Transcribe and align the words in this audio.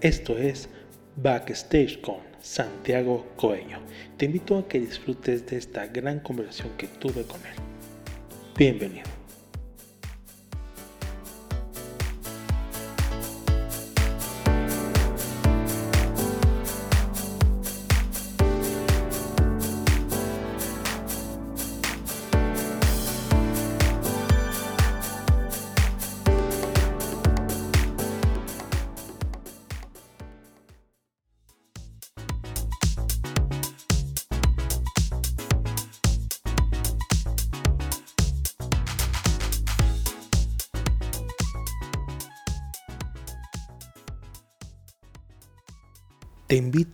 Esto 0.00 0.38
es 0.38 0.68
Backstage 1.16 2.00
con 2.00 2.18
Santiago 2.40 3.26
Coello. 3.34 3.78
Te 4.16 4.26
invito 4.26 4.56
a 4.56 4.68
que 4.68 4.78
disfrutes 4.78 5.44
de 5.46 5.56
esta 5.56 5.88
gran 5.88 6.20
conversación 6.20 6.70
que 6.78 6.86
tuve 6.86 7.24
con 7.24 7.40
él. 7.40 7.56
Bienvenido. 8.56 9.17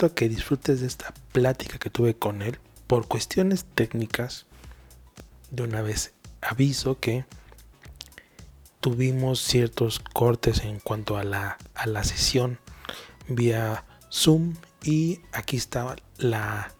A 0.03 0.15
que 0.15 0.29
disfrutes 0.29 0.81
de 0.81 0.87
esta 0.87 1.15
plática 1.33 1.79
que 1.79 1.91
tuve 1.91 2.15
con 2.15 2.43
él. 2.43 2.59
Por 2.87 3.07
cuestiones 3.07 3.65
técnicas, 3.75 4.47
de 5.51 5.63
una 5.63 5.83
vez 5.83 6.13
aviso 6.43 6.99
que 6.99 7.25
tuvimos 8.81 9.41
ciertos 9.41 9.99
cortes 10.01 10.65
en 10.65 10.81
cuanto 10.81 11.17
a 11.17 11.25
la, 11.25 11.57
a 11.75 11.87
la 11.87 12.05
sesión 12.05 12.59
vía 13.29 13.85
Zoom 14.13 14.55
y 14.83 15.21
aquí 15.33 15.57
estaba 15.57 15.97
la, 16.19 16.73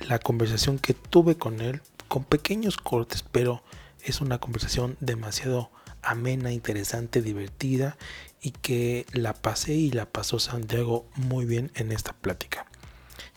la 0.00 0.18
conversación 0.18 0.78
que 0.78 0.92
tuve 0.92 1.36
con 1.36 1.60
él 1.60 1.80
con 2.08 2.24
pequeños 2.24 2.76
cortes, 2.76 3.24
pero 3.32 3.62
es 4.02 4.20
una 4.20 4.38
conversación 4.38 4.98
demasiado 5.00 5.70
amena, 6.02 6.52
interesante, 6.52 7.22
divertida 7.22 7.96
y 8.42 8.50
que 8.50 9.06
la 9.12 9.32
pasé 9.32 9.72
y 9.74 9.92
la 9.92 10.06
pasó 10.06 10.40
Santiago 10.40 11.06
muy 11.14 11.46
bien 11.46 11.70
en 11.76 11.92
esta 11.92 12.12
plática. 12.12 12.66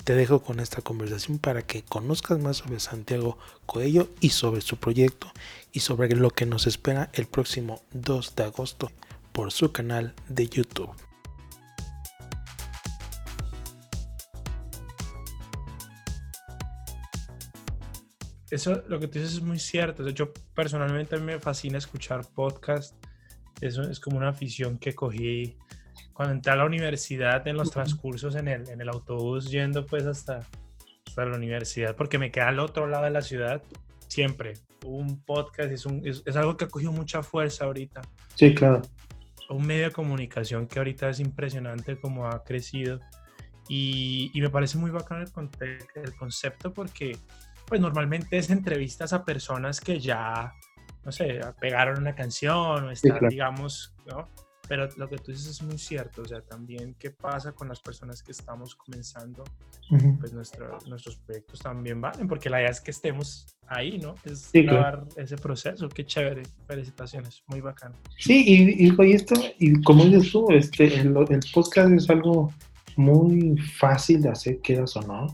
Te 0.04 0.16
dejo 0.16 0.42
con 0.42 0.60
esta 0.60 0.82
conversación 0.82 1.38
para 1.38 1.62
que 1.62 1.84
conozcas 1.84 2.40
más 2.40 2.58
sobre 2.58 2.80
Santiago 2.80 3.38
Coello 3.66 4.10
y 4.20 4.32
sobre 4.32 4.62
su 4.62 4.78
proyecto 4.78 5.32
y 5.72 5.82
sobre 5.82 6.16
lo 6.16 6.32
que 6.32 6.46
nos 6.46 6.68
espera 6.68 7.10
el 7.14 7.28
próximo 7.28 7.82
2 7.94 8.36
de 8.36 8.44
agosto 8.44 8.92
por 9.32 9.52
su 9.52 9.72
canal 9.72 10.14
de 10.28 10.48
YouTube. 10.48 10.90
Eso, 18.52 18.84
lo 18.88 19.00
que 19.00 19.08
tú 19.08 19.20
dices 19.20 19.34
es 19.34 19.42
muy 19.42 19.60
cierto. 19.60 20.08
Yo 20.10 20.32
personalmente 20.54 21.18
me 21.18 21.40
fascina 21.40 21.78
escuchar 21.78 22.26
podcasts 22.28 22.96
eso 23.62 23.84
es 23.84 24.00
como 24.00 24.18
una 24.18 24.30
afición 24.30 24.78
que 24.78 24.94
cogí 24.94 25.58
cuando 26.14 26.34
entré 26.34 26.54
a 26.54 26.56
la 26.56 26.66
universidad 26.66 27.48
en 27.48 27.58
los 27.58 27.72
transcursos 27.72 28.36
en 28.36 28.48
el, 28.48 28.70
en 28.70 28.82
el 28.82 28.90
autobús 28.90 29.50
yendo 29.50 29.86
pues 29.86 30.06
hasta, 30.06 30.40
hasta 31.08 31.26
la 31.26 31.36
universidad 31.36 31.96
porque 31.96 32.18
me 32.18 32.32
queda 32.32 32.50
al 32.50 32.60
otro 32.60 32.88
lado 32.88 33.06
de 33.06 33.12
la 33.12 33.22
ciudad 33.22 33.62
siempre. 34.08 34.54
Un 34.86 35.20
podcast 35.24 35.72
es, 35.72 35.86
un, 35.86 36.02
es, 36.06 36.24
algo 36.36 36.58
que 36.58 36.66
ha 36.66 36.68
cogido 36.68 36.92
mucha 36.92 37.24
fuerza 37.24 37.66
ahorita. 37.66 38.02
Sí, 38.36 38.54
claro. 38.54 38.82
Un 39.50 39.66
medio 39.66 39.86
de 39.86 39.92
comunicación 39.92 40.68
que 40.68 40.80
ahorita 40.80 41.10
es 41.10 41.20
impresionante 41.20 42.00
como 42.00 42.28
ha 42.28 42.44
crecido 42.44 43.00
y, 43.68 44.32
y 44.34 44.42
me 44.42 44.50
parece 44.50 44.78
muy 44.78 44.92
bacano 44.92 45.24
el, 45.24 45.78
el 45.96 46.16
concepto 46.16 46.72
porque 46.74 47.18
pues 47.66 47.82
normalmente 47.82 48.38
es 48.38 48.50
entrevistas 48.50 49.12
a 49.12 49.26
personas 49.26 49.82
que 49.82 50.00
ya 50.00 50.54
no 51.06 51.12
sé, 51.12 51.40
pegaron 51.60 52.00
una 52.00 52.16
canción 52.16 52.86
o 52.86 52.92
están, 52.92 53.30
digamos, 53.30 53.94
¿no? 54.08 54.28
Pero 54.68 54.90
lo 54.98 55.08
que 55.08 55.18
tú 55.18 55.32
dices 55.32 55.48
es 55.48 55.62
muy 55.62 55.78
cierto, 55.78 56.24
o 56.24 56.26
sea, 56.26 56.42
también 56.42 56.96
qué 56.98 57.12
pasa 57.12 57.52
con 57.52 57.68
las 57.68 57.80
personas 57.80 58.24
que 58.24 58.32
estamos 58.32 58.76
comenzando, 58.76 59.44
pues 60.20 60.34
nuestros 60.34 61.18
proyectos 61.18 61.60
también 61.60 62.02
valen, 62.02 62.28
porque 62.28 62.50
la 62.50 62.62
idea 62.62 62.72
es 62.72 62.82
que 62.82 62.90
estemos 62.90 63.46
ahí, 63.68 64.00
¿no? 64.00 64.16
Es 64.24 64.50
grabar 64.52 65.06
ese 65.18 65.38
proceso, 65.38 65.88
qué 65.90 66.04
chévere, 66.04 66.44
felicitaciones, 66.68 67.44
muy 67.48 67.62
bacano. 67.62 67.96
Sí, 68.18 68.44
y, 68.44 68.88
y, 68.88 69.14
esto, 69.14 69.36
y 69.60 69.80
como 69.84 70.06
dices 70.06 70.32
tú, 70.32 70.48
este, 70.50 70.86
el, 71.02 71.16
el, 71.30 71.40
podcast 71.54 71.92
es 71.92 72.10
algo 72.10 72.52
muy 72.96 73.58
fácil 73.58 74.24
de 74.24 74.30
hacer, 74.30 74.60
quedas 74.62 74.96
o 74.96 75.02
no. 75.02 75.28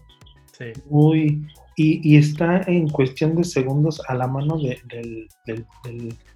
Sí. 0.57 0.73
Muy, 0.89 1.47
y, 1.75 2.17
está 2.17 2.61
en 2.67 2.89
cuestión 2.89 3.35
de 3.35 3.43
segundos 3.43 4.01
a 4.07 4.15
la 4.15 4.27
mano 4.27 4.57
de, 4.57 5.27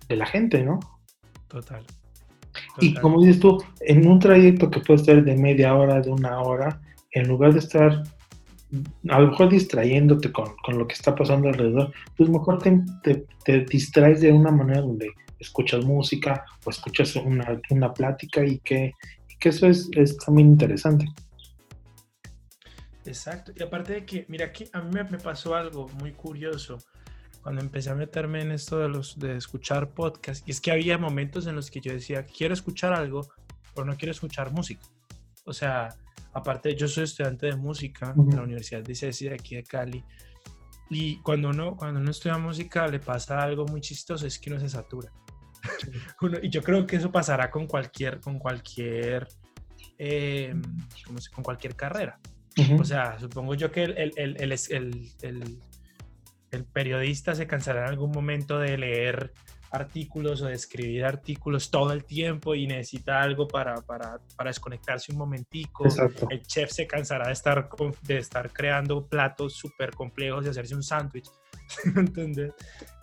la 0.09 0.25
gente, 0.25 0.63
¿no? 0.63 0.79
Total, 1.47 1.83
Y 2.79 2.93
como 2.95 3.21
dices 3.21 3.39
tú, 3.39 3.63
en 3.81 4.07
un 4.07 4.19
trayecto 4.19 4.69
que 4.69 4.79
puede 4.79 5.03
ser 5.03 5.23
de 5.23 5.35
media 5.35 5.75
hora, 5.75 6.01
de 6.01 6.09
una 6.09 6.41
hora, 6.41 6.81
en 7.11 7.27
lugar 7.27 7.53
de 7.53 7.59
estar 7.59 8.03
a 9.09 9.19
lo 9.19 9.29
mejor 9.29 9.49
distrayéndote 9.49 10.31
con, 10.31 10.55
lo 10.77 10.87
que 10.87 10.93
está 10.93 11.15
pasando 11.15 11.49
alrededor, 11.49 11.93
pues 12.17 12.29
mejor 12.29 12.61
te, 12.61 13.65
distraes 13.69 14.21
de 14.21 14.31
una 14.31 14.51
manera 14.51 14.81
donde 14.81 15.11
escuchas 15.39 15.85
música 15.85 16.45
o 16.65 16.69
escuchas 16.69 17.15
una, 17.15 17.93
plática 17.93 18.43
y 18.43 18.59
que, 18.59 18.93
eso 19.41 19.67
es, 19.67 19.89
es 19.95 20.17
también 20.17 20.49
interesante. 20.49 21.05
Exacto. 23.05 23.51
Y 23.55 23.63
aparte 23.63 23.93
de 23.93 24.05
que, 24.05 24.25
mira, 24.27 24.47
aquí 24.47 24.65
a 24.73 24.81
mí 24.81 24.91
me, 24.93 25.17
pasó 25.19 25.55
algo 25.55 25.87
muy 25.99 26.11
curioso 26.13 26.77
cuando 27.41 27.61
empecé 27.61 27.91
a 27.91 27.95
meterme 27.95 28.41
en 28.41 28.51
esto 28.51 28.79
de, 28.79 28.89
los, 28.89 29.19
de 29.19 29.37
escuchar 29.37 29.91
podcasts. 29.91 30.43
Y 30.47 30.51
es 30.51 30.59
que 30.59 30.71
había 30.71 30.97
momentos 30.97 31.45
en 31.47 31.55
los 31.55 31.69
que 31.69 31.79
yo 31.79 31.93
decía, 31.93 32.25
quiero 32.25 32.53
escuchar 32.53 32.93
algo, 32.93 33.27
pero 33.73 33.85
no 33.85 33.95
quiero 33.95 34.11
escuchar 34.11 34.51
música. 34.51 34.81
O 35.45 35.53
sea, 35.53 35.89
aparte, 36.33 36.75
yo 36.75 36.87
soy 36.87 37.03
estudiante 37.03 37.47
de 37.47 37.55
música 37.55 38.13
en 38.17 38.35
la 38.35 38.41
Universidad 38.41 38.81
de 38.81 38.95
Ceci 38.95 39.29
de 39.29 39.35
aquí 39.35 39.55
de 39.55 39.63
Cali. 39.63 40.03
Y 40.89 41.17
cuando 41.21 41.49
uno, 41.49 41.75
cuando 41.75 41.99
uno 41.99 42.11
estudia 42.11 42.37
música 42.37 42.87
le 42.87 42.99
pasa 42.99 43.39
algo 43.41 43.65
muy 43.65 43.81
chistoso, 43.81 44.25
es 44.25 44.39
que 44.39 44.49
uno 44.49 44.59
se 44.59 44.69
satura. 44.69 45.11
y 46.41 46.49
yo 46.49 46.61
creo 46.61 46.85
que 46.85 46.95
eso 46.95 47.11
pasará 47.11 47.49
con 47.51 47.67
cualquier, 47.67 48.19
con 48.19 48.39
cualquier, 48.39 49.27
eh, 49.97 50.55
con 51.33 51.43
cualquier 51.43 51.75
carrera. 51.75 52.19
O 52.79 52.83
sea, 52.83 53.19
supongo 53.19 53.53
yo 53.55 53.71
que 53.71 53.83
el, 53.83 54.13
el, 54.15 54.37
el, 54.41 55.59
el, 56.51 56.65
periodista 56.71 57.35
se 57.35 57.47
cansará 57.47 57.81
en 57.81 57.89
algún 57.89 58.11
momento 58.11 58.59
de 58.59 58.77
leer 58.77 59.33
artículos 59.71 60.41
o 60.41 60.45
de 60.45 60.53
escribir 60.53 61.03
artículos 61.03 61.69
todo 61.69 61.91
el 61.91 62.05
tiempo 62.05 62.55
y 62.55 62.65
necesita 62.65 63.21
algo 63.21 63.45
para, 63.47 63.75
para, 63.81 64.19
para 64.37 64.49
desconectarse 64.49 65.11
un 65.11 65.17
momentico. 65.17 65.85
El 66.29 66.43
chef 66.43 66.71
se 66.71 66.87
cansará 66.87 67.27
de 67.27 67.33
estar, 67.33 67.69
de 68.03 68.17
estar 68.17 68.51
creando 68.53 69.05
platos 69.05 69.53
súper 69.55 69.91
complejos 69.91 70.45
y 70.45 70.49
hacerse 70.49 70.75
un 70.75 70.83
sándwich. 70.83 71.29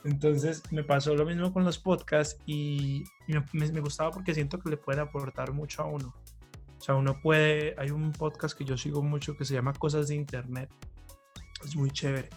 Entonces 0.05 0.63
me 0.71 0.83
pasó 0.83 1.15
lo 1.15 1.25
mismo 1.27 1.53
con 1.53 1.65
los 1.65 1.79
podcasts 1.79 2.41
y, 2.47 3.05
me, 3.29 3.71
me, 3.71 3.81
gustaba 3.81 4.11
porque 4.11 4.35
siento 4.35 4.59
que 4.59 4.71
le 4.71 4.77
puede 4.77 5.01
aportar 5.01 5.53
mucho 5.53 5.83
a 5.83 5.87
uno. 5.87 6.15
O 6.83 6.85
sea, 6.85 6.97
uno 6.97 7.21
puede, 7.21 7.77
hay 7.79 7.93
un 7.93 8.11
podcast 8.11 8.59
que 8.59 8.65
yo 8.65 8.77
sigo 8.77 9.05
mucho 9.05 9.37
que 9.37 9.45
se 9.45 9.55
llama 9.55 9.73
Cosas 9.73 10.09
de 10.09 10.17
Internet. 10.17 10.69
Es 11.65 11.77
muy 11.77 11.93
chévere. 11.93 12.29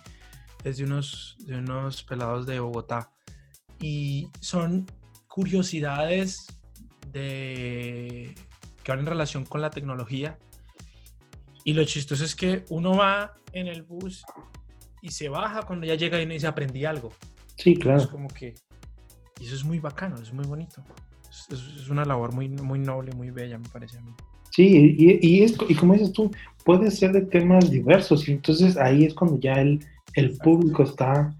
Es 0.64 0.78
de 0.78 0.84
unos, 0.84 1.36
de 1.40 1.58
unos 1.58 2.04
pelados 2.04 2.46
de 2.46 2.60
Bogotá. 2.60 3.12
Y 3.80 4.30
son 4.42 4.86
curiosidades 5.28 6.46
de, 7.12 8.36
que 8.84 8.92
van 8.92 9.00
en 9.00 9.08
relación 9.08 9.46
con 9.46 9.62
la 9.62 9.72
tecnología. 9.72 10.38
Y 11.64 11.74
lo 11.74 11.84
chistoso 11.84 12.24
es 12.24 12.36
que 12.36 12.66
uno 12.70 12.96
va 12.96 13.34
en 13.52 13.66
el 13.66 13.82
bus 13.82 14.24
y 15.02 15.10
se 15.10 15.28
baja 15.28 15.64
cuando 15.64 15.88
ya 15.88 15.96
llega 15.96 16.22
y 16.22 16.28
dice 16.28 16.46
aprendí 16.46 16.86
algo. 16.86 17.12
Sí, 17.56 17.78
claro. 17.78 18.00
Es 18.00 18.06
como 18.06 18.28
que, 18.28 18.54
y 19.40 19.46
eso 19.48 19.56
es 19.56 19.64
muy 19.64 19.80
bacano, 19.80 20.22
es 20.22 20.32
muy 20.32 20.46
bonito. 20.46 20.84
Es, 21.32 21.50
es 21.50 21.90
una 21.90 22.06
labor 22.06 22.32
muy, 22.32 22.48
muy 22.48 22.78
noble, 22.78 23.12
muy 23.14 23.32
bella, 23.32 23.58
me 23.58 23.70
parece 23.70 23.98
a 23.98 24.02
mí. 24.02 24.14
Sí, 24.56 24.96
y, 24.98 25.20
y, 25.22 25.44
es, 25.44 25.58
y 25.68 25.76
como 25.76 25.94
dices 25.94 26.14
tú, 26.14 26.32
puede 26.64 26.90
ser 26.90 27.12
de 27.12 27.24
temas 27.24 27.70
diversos, 27.70 28.30
y 28.30 28.32
entonces 28.32 28.78
ahí 28.78 29.04
es 29.04 29.14
cuando 29.14 29.38
ya 29.38 29.56
el, 29.56 29.84
el 30.14 30.38
público 30.38 30.84
está, 30.84 31.36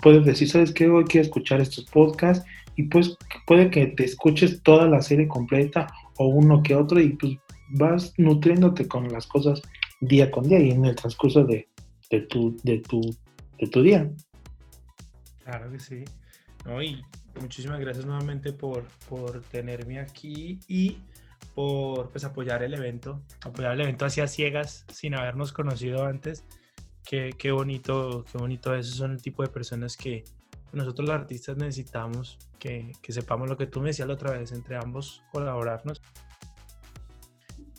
puede 0.00 0.20
decir, 0.20 0.48
¿sabes 0.48 0.72
qué? 0.72 0.88
Hoy 0.88 1.04
quiero 1.04 1.26
escuchar 1.26 1.60
estos 1.60 1.84
podcasts, 1.84 2.42
y 2.74 2.84
pues 2.84 3.18
puede 3.46 3.68
que 3.68 3.88
te 3.88 4.04
escuches 4.04 4.62
toda 4.62 4.88
la 4.88 5.02
serie 5.02 5.28
completa 5.28 5.88
o 6.16 6.28
uno 6.28 6.62
que 6.62 6.74
otro, 6.74 6.98
y 7.00 7.10
pues 7.10 7.36
vas 7.74 8.14
nutriéndote 8.16 8.88
con 8.88 9.12
las 9.12 9.26
cosas 9.26 9.60
día 10.00 10.30
con 10.30 10.48
día 10.48 10.58
y 10.58 10.70
en 10.70 10.86
el 10.86 10.96
transcurso 10.96 11.44
de, 11.44 11.68
de, 12.10 12.22
tu, 12.22 12.56
de, 12.62 12.78
tu, 12.78 13.14
de 13.58 13.66
tu 13.66 13.82
día. 13.82 14.10
Claro 15.44 15.70
que 15.70 15.80
sí. 15.80 16.02
No, 16.64 16.82
y 16.82 17.02
muchísimas 17.38 17.78
gracias 17.78 18.06
nuevamente 18.06 18.54
por, 18.54 18.84
por 19.10 19.42
tenerme 19.42 19.98
aquí 19.98 20.58
y 20.66 20.96
por 21.54 22.10
pues, 22.10 22.24
apoyar 22.24 22.62
el 22.62 22.74
evento, 22.74 23.22
apoyar 23.42 23.72
el 23.72 23.82
evento 23.82 24.04
hacia 24.04 24.26
ciegas 24.26 24.84
sin 24.92 25.14
habernos 25.14 25.52
conocido 25.52 26.04
antes. 26.04 26.44
Qué, 27.04 27.34
qué 27.38 27.50
bonito, 27.50 28.24
qué 28.30 28.38
bonito 28.38 28.74
eso. 28.74 28.94
Son 28.94 29.12
el 29.12 29.22
tipo 29.22 29.42
de 29.42 29.48
personas 29.48 29.96
que 29.96 30.24
nosotros 30.72 31.08
los 31.08 31.14
artistas 31.14 31.56
necesitamos, 31.56 32.38
que, 32.58 32.92
que 33.02 33.12
sepamos 33.12 33.48
lo 33.48 33.56
que 33.56 33.66
tú 33.66 33.80
me 33.80 33.88
decías 33.88 34.08
la 34.08 34.14
otra 34.14 34.32
vez, 34.32 34.52
entre 34.52 34.76
ambos 34.76 35.22
colaborarnos. 35.32 36.00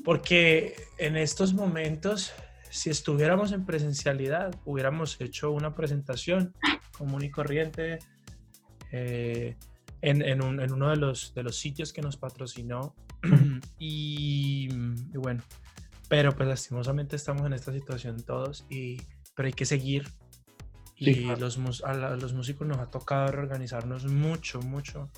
Porque 0.03 0.75
en 0.97 1.15
estos 1.15 1.53
momentos, 1.53 2.33
si 2.69 2.89
estuviéramos 2.89 3.51
en 3.53 3.65
presencialidad, 3.65 4.53
hubiéramos 4.65 5.19
hecho 5.21 5.51
una 5.51 5.73
presentación 5.73 6.53
común 6.97 7.23
y 7.23 7.31
corriente 7.31 7.99
eh, 8.91 9.55
en, 10.01 10.21
en, 10.21 10.43
un, 10.43 10.59
en, 10.59 10.71
uno 10.71 10.89
de 10.89 10.97
los, 10.97 11.33
de 11.33 11.43
los 11.43 11.57
sitios 11.57 11.93
que 11.93 12.01
nos 12.01 12.17
patrocinó. 12.17 12.95
y, 13.79 14.69
y, 15.13 15.17
bueno, 15.17 15.43
pero 16.09 16.35
pues 16.35 16.47
lastimosamente 16.47 17.15
estamos 17.15 17.45
en 17.45 17.53
esta 17.53 17.71
situación 17.71 18.21
todos, 18.23 18.65
y, 18.69 19.01
pero 19.35 19.47
hay 19.47 19.53
que 19.53 19.65
seguir. 19.65 20.07
Y 20.95 21.25
los, 21.25 21.83
a, 21.83 21.93
los 22.15 22.33
músicos 22.33 22.67
nos 22.67 22.77
ha 22.77 22.89
tocado 22.89 23.31
reorganizarnos 23.31 24.05
mucho, 24.05 24.61
mucho. 24.61 25.09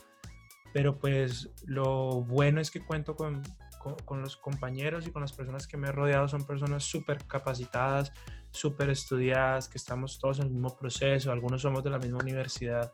Pero 0.73 0.97
pues 0.97 1.51
lo 1.65 2.21
bueno 2.21 2.59
es 2.59 2.71
que 2.71 2.83
cuento 2.83 3.15
con, 3.15 3.43
con, 4.05 4.21
los 4.21 4.35
compañeros 4.35 5.05
y 5.07 5.11
con 5.11 5.21
las 5.21 5.33
personas 5.33 5.67
que 5.67 5.77
me 5.77 5.89
he 5.89 5.91
rodeado 5.91 6.27
son 6.27 6.45
personas 6.45 6.83
súper 6.83 7.23
capacitadas, 7.25 8.11
súper 8.51 8.89
estudiadas, 8.89 9.67
que 9.69 9.77
estamos 9.77 10.19
todos 10.19 10.39
en 10.39 10.45
el 10.45 10.51
mismo 10.51 10.75
proceso, 10.75 11.31
algunos 11.31 11.61
somos 11.61 11.83
de 11.83 11.91
la 11.91 11.99
misma 11.99 12.19
universidad 12.19 12.91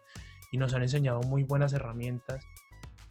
y 0.51 0.57
nos 0.57 0.73
han 0.73 0.81
enseñado 0.81 1.21
muy 1.21 1.43
buenas 1.43 1.73
herramientas, 1.73 2.45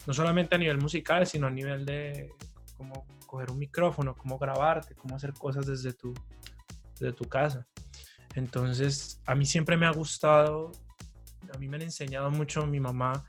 no 0.07 0.13
solamente 0.13 0.55
a 0.55 0.57
nivel 0.57 0.77
musical, 0.77 1.25
sino 1.27 1.47
a 1.47 1.51
nivel 1.51 1.85
de 1.85 2.31
cómo 2.77 3.05
coger 3.25 3.51
un 3.51 3.59
micrófono, 3.59 4.15
cómo 4.15 4.37
grabarte, 4.37 4.95
cómo 4.95 5.15
hacer 5.15 5.33
cosas 5.33 5.65
desde 5.65 5.93
tu, 5.93 6.13
desde 6.99 7.13
tu 7.13 7.25
casa. 7.25 7.65
Entonces, 8.35 9.21
a 9.25 9.35
mí 9.35 9.45
siempre 9.45 9.77
me 9.77 9.85
ha 9.85 9.91
gustado, 9.91 10.71
a 11.53 11.57
mí 11.57 11.67
me 11.67 11.77
han 11.77 11.83
enseñado 11.83 12.31
mucho 12.31 12.65
mi 12.65 12.79
mamá 12.79 13.25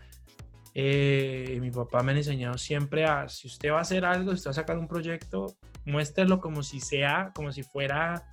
eh, 0.74 1.58
mi 1.60 1.70
papá 1.70 2.02
me 2.02 2.12
ha 2.12 2.16
enseñado 2.16 2.56
siempre 2.56 3.04
a, 3.04 3.28
si 3.28 3.46
usted 3.46 3.70
va 3.70 3.78
a 3.78 3.82
hacer 3.82 4.04
algo, 4.04 4.30
si 4.30 4.36
usted 4.36 4.48
va 4.48 4.52
a 4.52 4.54
sacar 4.54 4.78
un 4.78 4.88
proyecto, 4.88 5.54
muéstrelo 5.84 6.40
como 6.40 6.62
si 6.62 6.80
sea, 6.80 7.30
como 7.34 7.52
si 7.52 7.62
fuera 7.62 8.26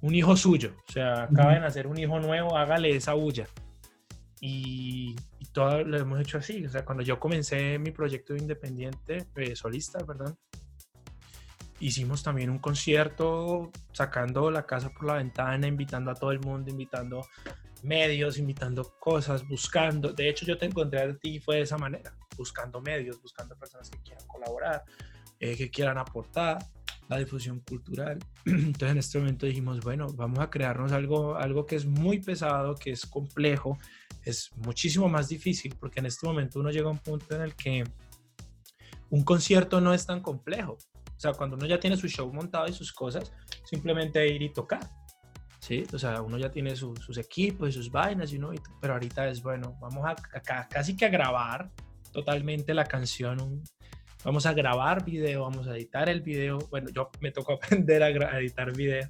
un 0.00 0.14
hijo 0.14 0.36
suyo. 0.36 0.74
O 0.88 0.92
sea, 0.92 1.24
acaba 1.24 1.54
de 1.54 1.60
nacer 1.60 1.86
un 1.86 1.98
hijo 1.98 2.20
nuevo, 2.20 2.56
hágale 2.56 2.96
esa 2.96 3.12
bulla. 3.14 3.46
Y, 4.40 5.16
todo 5.54 5.84
lo 5.84 5.96
hemos 5.96 6.20
hecho 6.20 6.36
así. 6.36 6.66
O 6.66 6.68
sea, 6.68 6.84
cuando 6.84 7.02
yo 7.02 7.18
comencé 7.18 7.78
mi 7.78 7.92
proyecto 7.92 8.36
independiente, 8.36 9.28
eh, 9.36 9.56
solista, 9.56 10.04
perdón, 10.04 10.36
hicimos 11.80 12.22
también 12.22 12.50
un 12.50 12.58
concierto 12.58 13.70
sacando 13.92 14.50
la 14.50 14.66
casa 14.66 14.90
por 14.90 15.04
la 15.06 15.14
ventana, 15.14 15.66
invitando 15.66 16.10
a 16.10 16.14
todo 16.14 16.32
el 16.32 16.40
mundo, 16.40 16.70
invitando 16.70 17.26
medios, 17.84 18.36
invitando 18.36 18.96
cosas, 18.98 19.46
buscando. 19.46 20.12
De 20.12 20.28
hecho, 20.28 20.44
yo 20.44 20.58
te 20.58 20.66
encontré 20.66 21.00
a 21.00 21.16
ti 21.16 21.38
fue 21.38 21.56
de 21.56 21.62
esa 21.62 21.78
manera, 21.78 22.14
buscando 22.36 22.82
medios, 22.82 23.22
buscando 23.22 23.56
personas 23.56 23.88
que 23.88 23.98
quieran 23.98 24.26
colaborar, 24.26 24.82
eh, 25.38 25.56
que 25.56 25.70
quieran 25.70 25.98
aportar 25.98 26.58
la 27.08 27.18
difusión 27.18 27.60
cultural. 27.60 28.18
Entonces, 28.44 28.90
en 28.90 28.98
este 28.98 29.18
momento 29.18 29.46
dijimos, 29.46 29.80
bueno, 29.80 30.08
vamos 30.14 30.40
a 30.40 30.50
crearnos 30.50 30.90
algo, 30.90 31.36
algo 31.36 31.64
que 31.64 31.76
es 31.76 31.86
muy 31.86 32.20
pesado, 32.20 32.74
que 32.74 32.90
es 32.90 33.06
complejo, 33.06 33.78
es 34.24 34.50
muchísimo 34.56 35.08
más 35.08 35.28
difícil, 35.28 35.74
porque 35.78 36.00
en 36.00 36.06
este 36.06 36.26
momento 36.26 36.60
uno 36.60 36.70
llega 36.70 36.88
a 36.88 36.92
un 36.92 36.98
punto 36.98 37.34
en 37.34 37.42
el 37.42 37.54
que 37.54 37.84
un 39.10 39.24
concierto 39.24 39.80
no 39.80 39.94
es 39.94 40.06
tan 40.06 40.20
complejo. 40.20 40.78
O 41.16 41.20
sea, 41.20 41.32
cuando 41.32 41.56
uno 41.56 41.66
ya 41.66 41.78
tiene 41.78 41.96
su 41.96 42.08
show 42.08 42.32
montado 42.32 42.66
y 42.66 42.72
sus 42.72 42.92
cosas, 42.92 43.32
simplemente 43.64 44.26
ir 44.26 44.42
y 44.42 44.52
tocar 44.52 44.90
¿sí? 45.64 45.82
O 45.94 45.98
sea, 45.98 46.20
uno 46.20 46.36
ya 46.36 46.50
tiene 46.50 46.76
sus 46.76 47.16
equipos 47.16 47.70
y 47.70 47.72
sus 47.72 47.90
vainas, 47.90 48.32
y 48.32 48.36
uno, 48.36 48.52
pero 48.82 48.92
ahorita 48.94 49.28
es, 49.28 49.42
bueno, 49.42 49.78
vamos 49.80 50.04
a, 50.04 50.14
casi 50.68 50.94
que 50.94 51.06
a 51.06 51.08
grabar 51.08 51.70
totalmente 52.12 52.74
la 52.74 52.84
canción, 52.84 53.62
vamos 54.24 54.44
a 54.44 54.52
grabar 54.52 55.04
video, 55.06 55.42
vamos 55.42 55.66
a 55.66 55.74
editar 55.74 56.10
el 56.10 56.20
video, 56.20 56.58
bueno, 56.70 56.90
yo 56.90 57.10
me 57.20 57.30
tocó 57.30 57.54
aprender 57.62 58.02
a, 58.02 58.38
editar 58.38 58.76
video 58.76 59.08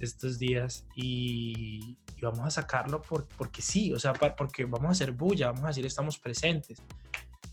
estos 0.00 0.38
días 0.38 0.86
y, 0.96 1.98
vamos 2.22 2.46
a 2.46 2.50
sacarlo 2.50 3.02
por, 3.02 3.26
porque 3.36 3.62
sí, 3.62 3.92
o 3.92 3.98
sea, 3.98 4.12
porque 4.12 4.64
vamos 4.64 4.88
a 4.88 4.92
hacer 4.92 5.12
bulla, 5.12 5.48
vamos 5.48 5.64
a 5.64 5.68
decir, 5.68 5.86
estamos 5.86 6.18
presentes. 6.18 6.82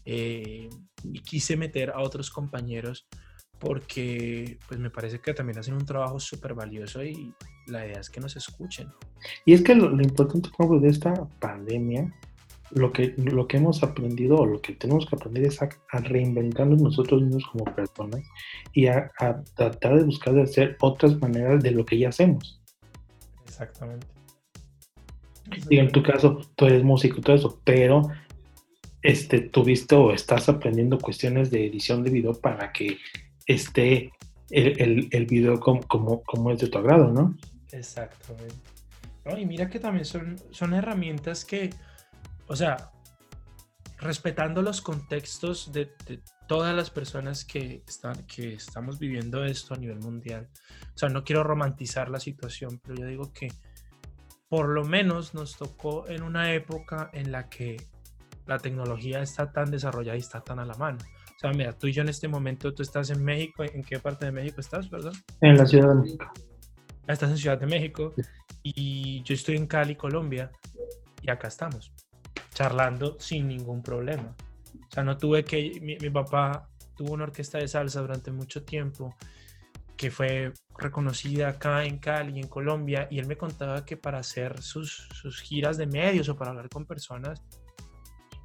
Eh, 0.05 0.69
y 1.03 1.19
quise 1.21 1.55
meter 1.55 1.91
a 1.91 2.01
otros 2.01 2.29
compañeros 2.29 3.07
porque 3.59 4.59
pues 4.67 4.77
me 4.77 4.89
parece 4.89 5.19
que 5.19 5.33
también 5.33 5.57
hacen 5.57 5.73
un 5.73 5.85
trabajo 5.85 6.19
súper 6.19 6.53
valioso 6.53 7.01
y 7.03 7.33
la 7.67 7.85
idea 7.85 7.99
es 7.99 8.09
que 8.09 8.19
nos 8.19 8.35
escuchen. 8.35 8.89
Y 9.45 9.53
es 9.53 9.61
que 9.61 9.73
lo, 9.73 9.89
importante, 10.01 10.49
por 10.57 10.81
de 10.81 10.89
esta 10.89 11.13
pandemia, 11.39 12.13
lo 12.71 12.91
que, 12.91 13.13
lo 13.17 13.47
que 13.47 13.57
hemos 13.57 13.81
aprendido 13.81 14.35
o 14.35 14.45
lo 14.45 14.61
que 14.61 14.73
tenemos 14.73 15.05
que 15.05 15.15
aprender 15.15 15.45
es 15.45 15.61
a, 15.61 15.69
reinventarnos 15.91 16.81
nosotros 16.81 17.21
mismos 17.21 17.45
como 17.51 17.63
personas 17.73 18.21
y 18.73 18.87
a, 18.87 19.11
tratar 19.55 19.97
de 19.97 20.03
buscar 20.03 20.33
de 20.33 20.41
hacer 20.41 20.75
otras 20.81 21.19
maneras 21.21 21.63
de 21.63 21.71
lo 21.71 21.85
que 21.85 21.97
ya 21.97 22.09
hacemos. 22.09 22.61
Exactamente. 23.45 24.07
Y 25.69 25.77
en 25.77 25.91
tu 25.91 26.03
caso, 26.03 26.41
tú 26.55 26.65
eres 26.65 26.83
músico 26.83 27.17
y 27.19 27.21
todo 27.21 27.35
eso, 27.35 27.61
pero 27.63 28.09
este, 29.01 29.41
tuviste 29.41 29.95
o 29.95 30.13
estás 30.13 30.49
aprendiendo 30.49 30.97
cuestiones 30.97 31.51
de 31.51 31.65
edición 31.67 32.03
de 32.03 32.11
video 32.11 32.33
para 32.33 32.71
que 32.71 32.97
esté 33.45 34.11
el, 34.49 35.09
el, 35.11 35.25
video 35.25 35.59
como, 35.59 36.21
como, 36.23 36.51
es 36.51 36.59
de 36.59 36.67
tu 36.67 36.77
agrado, 36.77 37.11
¿no? 37.11 37.35
Exactamente. 37.71 38.55
y 39.37 39.45
mira 39.45 39.69
que 39.69 39.79
también 39.79 40.05
son, 40.05 40.37
son 40.51 40.73
herramientas 40.73 41.43
que, 41.43 41.71
o 42.47 42.55
sea, 42.55 42.91
respetando 43.97 44.61
los 44.61 44.81
contextos 44.81 45.71
de, 45.71 45.89
todas 46.47 46.75
las 46.75 46.89
personas 46.89 47.45
que, 47.45 47.83
están, 47.87 48.25
que 48.27 48.53
estamos 48.53 48.99
viviendo 48.99 49.43
esto 49.43 49.73
a 49.73 49.77
nivel 49.77 49.99
mundial. 49.99 50.49
O 50.93 50.97
sea, 50.97 51.09
no 51.09 51.23
quiero 51.23 51.43
romantizar 51.43 52.09
la 52.09 52.19
situación, 52.19 52.79
pero 52.83 52.95
yo 52.95 53.07
digo 53.07 53.33
que 53.33 53.51
por 54.53 54.69
lo 54.69 54.85
menos 54.85 55.33
nos 55.33 55.57
tocó 55.57 56.07
en 56.07 56.21
una 56.21 56.53
época 56.53 57.09
en 57.11 57.31
la 57.31 57.49
que 57.49 57.81
la 58.45 58.59
tecnología 58.59 59.23
está 59.23 59.51
tan 59.51 59.71
desarrollada 59.71 60.15
y 60.15 60.19
está 60.19 60.41
tan 60.41 60.59
a 60.59 60.65
la 60.65 60.75
mano 60.75 60.99
sea, 61.43 61.51
mira, 61.51 61.73
tú 61.73 61.87
y 61.87 61.91
yo 61.91 62.01
en 62.01 62.09
este 62.09 62.27
momento, 62.27 62.73
tú 62.73 62.83
estás 62.83 63.09
en 63.09 63.23
México, 63.23 63.63
¿en 63.63 63.83
qué 63.83 63.99
parte 63.99 64.25
de 64.25 64.31
México 64.31 64.61
estás, 64.61 64.89
verdad? 64.89 65.11
En 65.41 65.57
la 65.57 65.65
Ciudad 65.65 65.89
de 65.89 65.95
México. 65.95 66.25
Ah, 67.05 67.13
estás 67.13 67.31
en 67.31 67.37
Ciudad 67.37 67.57
de 67.59 67.65
México 67.65 68.13
y 68.63 69.21
yo 69.23 69.33
estoy 69.33 69.57
en 69.57 69.67
Cali, 69.67 69.95
Colombia, 69.95 70.51
y 71.21 71.29
acá 71.29 71.49
estamos, 71.49 71.91
charlando 72.53 73.17
sin 73.19 73.49
ningún 73.49 73.83
problema. 73.83 74.33
O 74.73 74.91
sea, 74.93 75.03
no 75.03 75.17
tuve 75.17 75.43
que, 75.43 75.79
mi, 75.81 75.97
papá 76.09 76.69
tuvo 76.95 77.11
una 77.11 77.25
orquesta 77.25 77.57
de 77.57 77.67
salsa 77.67 77.99
durante 77.99 78.31
mucho 78.31 78.63
tiempo 78.63 79.13
que 80.03 80.11
fue 80.11 80.51
reconocida 80.77 81.47
acá 81.47 81.85
en 81.85 81.97
Cali, 81.97 82.37
en 82.37 82.49
Colombia, 82.49 83.07
y 83.09 83.19
él 83.19 83.25
me 83.25 83.37
contaba 83.37 83.85
que 83.85 83.95
para 83.95 84.17
hacer 84.17 84.61
sus, 84.61 85.07
sus 85.13 85.39
giras 85.39 85.77
de 85.77 85.87
medios 85.87 86.27
o 86.27 86.35
para 86.35 86.51
hablar 86.51 86.67
con 86.67 86.85
personas, 86.85 87.41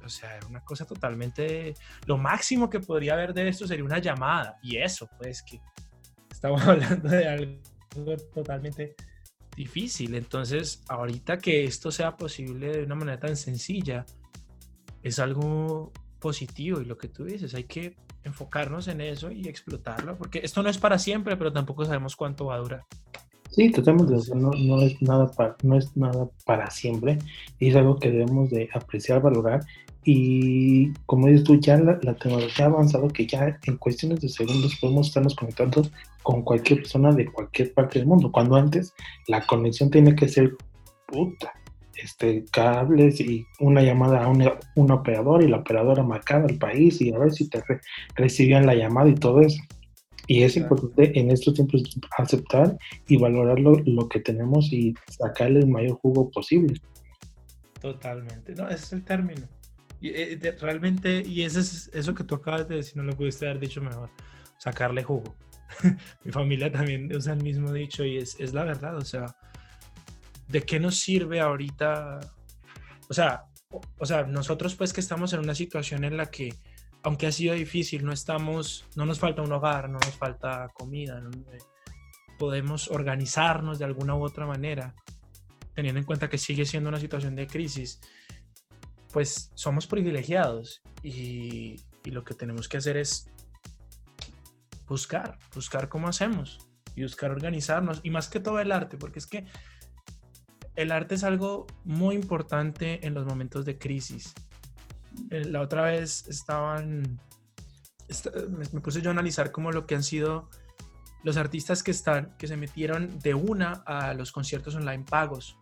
o 0.01 0.07
sea, 0.07 0.37
era 0.37 0.47
una 0.47 0.63
cosa 0.63 0.85
totalmente... 0.85 1.73
Lo 2.05 2.17
máximo 2.17 2.69
que 2.69 2.79
podría 2.79 3.11
haber 3.15 3.33
de 3.33 3.49
esto 3.49 3.67
sería 3.67 3.83
una 3.83 3.99
llamada. 3.99 4.57
Y 4.63 4.77
eso, 4.77 5.09
pues, 5.17 5.43
que 5.43 5.59
estamos 6.31 6.61
hablando 6.65 7.09
de 7.09 7.27
algo 7.27 8.15
totalmente 8.33 8.95
difícil. 9.53 10.15
Entonces, 10.15 10.81
ahorita 10.87 11.39
que 11.39 11.65
esto 11.65 11.91
sea 11.91 12.15
posible 12.15 12.71
de 12.71 12.83
una 12.85 12.95
manera 12.95 13.19
tan 13.19 13.35
sencilla, 13.35 14.05
es 15.03 15.19
algo 15.19 15.91
positivo. 16.21 16.79
Y 16.79 16.85
lo 16.85 16.97
que 16.97 17.09
tú 17.09 17.25
dices, 17.25 17.53
hay 17.53 17.65
que 17.65 17.97
enfocarnos 18.23 18.87
en 18.87 19.01
eso 19.01 19.31
y 19.31 19.47
explotarlo, 19.47 20.17
porque 20.17 20.41
esto 20.43 20.63
no 20.63 20.69
es 20.69 20.77
para 20.77 20.99
siempre, 20.99 21.37
pero 21.37 21.51
tampoco 21.51 21.85
sabemos 21.85 22.15
cuánto 22.15 22.45
va 22.45 22.55
a 22.55 22.59
durar. 22.59 22.85
Sí, 23.51 23.71
totalmente. 23.71 24.13
no, 24.35 24.51
no, 24.51 24.81
es 24.81 25.01
nada 25.01 25.31
para, 25.31 25.55
no 25.63 25.75
es 25.75 25.95
nada 25.97 26.29
para 26.45 26.69
siempre. 26.69 27.17
Es 27.59 27.75
algo 27.75 27.97
que 27.97 28.11
debemos 28.11 28.49
de 28.51 28.69
apreciar, 28.73 29.21
valorar 29.21 29.61
y 30.11 30.93
como 31.05 31.27
dices 31.27 31.43
tú, 31.43 31.59
ya 31.59 31.77
la, 31.77 31.99
tecnología 31.99 32.65
ha 32.65 32.69
avanzado 32.69 33.09
que 33.09 33.27
ya 33.27 33.59
en 33.65 33.77
cuestiones 33.77 34.21
de 34.21 34.29
segundos 34.29 34.75
podemos 34.79 35.07
estarnos 35.07 35.35
conectando 35.35 35.83
con 36.23 36.41
cualquier 36.43 36.79
persona 36.79 37.11
de 37.11 37.25
cualquier 37.31 37.73
parte 37.73 37.99
del 37.99 38.07
mundo. 38.07 38.31
Cuando 38.31 38.55
antes 38.55 38.93
la 39.27 39.45
conexión 39.45 39.91
tiene 39.91 40.15
que 40.15 40.27
ser 40.27 40.55
puta, 41.05 41.53
este, 42.03 42.45
cables 42.51 43.19
y 43.19 43.45
una 43.59 43.81
llamada 43.81 44.23
a 44.23 44.27
un, 44.27 44.91
operador 44.91 45.43
y 45.43 45.47
la 45.47 45.57
operadora 45.57 46.03
marcaba 46.03 46.45
el 46.47 46.57
país 46.57 47.01
y 47.01 47.13
a 47.13 47.17
ver 47.17 47.31
si 47.31 47.49
te 47.49 47.63
recibían 48.15 48.65
la 48.65 48.75
llamada 48.75 49.09
y 49.09 49.15
todo 49.15 49.41
eso. 49.41 49.61
Y 50.27 50.43
es 50.43 50.55
importante 50.57 51.19
en 51.19 51.31
estos 51.31 51.55
tiempos 51.55 51.83
aceptar 52.17 52.77
y 53.07 53.17
valorar 53.17 53.59
lo, 53.59 53.81
lo, 53.85 54.07
que 54.07 54.19
tenemos 54.19 54.71
y 54.71 54.93
sacarle 55.07 55.61
el 55.61 55.67
mayor 55.67 55.97
jugo 55.97 56.29
posible. 56.29 56.79
Totalmente. 57.81 58.53
No, 58.53 58.67
ese 58.67 58.83
es 58.83 58.93
el 58.93 59.03
término 59.03 59.47
Y, 60.01 60.09
eh, 60.09 60.55
realmente, 60.61 61.23
y 61.25 61.43
eso, 61.43 61.59
es, 61.59 61.89
eso 61.93 62.13
que 62.13 62.23
tú 62.23 62.35
acabas 62.35 62.67
de 62.67 62.75
decir, 62.75 62.97
no 62.97 63.03
lo 63.03 63.15
pudiste 63.15 63.47
haber 63.47 63.59
dicho 63.59 63.81
mejor, 63.81 64.09
sacarle 64.59 65.03
jugo. 65.03 65.35
Mi 66.23 66.31
familia 66.31 66.71
también 66.71 67.13
usa 67.15 67.33
el 67.33 67.43
mismo 67.43 67.71
dicho 67.73 68.03
y 68.05 68.17
es, 68.17 68.39
es 68.39 68.53
la 68.53 68.63
verdad, 68.63 68.97
o 68.97 69.05
sea, 69.05 69.35
¿de 70.49 70.63
qué 70.63 70.79
nos 70.79 70.97
sirve 70.97 71.39
ahorita? 71.39 72.19
O 73.07 73.13
sea, 73.13 73.45
o, 73.99 74.05
sea, 74.05 74.23
nosotros 74.23 74.75
pues 74.75 74.93
que 74.93 74.99
estamos 74.99 75.31
en 75.33 75.39
una 75.39 75.55
situación 75.55 76.03
en 76.03 76.17
la 76.17 76.29
que, 76.31 76.55
aunque 77.03 77.27
ha 77.27 77.31
sido 77.31 77.53
difícil, 77.53 78.03
no 78.03 78.11
estamos, 78.11 78.85
no 78.95 79.05
nos 79.05 79.19
falta 79.19 79.41
un 79.41 79.51
hogar, 79.51 79.89
no 79.89 79.99
nos 79.99 80.15
falta 80.15 80.69
comida, 80.73 81.21
podemos 82.37 82.89
organizarnos 82.89 83.79
de 83.79 83.85
alguna 83.85 84.15
u 84.15 84.23
otra 84.23 84.45
manera, 84.45 84.95
teniendo 85.75 85.99
en 85.99 86.05
cuenta 86.05 86.29
que 86.29 86.37
sigue 86.37 86.65
siendo 86.65 86.89
una 86.89 86.99
situación 86.99 87.35
de 87.35 87.47
crisis, 87.47 88.01
pues 89.13 89.51
somos 89.53 89.87
privilegiados 89.87 90.81
y, 91.03 91.75
y 92.03 92.11
lo 92.11 92.23
que 92.23 92.33
tenemos 92.33 92.67
que 92.67 92.77
hacer 92.77 92.97
es 92.97 93.29
buscar, 94.87 95.37
buscar 95.53 95.89
cómo 95.89 96.07
hacemos 96.07 96.59
y 96.95 97.03
buscar 97.03 97.31
organizarnos 97.31 97.99
y 98.03 98.09
más 98.09 98.29
que 98.29 98.39
todo 98.39 98.59
el 98.59 98.71
arte, 98.71 98.97
porque 98.97 99.19
es 99.19 99.27
que 99.27 99.45
el 100.79 100.93
arte 100.93 101.15
es 101.15 101.25
algo 101.25 101.67
muy 101.83 102.15
importante 102.15 103.05
en 103.05 103.13
los 103.13 103.25
momentos 103.25 103.65
de 103.65 103.77
crisis. 103.77 104.33
Eh, 105.29 105.43
la 105.43 105.59
otra 105.59 105.81
vez 105.81 106.25
estaban, 106.29 107.19
me 108.49 108.79
puse 108.79 109.01
yo 109.01 109.09
a 109.09 109.11
analizar 109.11 109.51
como 109.51 109.73
lo 109.73 109.85
que 109.85 109.95
han 109.95 110.03
sido 110.03 110.49
los 111.23 111.35
artistas 111.35 111.83
que 111.83 111.91
están, 111.91 112.33
que 112.37 112.47
se 112.47 112.55
metieron 112.55 113.19
de 113.19 113.33
una 113.33 113.83
a 113.85 114.13
los 114.13 114.31
conciertos 114.31 114.73
online 114.73 115.03
pagos. 115.03 115.57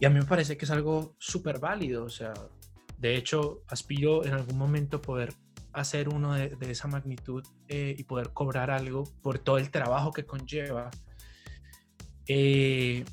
Y 0.00 0.06
a 0.06 0.10
mí 0.10 0.18
me 0.18 0.26
parece 0.26 0.56
que 0.56 0.64
es 0.64 0.72
algo 0.72 1.14
súper 1.20 1.60
válido. 1.60 2.02
O 2.02 2.10
sea, 2.10 2.34
de 2.98 3.14
hecho, 3.14 3.62
aspiro 3.68 4.24
en 4.24 4.34
algún 4.34 4.58
momento 4.58 5.00
poder 5.00 5.34
hacer 5.72 6.08
uno 6.08 6.34
de, 6.34 6.56
esa 6.62 6.88
magnitud 6.88 7.46
eh, 7.68 7.94
y 7.96 8.02
poder 8.02 8.32
cobrar 8.32 8.72
algo 8.72 9.04
por 9.22 9.38
todo 9.38 9.58
el 9.58 9.70
trabajo 9.70 10.12
que 10.12 10.26
conlleva. 10.26 10.90
Eh, 12.26 13.04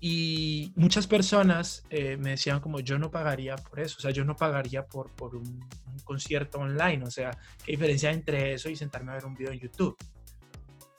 y 0.00 0.72
muchas 0.76 1.06
personas 1.06 1.84
eh, 1.90 2.16
me 2.16 2.30
decían 2.30 2.60
como 2.60 2.80
yo 2.80 2.98
no 2.98 3.10
pagaría 3.10 3.56
por 3.56 3.80
eso, 3.80 3.96
o 3.98 4.00
sea, 4.00 4.10
yo 4.10 4.24
no 4.24 4.34
pagaría 4.34 4.86
por, 4.86 5.10
por 5.10 5.36
un, 5.36 5.68
concierto 6.04 6.58
online, 6.58 7.04
o 7.04 7.10
sea, 7.10 7.30
¿qué 7.64 7.72
diferencia 7.72 8.10
entre 8.10 8.54
eso 8.54 8.68
y 8.68 8.74
sentarme 8.74 9.12
a 9.12 9.16
ver 9.16 9.26
un 9.26 9.34
video 9.34 9.52
en 9.52 9.60
YouTube? 9.60 9.96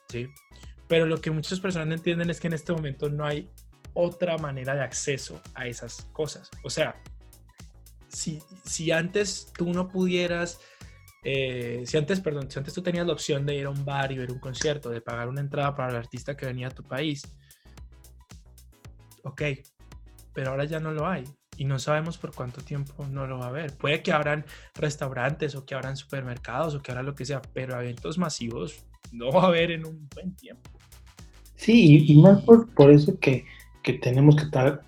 ¿Sí? 0.08 0.28
Pero 0.88 1.04
lo 1.06 1.20
que 1.20 1.30
muchas 1.30 1.60
personas 1.60 1.88
no 1.88 1.94
entienden 1.94 2.30
es 2.30 2.40
que 2.40 2.46
en 2.46 2.54
este 2.54 2.72
momento 2.72 3.10
no 3.10 3.26
hay 3.26 3.50
otra 3.92 4.38
manera 4.38 4.74
de 4.74 4.82
acceso 4.82 5.42
a 5.54 5.66
esas 5.66 6.06
cosas. 6.12 6.50
O 6.62 6.70
sea, 6.70 6.96
si, 8.08 8.40
si 8.64 8.90
antes 8.90 9.52
tú 9.56 9.72
no 9.72 9.88
pudieras, 9.88 10.60
eh, 11.24 11.82
si 11.84 11.96
antes, 11.98 12.20
perdón, 12.20 12.50
si 12.50 12.58
antes 12.58 12.72
tú 12.72 12.82
tenías 12.82 13.06
la 13.06 13.12
opción 13.12 13.44
de 13.44 13.56
ir 13.56 13.66
a 13.66 13.70
un 13.70 13.84
bar 13.84 14.12
y 14.12 14.18
ver 14.18 14.30
un 14.30 14.38
concierto, 14.38 14.88
de 14.88 15.00
pagar 15.00 15.28
una 15.28 15.40
entrada 15.40 15.74
para 15.74 15.90
el 15.90 15.96
artista 15.96 16.36
que 16.36 16.46
venía 16.46 16.68
a 16.68 16.70
tu 16.70 16.84
país, 16.84 17.22
ok, 19.22 19.42
pero 20.32 20.50
ahora 20.50 20.64
ya 20.64 20.80
no 20.80 20.92
lo 20.92 21.06
hay 21.06 21.24
y 21.56 21.64
no 21.64 21.78
sabemos 21.78 22.18
por 22.18 22.34
cuánto 22.34 22.62
tiempo 22.62 23.06
no 23.06 23.26
lo 23.26 23.38
va 23.38 23.46
a 23.46 23.48
haber. 23.48 23.76
Puede 23.76 24.02
que 24.02 24.12
abran 24.12 24.44
restaurantes 24.74 25.54
o 25.54 25.64
que 25.64 25.74
abran 25.74 25.96
supermercados 25.96 26.74
o 26.74 26.82
que 26.82 26.90
abran 26.90 27.06
lo 27.06 27.14
que 27.14 27.24
sea, 27.24 27.42
pero 27.52 27.80
eventos 27.80 28.18
masivos 28.18 28.84
no 29.12 29.30
va 29.30 29.44
a 29.44 29.46
haber 29.46 29.70
en 29.70 29.86
un 29.86 30.08
buen 30.14 30.34
tiempo. 30.34 30.70
Sí, 31.56 32.04
y, 32.08 32.20
más 32.20 32.42
por, 32.42 32.68
por 32.74 32.90
eso 32.90 33.18
que, 33.20 33.44
que, 33.82 33.92
tenemos 33.94 34.34
que 34.34 34.44
estar, 34.44 34.82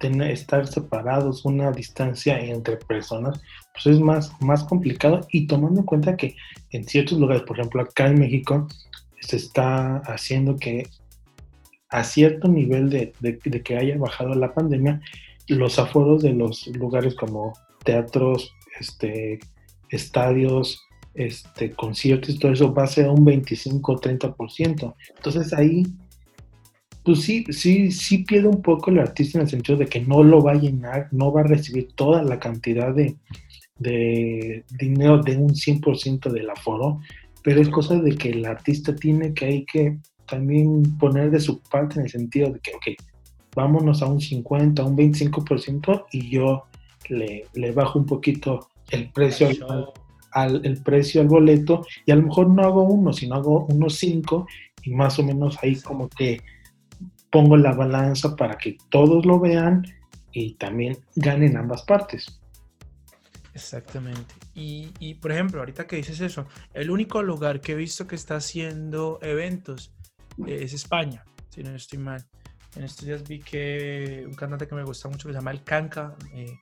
estar 0.00 0.66
separados, 0.66 1.44
una 1.44 1.70
distancia 1.72 2.38
entre 2.38 2.76
personas, 2.76 3.40
pues 3.72 3.86
es 3.86 4.00
más, 4.00 4.30
más 4.42 4.64
complicado 4.64 5.26
y 5.32 5.46
tomando 5.46 5.80
en 5.80 5.86
cuenta 5.86 6.16
que 6.16 6.36
en 6.70 6.84
ciertos 6.84 7.18
lugares, 7.18 7.44
por 7.44 7.58
ejemplo 7.58 7.80
acá 7.80 8.08
en 8.08 8.18
México, 8.18 8.68
se 9.20 9.36
está 9.36 9.98
haciendo 9.98 10.56
que 10.56 10.88
a 11.90 12.04
cierto 12.04 12.48
nivel 12.48 12.90
de, 12.90 13.62
que 13.64 13.76
haya 13.76 13.96
bajado 13.96 14.34
la 14.34 14.52
pandemia, 14.52 15.00
los 15.48 15.78
aforos 15.78 16.22
de 16.22 16.32
los 16.32 16.66
lugares 16.68 17.14
como 17.14 17.52
teatros, 17.84 18.52
este, 18.78 19.38
estadios, 19.88 20.82
este, 21.14 21.72
conciertos 21.72 22.38
todo 22.38 22.52
eso 22.52 22.72
va 22.72 22.84
a 22.84 22.88
ser 22.88 23.08
un 23.08 23.24
25 23.24 23.92
o 23.92 24.00
30%. 24.00 24.94
Entonces 25.16 25.52
ahí, 25.52 25.84
pues 27.02 27.22
sí, 27.22 27.44
sí, 27.50 27.90
sí 27.90 28.18
pierde 28.18 28.48
un 28.48 28.62
poco 28.62 28.90
el 28.90 28.98
artista 28.98 29.38
en 29.38 29.44
el 29.44 29.50
sentido 29.50 29.78
de 29.78 29.86
que 29.86 30.00
no 30.00 30.22
lo 30.22 30.42
va 30.42 30.52
a 30.52 30.60
llenar, 30.60 31.08
no 31.10 31.32
va 31.32 31.40
a 31.40 31.44
recibir 31.44 31.88
toda 31.94 32.22
la 32.22 32.38
cantidad 32.38 32.94
de, 32.94 33.16
de 33.78 34.64
dinero 34.78 35.22
de 35.22 35.36
un 35.36 35.54
100% 35.54 36.30
del 36.30 36.50
aforo, 36.50 37.00
pero 37.42 37.62
es 37.62 37.68
cosa 37.70 37.96
de 37.96 38.16
que 38.16 38.30
el 38.30 38.44
artista 38.44 38.94
tiene 38.94 39.32
que 39.32 39.44
hay 39.46 39.64
que 39.64 39.98
también 40.28 40.98
poner 40.98 41.30
de 41.30 41.40
su 41.40 41.60
parte 41.60 41.98
en 41.98 42.04
el 42.04 42.10
sentido 42.10 42.50
de 42.52 42.60
que, 42.60 42.72
ok, 42.74 42.86
vámonos 43.54 44.02
a 44.02 44.06
un 44.06 44.20
50, 44.20 44.82
a 44.82 44.84
un 44.84 44.96
25% 44.96 46.06
y 46.12 46.30
yo 46.30 46.64
le, 47.08 47.46
le 47.54 47.72
bajo 47.72 47.98
un 47.98 48.06
poquito 48.06 48.68
el 48.90 49.10
precio 49.10 49.48
al, 50.32 50.64
el 50.64 50.82
precio 50.82 51.20
al 51.20 51.28
boleto 51.28 51.84
y 52.06 52.12
a 52.12 52.16
lo 52.16 52.22
mejor 52.22 52.48
no 52.48 52.62
hago 52.62 52.82
uno, 52.82 53.12
sino 53.12 53.34
hago 53.34 53.66
unos 53.66 53.94
cinco 53.96 54.46
y 54.82 54.94
más 54.94 55.18
o 55.18 55.24
menos 55.24 55.58
ahí 55.62 55.80
como 55.80 56.08
que 56.08 56.40
pongo 57.30 57.56
la 57.56 57.72
balanza 57.72 58.36
para 58.36 58.56
que 58.56 58.78
todos 58.90 59.26
lo 59.26 59.38
vean 59.38 59.84
y 60.32 60.54
también 60.54 60.98
ganen 61.16 61.56
ambas 61.56 61.82
partes. 61.82 62.40
Exactamente. 63.54 64.34
Y, 64.54 64.92
y, 65.00 65.14
por 65.14 65.32
ejemplo, 65.32 65.58
ahorita 65.58 65.86
que 65.86 65.96
dices 65.96 66.20
eso, 66.20 66.46
el 66.74 66.90
único 66.90 67.22
lugar 67.22 67.60
que 67.60 67.72
he 67.72 67.74
visto 67.74 68.06
que 68.06 68.14
está 68.14 68.36
haciendo 68.36 69.18
eventos 69.20 69.92
es 70.46 70.72
España, 70.72 71.24
si 71.48 71.62
no 71.62 71.74
estoy 71.74 71.98
mal. 71.98 72.24
En 72.76 72.84
estos 72.84 73.06
días 73.06 73.26
vi 73.26 73.40
que 73.40 74.24
un 74.26 74.34
cantante 74.34 74.68
que 74.68 74.74
me 74.74 74.84
gusta 74.84 75.08
mucho 75.08 75.28
que 75.28 75.34
se 75.34 75.38
llama 75.38 75.50
El 75.50 75.64
Canca 75.64 76.14
eh, 76.34 76.58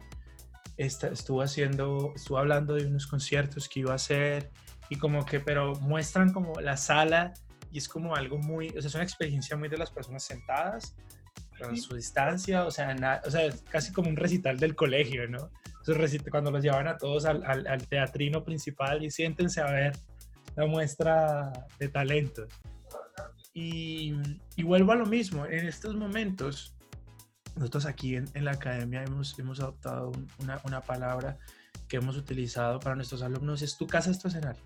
estuvo 0.76 1.42
haciendo, 1.42 2.12
estuvo 2.14 2.38
hablando 2.38 2.74
de 2.74 2.86
unos 2.86 3.06
conciertos 3.06 3.68
que 3.68 3.80
iba 3.80 3.92
a 3.92 3.96
hacer 3.96 4.50
y 4.88 4.96
como 4.96 5.24
que, 5.24 5.40
pero 5.40 5.74
muestran 5.76 6.32
como 6.32 6.60
la 6.60 6.76
sala 6.76 7.34
y 7.72 7.78
es 7.78 7.88
como 7.88 8.14
algo 8.14 8.38
muy, 8.38 8.68
o 8.68 8.80
sea, 8.80 8.88
es 8.88 8.94
una 8.94 9.04
experiencia 9.04 9.56
muy 9.56 9.68
de 9.68 9.78
las 9.78 9.90
personas 9.90 10.22
sentadas, 10.22 10.94
con 11.58 11.76
su 11.76 11.96
distancia, 11.96 12.66
o 12.66 12.70
sea, 12.70 12.94
o 13.24 13.30
sea, 13.30 13.50
casi 13.70 13.92
como 13.92 14.10
un 14.10 14.16
recital 14.16 14.58
del 14.58 14.74
colegio, 14.74 15.28
¿no? 15.28 15.50
cuando 16.30 16.50
los 16.50 16.62
llevan 16.62 16.88
a 16.88 16.96
todos 16.96 17.26
al, 17.26 17.44
al, 17.44 17.66
al 17.66 17.86
teatrino 17.86 18.42
principal 18.42 19.04
y 19.04 19.10
siéntense 19.10 19.60
a 19.60 19.70
ver 19.70 19.96
la 20.56 20.66
muestra 20.66 21.52
de 21.78 21.88
talentos. 21.88 22.48
Y, 23.58 24.12
vuelvo 24.62 24.92
a 24.92 24.96
lo 24.96 25.06
mismo, 25.06 25.46
en 25.46 25.66
estos 25.66 25.96
momentos, 25.96 26.76
nosotros 27.54 27.86
aquí 27.86 28.16
en, 28.16 28.44
la 28.44 28.50
academia 28.50 29.02
hemos, 29.02 29.38
hemos 29.38 29.60
adoptado 29.60 30.12
una, 30.40 30.60
una, 30.64 30.82
palabra 30.82 31.38
que 31.88 31.96
hemos 31.96 32.18
utilizado 32.18 32.78
para 32.80 32.96
nuestros 32.96 33.22
alumnos, 33.22 33.62
es 33.62 33.78
tu 33.78 33.86
casa 33.86 34.10
es 34.10 34.18
tu 34.18 34.28
escenario. 34.28 34.62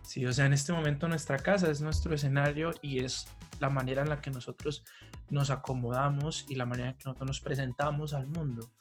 Sí, 0.00 0.24
o 0.24 0.32
sea, 0.32 0.46
en 0.46 0.54
este 0.54 0.72
momento 0.72 1.08
nuestra 1.08 1.36
casa 1.36 1.70
es 1.70 1.82
nuestro 1.82 2.14
escenario 2.14 2.70
y 2.80 3.00
es 3.00 3.26
la 3.60 3.68
manera 3.68 4.00
en 4.00 4.08
la 4.08 4.18
que 4.18 4.30
nosotros 4.30 4.82
nos 5.28 5.50
acomodamos 5.50 6.46
y 6.48 6.54
la 6.54 6.64
manera 6.64 6.88
en 6.88 6.96
que 6.96 7.04
nosotros 7.04 7.26
nos 7.26 7.40
presentamos 7.42 8.14
al 8.14 8.28
mundo. 8.28 8.72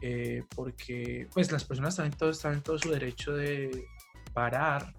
Eh, 0.00 0.44
porque 0.56 1.28
pues 1.34 1.52
las 1.52 1.64
personas 1.64 1.96
también 1.96 2.16
todos 2.16 2.38
están 2.38 2.54
en 2.54 2.62
todo 2.62 2.78
su 2.78 2.90
derecho 2.90 3.34
de 3.34 3.84
parar 4.32 4.94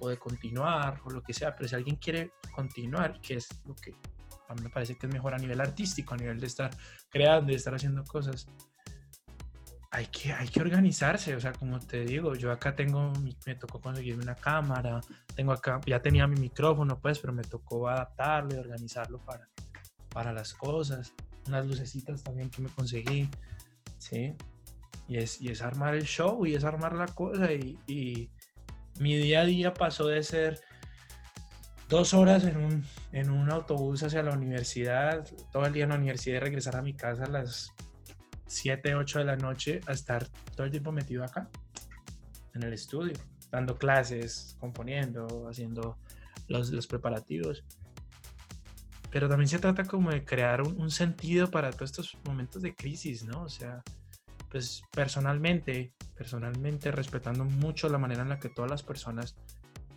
o 0.00 0.08
de 0.08 0.18
continuar 0.18 1.00
o 1.04 1.10
lo 1.10 1.22
que 1.22 1.32
sea, 1.32 1.54
pero 1.54 1.68
si 1.68 1.76
alguien 1.76 1.94
quiere 1.94 2.32
continuar, 2.52 3.20
que 3.20 3.34
es 3.34 3.48
lo 3.64 3.74
que 3.74 3.92
a 4.48 4.54
mí 4.54 4.62
me 4.62 4.68
parece 4.68 4.96
que 4.96 5.06
es 5.06 5.12
mejor 5.12 5.34
a 5.34 5.38
nivel 5.38 5.60
artístico, 5.60 6.14
a 6.14 6.18
nivel 6.18 6.38
de 6.38 6.46
estar 6.46 6.70
creando, 7.08 7.50
de 7.50 7.56
estar 7.56 7.74
haciendo 7.74 8.04
cosas, 8.04 8.46
hay 9.90 10.06
que, 10.06 10.32
hay 10.32 10.48
que 10.48 10.60
organizarse, 10.60 11.34
o 11.36 11.40
sea, 11.40 11.52
como 11.52 11.78
te 11.78 12.04
digo, 12.04 12.34
yo 12.34 12.50
acá 12.50 12.74
tengo, 12.74 13.12
me 13.46 13.54
tocó 13.56 13.78
conseguirme 13.78 14.22
una 14.22 14.34
cámara, 14.34 15.00
tengo 15.34 15.52
acá, 15.52 15.80
ya 15.86 16.00
tenía 16.00 16.26
mi 16.26 16.40
micrófono, 16.40 16.98
pues, 16.98 17.18
pero 17.18 17.34
me 17.34 17.42
tocó 17.42 17.88
adaptarlo 17.88 18.54
y 18.54 18.58
organizarlo 18.58 19.18
para, 19.18 19.50
para 20.08 20.32
las 20.32 20.54
cosas, 20.54 21.12
unas 21.46 21.66
lucecitas 21.66 22.22
también 22.22 22.48
que 22.48 22.62
me 22.62 22.70
conseguí, 22.70 23.28
¿sí? 23.98 24.34
Y 25.08 25.18
es, 25.18 25.42
y 25.42 25.48
es 25.50 25.60
armar 25.60 25.94
el 25.94 26.04
show 26.04 26.46
y 26.46 26.54
es 26.54 26.64
armar 26.64 26.94
la 26.94 27.06
cosa 27.06 27.52
y, 27.52 27.78
y 27.86 28.30
mi 28.98 29.16
día 29.18 29.42
a 29.42 29.44
día 29.44 29.74
pasó 29.74 30.06
de 30.06 30.22
ser 30.22 30.58
dos 31.92 32.14
horas 32.14 32.44
en 32.44 32.56
un, 32.56 32.84
en 33.12 33.28
un 33.28 33.50
autobús 33.50 34.02
hacia 34.02 34.22
la 34.22 34.32
universidad, 34.32 35.28
todo 35.52 35.66
el 35.66 35.74
día 35.74 35.84
en 35.84 35.90
la 35.90 35.96
universidad 35.96 36.36
y 36.36 36.40
regresar 36.40 36.76
a 36.76 36.80
mi 36.80 36.94
casa 36.94 37.24
a 37.24 37.28
las 37.28 37.70
7, 38.46 38.94
8 38.94 39.18
de 39.18 39.24
la 39.26 39.36
noche 39.36 39.82
a 39.86 39.92
estar 39.92 40.26
todo 40.56 40.64
el 40.64 40.70
tiempo 40.70 40.90
metido 40.90 41.22
acá, 41.22 41.50
en 42.54 42.62
el 42.62 42.72
estudio, 42.72 43.12
dando 43.50 43.76
clases, 43.76 44.56
componiendo, 44.58 45.46
haciendo 45.50 45.98
los, 46.48 46.70
los 46.70 46.86
preparativos. 46.86 47.62
Pero 49.10 49.28
también 49.28 49.48
se 49.48 49.58
trata 49.58 49.84
como 49.84 50.12
de 50.12 50.24
crear 50.24 50.62
un, 50.62 50.80
un, 50.80 50.90
sentido 50.90 51.50
para 51.50 51.72
todos 51.72 51.90
estos 51.90 52.16
momentos 52.24 52.62
de 52.62 52.74
crisis, 52.74 53.22
¿no? 53.24 53.42
O 53.42 53.50
sea, 53.50 53.82
pues 54.48 54.82
personalmente, 54.92 55.92
personalmente 56.16 56.90
respetando 56.90 57.44
mucho 57.44 57.90
la 57.90 57.98
manera 57.98 58.22
en 58.22 58.30
la 58.30 58.38
que 58.38 58.48
todas 58.48 58.70
las 58.70 58.82
personas 58.82 59.36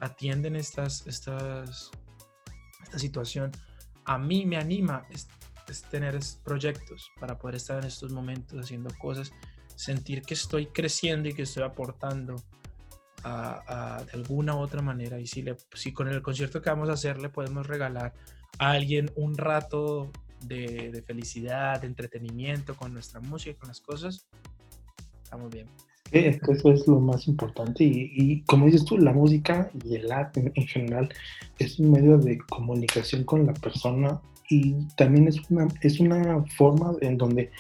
atienden 0.06 0.56
estas, 0.56 1.06
estas, 1.08 1.92
esta 2.84 3.00
situación, 3.00 3.52
a 4.06 4.18
mí 4.18 4.46
me 4.46 4.58
anima 4.58 5.06
es, 5.10 5.28
tener 5.90 6.20
proyectos 6.44 7.12
para 7.20 7.40
poder 7.40 7.56
estar 7.56 7.80
en 7.80 7.86
estos 7.86 8.12
momentos 8.12 8.60
haciendo 8.64 8.92
cosas, 9.00 9.32
sentir 9.76 10.22
que 10.22 10.36
estoy 10.36 10.68
creciendo 10.68 11.28
y 11.28 11.34
que 11.34 11.42
estoy 11.42 11.64
aportando 11.64 12.36
de 13.24 14.12
alguna 14.14 14.56
otra 14.56 14.84
manera. 14.84 15.20
Y 15.20 15.26
si, 15.26 15.42
le, 15.42 15.58
si 15.74 15.92
con 15.92 16.08
el 16.08 16.22
concierto 16.22 16.62
que 16.62 16.70
vamos 16.70 16.90
a 16.90 16.94
hacer 16.94 17.20
le 17.20 17.30
podemos 17.30 17.66
regalar 17.66 18.14
a 18.60 18.72
alguien 18.72 19.12
un 19.16 19.36
rato 19.36 20.12
de, 20.42 21.04
felicidad, 21.06 21.82
de 21.82 21.88
entretenimiento 21.88 22.76
con 22.76 22.94
nuestra 22.94 23.20
música, 23.20 23.60
con 23.60 23.70
las 23.70 23.82
cosas, 23.82 24.28
estamos 25.24 25.52
bien. 25.52 25.68
Es 26.12 26.38
eso 26.48 26.72
es 26.72 26.88
lo 26.88 27.00
más 27.00 27.28
importante 27.28 27.84
y, 27.84 28.42
como 28.42 28.68
dices 28.68 28.86
tú, 28.86 28.98
la 28.98 29.12
música 29.12 29.70
y 29.84 29.96
el 29.96 30.12
arte 30.12 30.52
en, 30.54 30.68
general 30.68 31.10
es 31.58 31.80
un 31.80 31.92
medio 31.92 32.18
de 32.18 32.38
comunicación 32.38 33.24
con 33.24 33.46
la 33.46 33.54
persona 33.54 34.22
y 34.50 34.76
también 34.96 35.28
es 35.28 35.42
una, 35.50 35.68
es 35.82 36.00
una 36.00 36.44
forma 36.58 36.94
en 37.02 37.18
donde 37.18 37.52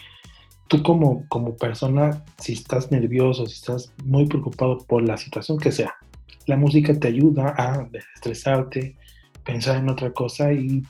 tú 0.68 0.84
como, 0.84 1.28
como 1.28 1.58
persona, 1.58 2.24
si 2.38 2.54
estás 2.54 2.92
nervioso, 2.92 3.48
si 3.48 3.56
estás 3.56 3.92
muy 4.04 4.28
preocupado 4.28 4.78
por 4.78 5.04
la 5.04 5.18
situación 5.18 5.58
que 5.58 5.72
sea, 5.72 5.96
la 6.46 6.56
música 6.56 6.94
te 6.98 7.08
ayuda 7.08 7.56
a 7.58 7.84
desestresarte, 7.92 8.96
pensar 9.44 9.78
en 9.78 9.90
otra 9.90 10.12
cosa 10.12 10.54
y 10.54 10.84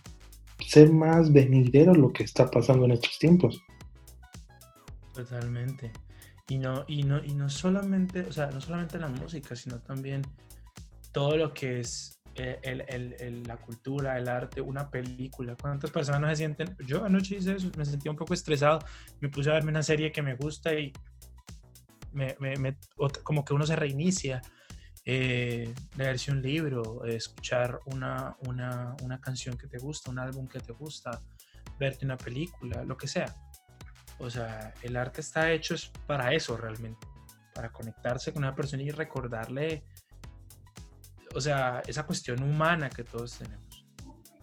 ser 0.67 0.91
más 0.91 1.31
venidero 1.31 1.93
lo 1.93 2.11
que 2.11 2.23
está 2.23 2.49
pasando 2.49 2.85
en 2.85 2.91
estos 2.91 3.17
tiempos. 3.17 3.61
Totalmente. 5.13 5.91
Y 6.47 6.57
no, 6.59 6.85
y 6.87 7.03
no, 7.03 7.23
y 7.23 7.33
no 7.33 7.49
solamente, 7.49 8.21
o 8.21 8.31
sea, 8.31 8.47
no 8.47 8.61
solamente 8.61 8.99
la 8.99 9.07
música, 9.07 9.55
sino 9.55 9.79
también 9.79 10.21
todo 11.11 11.37
lo 11.37 11.53
que 11.53 11.79
es 11.79 12.21
eh, 12.35 12.59
el, 12.63 13.43
la 13.43 13.57
cultura, 13.57 14.17
el 14.17 14.27
arte, 14.27 14.59
una 14.59 14.89
película. 14.89 15.55
¿Cuántas 15.55 15.89
personas 15.89 16.31
se 16.31 16.35
sienten? 16.35 16.75
Yo 16.85 17.05
anoche 17.05 17.37
hice 17.37 17.55
eso, 17.55 17.71
me 17.77 17.85
sentía 17.85 18.11
un 18.11 18.17
poco 18.17 18.33
estresado, 18.33 18.79
me 19.21 19.29
puse 19.29 19.49
a 19.49 19.53
verme 19.53 19.71
una 19.71 19.83
serie 19.83 20.11
que 20.11 20.21
me 20.21 20.35
gusta 20.35 20.73
y 20.73 20.91
me, 22.11 22.35
me, 22.39 22.77
como 23.23 23.43
que 23.45 23.53
uno 23.53 23.65
se 23.65 23.75
reinicia 23.75 24.41
eh, 25.05 25.73
leerse 25.97 26.31
un 26.31 26.41
libro, 26.41 27.05
escuchar 27.05 27.79
una, 27.85 28.35
una, 28.47 28.95
una, 29.03 29.21
canción 29.21 29.57
que 29.57 29.67
te 29.67 29.77
gusta, 29.77 30.11
un 30.11 30.19
álbum 30.19 30.47
que 30.47 30.59
te 30.59 30.73
gusta, 30.73 31.21
verte 31.79 32.05
una 32.05 32.17
película, 32.17 32.83
lo 32.83 32.97
que 32.97 33.07
sea. 33.07 33.33
O 34.19 34.29
sea, 34.29 34.73
el 34.81 34.95
arte 34.95 35.21
está 35.21 35.51
hecho 35.51 35.75
para 36.07 36.33
eso 36.33 36.55
realmente, 36.57 37.07
para 37.53 37.71
conectarse 37.71 38.31
con 38.31 38.43
una 38.43 38.55
persona 38.55 38.83
y 38.83 38.91
recordarle, 38.91 39.83
o 41.33 41.41
sea, 41.41 41.81
esa 41.85 42.05
cuestión 42.05 42.41
humana 42.43 42.89
que 42.89 43.03
todos 43.03 43.37
tenemos. 43.37 43.85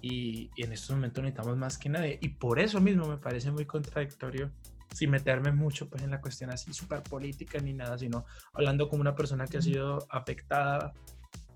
Y, 0.00 0.50
y 0.56 0.64
en 0.64 0.72
estos 0.72 0.90
momentos 0.90 1.22
necesitamos 1.22 1.56
más 1.56 1.78
que 1.78 1.88
nadie. 1.88 2.18
Y 2.20 2.30
por 2.30 2.58
eso 2.58 2.80
mismo 2.80 3.06
me 3.06 3.18
parece 3.18 3.50
muy 3.50 3.64
contradictorio 3.64 4.50
sin 4.92 5.10
meterme 5.10 5.52
mucho 5.52 5.88
pues 5.88 6.02
en 6.02 6.10
la 6.10 6.20
cuestión 6.20 6.50
así 6.50 6.72
súper 6.72 7.02
política 7.02 7.58
ni 7.58 7.72
nada, 7.72 7.98
sino 7.98 8.24
hablando 8.52 8.88
como 8.88 9.00
una 9.00 9.14
persona 9.14 9.46
que 9.46 9.58
ha 9.58 9.62
sido 9.62 10.06
afectada 10.10 10.92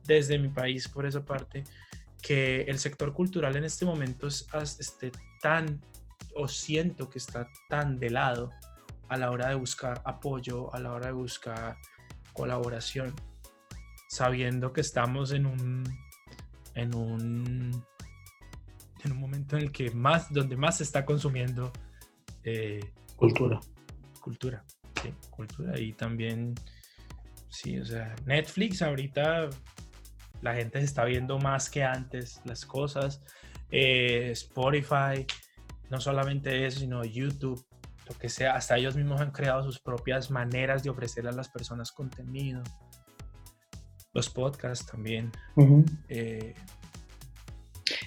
desde 0.05 0.39
mi 0.39 0.49
país 0.49 0.89
por 0.89 1.07
esa 1.07 1.25
parte, 1.25 1.65
que 2.23 2.63
el 2.63 2.79
sector 2.79 3.13
cultural 3.13 3.57
en 3.57 3.65
este 3.65 3.85
momento 3.85 4.27
es, 4.27 4.47
esté 4.79 5.13
tan, 5.41 5.81
o 6.37 6.49
siento 6.49 7.09
que 7.09 7.19
está 7.19 7.49
tan 7.69 7.99
de 7.99 8.11
lado 8.11 8.51
a 9.09 9.17
la 9.17 9.31
hora 9.31 9.49
de 9.49 9.55
buscar 9.55 10.01
apoyo, 10.05 10.75
a 10.75 10.81
la 10.81 10.93
hora 10.93 11.07
de 11.07 11.13
buscar 11.13 11.77
colaboración, 12.33 13.15
sabiendo 14.09 14.73
que 14.73 14.81
estamos 14.81 15.33
en 15.33 15.47
un, 15.47 15.85
en 16.75 16.95
un, 16.95 17.85
en 19.05 19.13
un 19.13 19.19
momento 19.19 19.57
en 19.57 19.65
el 19.65 19.73
que 19.73 19.91
más, 19.91 20.33
donde 20.33 20.57
más 20.57 20.79
se 20.79 20.85
está 20.85 21.05
consumiendo 21.05 21.73
eh, 22.45 22.81
Cultura. 23.17 23.59
Cultura, 24.21 24.65
sí, 25.03 25.13
cultura. 25.31 25.79
Y 25.81 25.95
también, 25.95 26.55
sí, 27.49 27.79
o 27.79 27.85
sea, 27.85 28.15
Netflix 28.27 28.83
ahorita 28.83 29.49
la 30.43 30.55
gente 30.55 30.81
se 30.81 30.85
está 30.85 31.05
viendo 31.05 31.39
más 31.39 31.71
que 31.71 31.83
antes 31.83 32.43
las 32.45 32.67
cosas. 32.67 33.23
Eh, 33.71 34.31
Spotify, 34.33 35.27
no 35.91 36.01
solamente 36.01 36.67
eso, 36.67 36.81
sino 36.81 37.05
YouTube, 37.05 37.65
lo 38.09 38.17
que 38.19 38.29
sea, 38.29 38.55
hasta 38.55 38.77
ellos 38.77 38.97
mismos 38.97 39.21
han 39.21 39.33
creado 39.33 39.63
sus 39.65 39.81
propias 39.81 40.31
maneras 40.31 40.83
de 40.83 40.91
ofrecer 40.91 41.27
a 41.27 41.33
las 41.33 41.49
personas 41.49 41.93
contenido. 41.93 42.63
Los 44.13 44.31
podcasts 44.31 44.87
también. 44.87 45.31
Eh, 46.09 46.55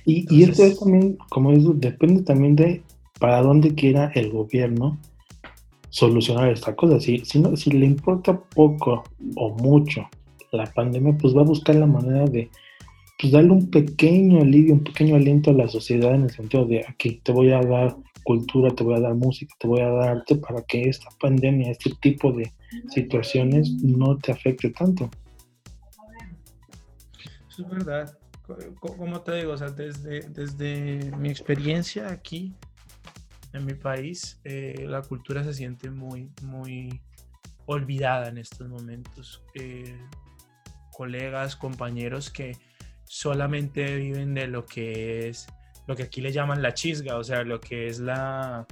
y, 0.06 0.36
y 0.36 0.44
esto 0.44 0.64
es 0.64 0.80
también, 0.80 1.18
como 1.30 1.52
eso, 1.52 1.74
depende 1.74 2.24
también 2.24 2.56
de 2.56 2.84
para 3.20 3.42
dónde 3.42 3.76
quiera 3.76 4.12
el 4.16 4.32
gobierno 4.32 5.00
solucionar 5.90 6.50
esta 6.50 6.76
cosa. 6.76 7.00
Si, 7.00 7.20
si, 7.26 7.40
no, 7.40 7.56
si 7.56 7.72
le 7.72 7.86
importa 7.86 8.40
poco 8.40 9.04
o 9.36 9.50
mucho 9.56 10.08
la 10.52 10.66
pandemia, 10.66 11.18
pues 11.18 11.36
va 11.36 11.42
a 11.42 11.46
buscar 11.46 11.76
la 11.76 11.86
manera 11.86 12.26
de 12.26 12.50
pues, 13.20 13.34
darle 13.34 13.52
un 13.52 13.70
pequeño 13.70 14.42
alivio, 14.42 14.76
un 14.76 14.84
pequeño 14.84 15.16
aliento 15.16 15.52
a 15.52 15.54
la 15.54 15.68
sociedad 15.68 16.16
en 16.16 16.24
el 16.24 16.32
sentido 16.32 16.66
de 16.66 16.86
aquí 16.88 17.20
te 17.22 17.34
voy 17.34 17.52
a 17.52 17.62
dar 17.62 17.98
cultura, 18.24 18.74
te 18.74 18.84
voy 18.84 18.96
a 18.96 19.02
dar 19.02 19.16
música, 19.16 19.54
te 19.60 19.68
voy 19.68 19.82
a 19.82 19.90
dar 19.90 20.10
arte 20.18 20.38
para 20.38 20.62
que 20.62 20.84
esta 20.84 21.10
pandemia, 21.20 21.72
este 21.72 21.92
tipo 22.00 22.32
de 22.32 22.52
situaciones 22.90 23.72
no 23.84 24.18
te 24.18 24.32
afecte 24.32 24.70
tanto. 24.70 25.10
Es 27.50 27.70
verdad. 27.70 28.18
Como 28.80 29.22
te 29.22 29.36
digo, 29.36 29.54
o 29.54 29.58
sea, 29.58 29.70
desde, 29.70 30.22
desde 30.30 31.12
mi 31.18 31.30
experiencia 31.30 32.10
aquí, 32.10 32.54
en 33.54 33.66
mi 33.66 33.74
país 33.74 34.40
eh, 34.44 34.86
la 34.88 35.02
cultura 35.02 35.44
se 35.44 35.54
siente 35.54 35.90
muy, 35.90 36.32
muy 36.44 37.02
olvidada 37.66 38.30
en 38.30 38.38
estos 38.38 38.70
momentos. 38.70 39.44
Eh, 39.56 39.98
colegas, 41.00 41.56
compañeros 41.56 42.30
que 42.30 42.58
solamente 43.10 43.96
viven 43.96 44.36
de 44.36 44.46
lo 44.46 44.68
que 44.68 45.30
es, 45.30 45.48
lo 45.88 45.96
que 45.96 46.04
aquí 46.04 46.22
le 46.22 46.32
llaman 46.32 46.62
la 46.62 46.76
chisga, 46.76 47.18
o 47.18 47.24
sea, 47.24 47.44
lo 47.44 47.60
que 47.60 47.88
es 47.88 48.00
la, 48.00 48.68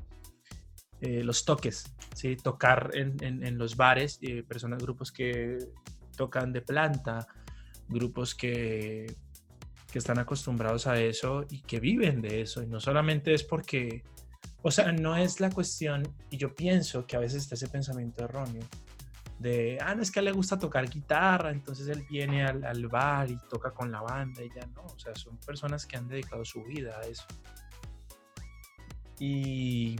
eh, 1.01 1.23
los 1.23 1.43
toques, 1.43 1.91
¿sí? 2.13 2.35
tocar 2.35 2.91
en, 2.93 3.17
en, 3.23 3.57
los 3.57 3.75
bares, 3.75 4.19
personas, 4.47 4.83
grupos 4.83 5.11
que 5.11 5.57
tocan 6.15 6.53
de 6.53 6.61
planta, 6.61 7.27
grupos 7.89 8.35
que, 8.35 9.11
que 9.91 9.97
están 9.97 10.19
acostumbrados 10.19 10.85
a 10.85 11.01
eso 11.01 11.47
y 11.49 11.63
que 11.63 11.79
viven 11.79 12.21
de 12.21 12.41
eso. 12.41 12.61
Y 12.61 12.67
no 12.67 12.79
solamente 12.79 13.33
es 13.33 13.43
porque 13.43 14.03
o 14.61 14.69
sea, 14.69 14.91
no 14.91 15.15
es 15.15 15.39
la 15.39 15.49
cuestión, 15.49 16.03
y 16.29 16.37
yo 16.37 16.53
pienso 16.53 17.07
que 17.07 17.15
a 17.15 17.19
veces 17.19 17.43
está 17.43 17.55
ese 17.55 17.69
pensamiento 17.69 18.23
erróneo, 18.23 18.67
de, 19.39 19.77
ah, 19.81 19.93
no 19.93 20.01
es 20.01 20.11
que 20.11 20.19
a 20.19 20.21
él 20.21 20.25
le 20.25 20.31
gusta 20.31 20.57
tocar 20.57 20.89
guitarra, 20.89 21.51
entonces 21.51 21.87
él 21.87 22.05
viene 22.09 22.43
al, 22.45 22.87
bar 22.87 23.29
y 23.29 23.37
toca 23.49 23.71
con 23.71 23.91
la 23.91 24.01
banda 24.01 24.43
y 24.43 24.49
ya 24.49 24.65
no, 24.67 24.83
o 24.83 24.99
sea, 24.99 25.13
son 25.15 25.37
personas 25.37 25.85
que 25.85 25.97
han 25.97 26.07
dedicado 26.07 26.43
su 26.43 26.63
vida 26.63 26.97
a 26.99 27.01
eso. 27.01 27.25
Y, 29.19 29.95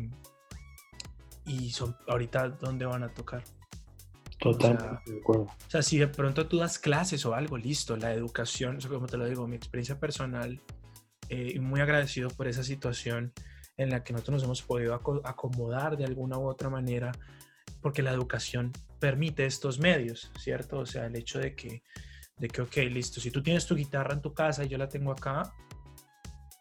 y 1.45 1.69
son 1.71 1.95
ahorita, 2.07 2.49
¿dónde 2.49 2.85
van 2.85 3.03
a 3.03 3.09
tocar? 3.09 3.43
Totalmente 4.39 5.11
de 5.11 5.19
acuerdo. 5.19 5.43
O 5.43 5.69
sea, 5.69 5.81
si 5.81 5.97
de 5.97 6.07
pronto 6.07 6.47
tú 6.47 6.57
das 6.57 6.77
clases 6.79 7.25
o 7.25 7.33
algo, 7.33 7.57
listo, 7.57 7.95
la 7.95 8.13
educación, 8.13 8.77
eso 8.77 8.89
como 8.89 9.07
te 9.07 9.17
lo 9.17 9.25
digo, 9.25 9.47
mi 9.47 9.55
experiencia 9.55 9.99
personal, 9.99 10.61
eh, 11.29 11.51
y 11.55 11.59
muy 11.59 11.81
agradecido 11.81 12.29
por 12.29 12.47
esa 12.47 12.63
situación 12.63 13.33
en 13.77 13.89
la 13.89 14.03
que 14.03 14.13
nosotros 14.13 14.35
nos 14.35 14.43
hemos 14.43 14.61
podido 14.63 14.93
acomodar 14.95 15.97
de 15.97 16.05
alguna 16.05 16.37
u 16.37 16.47
otra 16.47 16.69
manera, 16.69 17.11
porque 17.81 18.01
la 18.01 18.11
educación 18.11 18.71
permite 18.99 19.45
estos 19.45 19.79
medios, 19.79 20.31
¿cierto? 20.39 20.79
O 20.79 20.85
sea, 20.85 21.05
el 21.05 21.15
hecho 21.15 21.39
de 21.39 21.55
que, 21.55 21.83
de 22.37 22.47
que, 22.47 22.61
ok, 22.61 22.77
listo, 22.89 23.19
si 23.19 23.31
tú 23.31 23.41
tienes 23.41 23.65
tu 23.65 23.75
guitarra 23.75 24.13
en 24.13 24.21
tu 24.21 24.33
casa 24.33 24.63
y 24.63 24.67
yo 24.67 24.77
la 24.77 24.89
tengo 24.89 25.11
acá, 25.11 25.53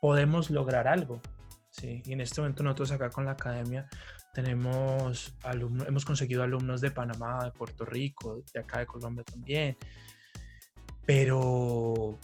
podemos 0.00 0.50
lograr 0.50 0.88
algo, 0.88 1.20
¿sí? 1.70 2.02
Y 2.04 2.12
en 2.12 2.20
este 2.20 2.40
momento 2.40 2.62
nosotros 2.62 2.92
acá 2.92 3.10
con 3.10 3.24
la 3.24 3.32
academia 3.32 3.88
tenemos 4.34 5.34
alumnos, 5.42 5.88
hemos 5.88 6.04
conseguido 6.04 6.42
alumnos 6.42 6.80
de 6.80 6.90
Panamá, 6.90 7.44
de 7.44 7.52
Puerto 7.52 7.84
Rico, 7.84 8.42
de 8.52 8.60
acá 8.60 8.80
de 8.80 8.86
Colombia 8.86 9.24
también, 9.24 9.76
pero... 11.04 12.18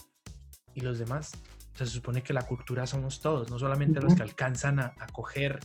¿Y 0.75 0.81
los 0.81 0.97
demás? 0.97 1.33
se 1.75 1.85
supone 1.87 2.21
que 2.21 2.33
la 2.33 2.43
cultura 2.43 2.85
somos 2.85 3.19
todos, 3.19 3.49
no 3.49 3.57
solamente 3.57 3.99
los 3.99 4.15
que 4.15 4.21
alcanzan 4.21 4.79
a, 4.79 4.93
coger 5.11 5.59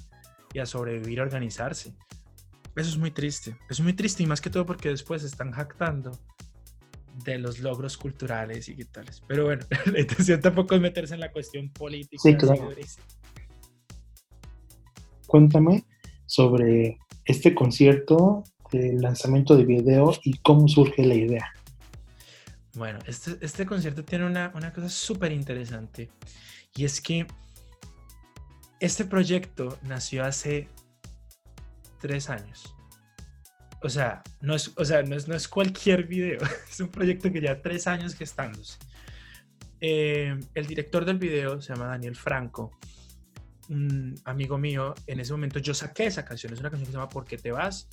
y 0.52 0.58
a 0.58 0.66
sobrevivir, 0.66 1.20
a 1.20 1.24
organizarse. 1.24 1.94
Eso 2.76 2.90
es 2.90 2.98
muy 2.98 3.10
triste. 3.10 3.56
Es 3.68 3.80
muy 3.80 3.92
triste 3.92 4.22
y 4.22 4.26
más 4.26 4.40
que 4.40 4.50
todo 4.50 4.64
porque 4.66 4.88
después 4.88 5.24
están 5.24 5.52
jactando 5.52 6.12
de 7.24 7.38
los 7.38 7.58
logros 7.58 7.96
culturales 7.96 8.68
y 8.68 8.76
tales. 8.84 9.22
Pero 9.26 9.46
bueno, 9.46 9.64
la 9.92 10.00
intención 10.00 10.40
tampoco 10.40 10.74
es 10.74 10.80
meterse 10.80 11.14
en 11.14 11.20
la 11.20 11.32
cuestión 11.32 11.70
política. 11.70 12.22
Sí, 12.22 12.36
claro. 12.36 12.70
Cuéntame 15.26 15.84
sobre 16.26 16.98
este 17.24 17.54
concierto 17.54 18.44
el 18.72 19.00
lanzamiento 19.00 19.56
de 19.56 19.64
video 19.64 20.14
y 20.22 20.38
cómo 20.38 20.68
surge 20.68 21.04
la 21.04 21.14
idea. 21.14 21.52
Bueno, 22.74 22.98
este, 23.06 23.36
este 23.40 23.66
concierto 23.66 24.04
tiene 24.04 24.26
una, 24.26 24.52
una 24.54 24.72
cosa 24.72 24.88
súper 24.88 25.32
interesante 25.32 26.10
y 26.76 26.84
es 26.84 27.00
que 27.00 27.26
este 28.80 29.04
proyecto 29.04 29.78
nació 29.82 30.24
hace 30.24 30.68
tres 31.98 32.30
años. 32.30 32.74
O 33.82 33.88
sea, 33.88 34.22
no 34.40 34.54
es, 34.54 34.72
o 34.76 34.84
sea, 34.84 35.02
no 35.02 35.14
es, 35.14 35.28
no 35.28 35.36
es 35.36 35.46
cualquier 35.46 36.04
video, 36.04 36.40
es 36.70 36.80
un 36.80 36.88
proyecto 36.88 37.30
que 37.30 37.40
ya 37.40 37.62
tres 37.62 37.86
años 37.86 38.14
gestándose. 38.14 38.78
Eh, 39.80 40.36
el 40.54 40.66
director 40.66 41.04
del 41.04 41.18
video 41.18 41.60
se 41.60 41.72
llama 41.72 41.86
Daniel 41.86 42.16
Franco, 42.16 42.76
amigo 44.24 44.58
mío. 44.58 44.94
En 45.06 45.20
ese 45.20 45.32
momento 45.32 45.58
yo 45.58 45.74
saqué 45.74 46.06
esa 46.06 46.24
canción, 46.24 46.52
es 46.52 46.60
una 46.60 46.70
canción 46.70 46.86
que 46.86 46.92
se 46.92 46.98
llama 46.98 47.08
¿Por 47.08 47.24
qué 47.24 47.38
te 47.38 47.52
vas? 47.52 47.88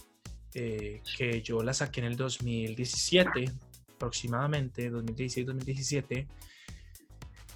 Eh, 0.53 1.01
que 1.17 1.41
yo 1.41 1.61
la 1.61 1.73
saqué 1.73 1.99
en 1.99 2.07
el 2.07 2.15
2017, 2.15 3.51
aproximadamente, 3.93 4.91
2016-2017. 4.91 6.27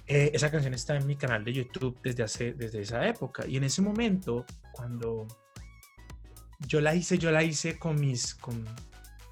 Eh, 0.06 0.30
esa 0.34 0.50
canción 0.50 0.74
está 0.74 0.96
en 0.96 1.06
mi 1.06 1.16
canal 1.16 1.44
de 1.44 1.52
YouTube 1.52 1.98
desde, 2.02 2.22
hace, 2.22 2.52
desde 2.52 2.82
esa 2.82 3.06
época. 3.08 3.46
Y 3.46 3.56
en 3.56 3.64
ese 3.64 3.80
momento, 3.80 4.44
cuando 4.72 5.26
yo 6.66 6.80
la 6.80 6.94
hice, 6.94 7.18
yo 7.18 7.30
la 7.30 7.42
hice 7.42 7.78
con 7.78 8.00
mis, 8.00 8.34
con, 8.34 8.64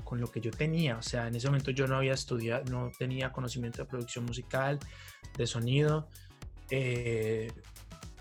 con 0.05 0.21
lo 0.21 0.31
que 0.31 0.41
yo 0.41 0.51
tenía. 0.51 0.97
O 0.97 1.03
sea, 1.03 1.29
en 1.29 1.35
ese 1.35 1.49
momento 1.49 1.71
yo 1.71 1.87
no 1.87 1.97
había 1.97 2.15
estudiado, 2.15 2.65
no 2.65 2.91
tenía 2.99 3.33
conocimiento 3.33 3.83
de 3.83 3.85
producción 3.85 4.25
musical, 4.25 4.79
de 5.37 5.47
sonido. 5.47 6.09
Eh, 6.71 7.53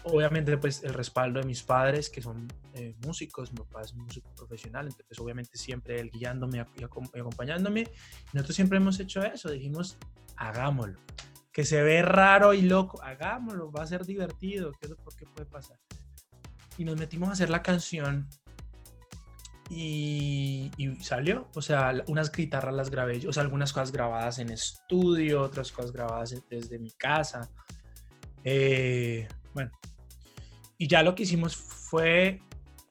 obviamente, 0.03 0.57
pues 0.57 0.83
el 0.83 0.93
respaldo 0.93 1.39
de 1.39 1.45
mis 1.45 1.63
padres, 1.63 2.09
que 2.09 2.21
son 2.21 2.47
eh, 2.73 2.95
músicos, 3.05 3.51
mi 3.51 3.59
papá 3.59 3.81
es 3.81 3.93
músico 3.93 4.29
profesional, 4.35 4.87
entonces 4.87 5.19
obviamente 5.19 5.57
siempre 5.57 5.99
él 5.99 6.11
guiándome 6.11 6.65
y 6.75 6.83
acompañándome. 6.83 7.87
nosotros 8.33 8.55
siempre 8.55 8.77
hemos 8.77 8.99
hecho 8.99 9.23
eso, 9.23 9.49
dijimos, 9.49 9.97
hagámoslo. 10.35 10.99
Que 11.51 11.65
se 11.65 11.81
ve 11.81 12.03
raro 12.03 12.53
y 12.53 12.61
loco, 12.61 13.01
hagámoslo, 13.01 13.71
va 13.71 13.83
a 13.83 13.87
ser 13.87 14.05
divertido, 14.05 14.71
¿qué 14.73 14.85
es 14.85 14.89
lo 14.91 14.97
que 14.97 15.25
puede 15.25 15.45
pasar? 15.47 15.79
Y 16.77 16.85
nos 16.85 16.97
metimos 16.97 17.29
a 17.29 17.31
hacer 17.31 17.49
la 17.49 17.63
canción 17.63 18.29
y, 19.69 20.71
salió. 21.01 21.49
O 21.55 21.61
sea, 21.61 21.93
unas 22.07 22.31
guitarras 22.31 22.73
las 22.73 22.89
grabé 22.89 23.19
yo, 23.19 23.29
o 23.29 23.33
sea, 23.33 23.43
algunas 23.43 23.73
cosas 23.73 23.91
grabadas 23.91 24.39
en 24.39 24.49
estudio, 24.49 25.41
otras 25.41 25.71
cosas 25.71 25.91
grabadas 25.91 26.35
desde 26.49 26.79
mi 26.79 26.91
casa. 26.91 27.49
Eh, 28.43 29.27
bueno, 29.53 29.71
y 30.77 30.87
ya 30.87 31.03
lo 31.03 31.15
que 31.15 31.23
hicimos 31.23 31.55
fue 31.55 32.41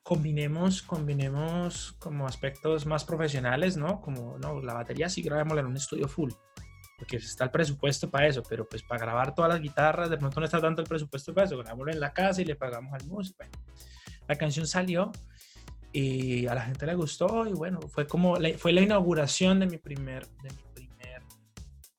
combinemos, 0.02 0.82
combinemos 0.82 1.96
como 1.98 2.28
aspectos 2.28 2.86
más 2.86 3.04
profesionales, 3.04 3.76
¿no? 3.76 4.00
Como, 4.00 4.38
no, 4.38 4.60
la 4.60 4.74
batería 4.74 5.08
sí 5.08 5.20
grabémosla 5.20 5.62
en 5.62 5.66
un 5.66 5.76
estudio 5.76 6.06
full, 6.06 6.30
porque 6.96 7.16
está 7.16 7.44
el 7.44 7.50
presupuesto 7.50 8.08
para 8.08 8.28
eso, 8.28 8.42
pero 8.48 8.68
pues 8.68 8.84
para 8.84 9.00
grabar 9.00 9.34
todas 9.34 9.50
las 9.50 9.60
guitarras, 9.60 10.08
de 10.08 10.16
pronto 10.16 10.38
no 10.38 10.46
está 10.46 10.60
tanto 10.60 10.80
el 10.80 10.86
presupuesto 10.86 11.34
para 11.34 11.46
eso, 11.46 11.58
grabémoslo 11.58 11.92
en 11.92 11.98
la 11.98 12.12
casa 12.12 12.40
y 12.40 12.44
le 12.44 12.54
pagamos 12.54 12.92
al 12.92 13.04
músico. 13.08 13.44
la 14.28 14.36
canción 14.36 14.66
salió 14.68 15.10
y 15.98 16.46
a 16.46 16.54
la 16.54 16.60
gente 16.60 16.84
le 16.84 16.94
gustó 16.94 17.46
y 17.46 17.54
bueno, 17.54 17.80
fue 17.80 18.06
como, 18.06 18.36
la, 18.36 18.50
fue 18.58 18.70
la 18.70 18.82
inauguración 18.82 19.60
de 19.60 19.66
mi 19.66 19.78
primer, 19.78 20.28
de 20.42 20.50
mi 20.50 20.62
primer, 20.74 21.22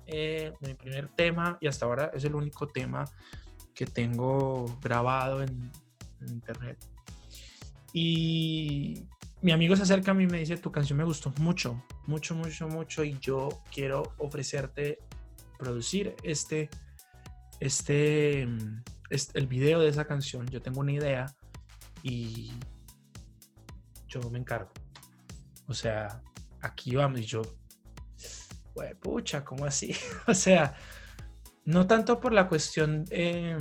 eh, 0.05 0.53
de 0.62 0.67
mi 0.67 0.75
primer 0.75 1.07
tema 1.07 1.57
y 1.60 1.65
hasta 1.65 1.88
ahora 1.88 2.12
es 2.13 2.23
el 2.23 2.36
único 2.36 2.67
tema 2.67 3.05
que 3.73 3.88
tengo 3.88 4.67
grabado 4.83 5.41
en, 5.41 5.71
internet. 6.27 6.77
Y 7.91 9.03
mi 9.41 9.51
amigo 9.51 9.75
se 9.75 9.81
acerca 9.81 10.12
a 10.12 10.13
mí 10.13 10.25
y 10.25 10.27
me 10.27 10.39
dice, 10.39 10.57
tu 10.57 10.71
canción 10.71 10.97
me 10.97 11.03
gustó 11.03 11.33
mucho, 11.39 11.83
mucho, 12.05 12.36
mucho, 12.36 12.67
mucho 12.67 13.03
y 13.03 13.17
yo 13.19 13.49
quiero 13.73 14.13
ofrecerte 14.19 14.99
producir 15.57 16.15
este, 16.21 16.69
este, 17.60 18.47
este 19.10 19.39
el 19.39 19.47
video 19.47 19.79
de 19.79 19.89
esa 19.89 20.05
canción. 20.05 20.45
Yo 20.49 20.62
tengo 20.62 20.81
una 20.81 20.91
idea 20.91 21.36
y 22.03 22.51
yo 24.21 24.30
me 24.30 24.39
encargo. 24.39 24.71
O 25.67 25.73
sea, 25.73 26.21
aquí 26.62 26.95
vamos 26.95 27.19
y 27.19 27.25
yo, 27.25 27.41
pucha, 29.01 29.43
¿cómo 29.43 29.65
así? 29.65 29.95
o 30.27 30.34
sea, 30.34 30.75
no 31.65 31.88
tanto 31.88 32.19
por 32.19 32.34
la 32.34 32.47
cuestión 32.47 33.06
eh, 33.10 33.58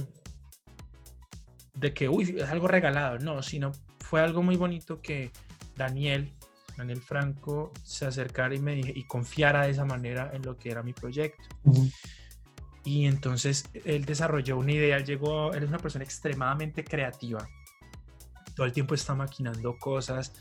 de 1.75 1.95
que, 1.95 2.09
uy, 2.09 2.37
es 2.39 2.49
algo 2.49 2.69
regalado, 2.69 3.19
no, 3.19 3.43
sino 3.43 3.73
fue 4.01 4.21
algo 4.21 4.43
muy 4.43 4.57
bonito 4.57 5.01
que 5.01 5.31
Daniel, 5.75 6.33
Daniel 6.77 7.01
Franco, 7.01 7.73
se 7.83 8.07
acercara 8.07 8.55
y 8.55 8.61
me 8.61 8.79
y 8.79 9.05
confiara 9.05 9.65
de 9.65 9.71
esa 9.71 9.85
manera 9.85 10.31
en 10.33 10.43
lo 10.43 10.57
que 10.57 10.71
era 10.71 10.83
mi 10.83 10.93
proyecto. 10.93 11.45
Y 12.85 13.07
entonces 13.07 13.69
él 13.85 14.05
desarrolló 14.05 14.59
una 14.59 14.73
idea, 14.73 15.01
llegó, 15.01 15.53
él 15.53 15.65
es 15.65 15.69
una 15.69 15.79
persona 15.79 16.05
extremadamente 16.05 16.85
creativa 16.85 17.49
todo 18.57 18.67
el 18.67 18.73
tiempo 18.73 18.95
está 18.95 19.15
maquinando 19.15 19.79
cosas, 19.79 20.33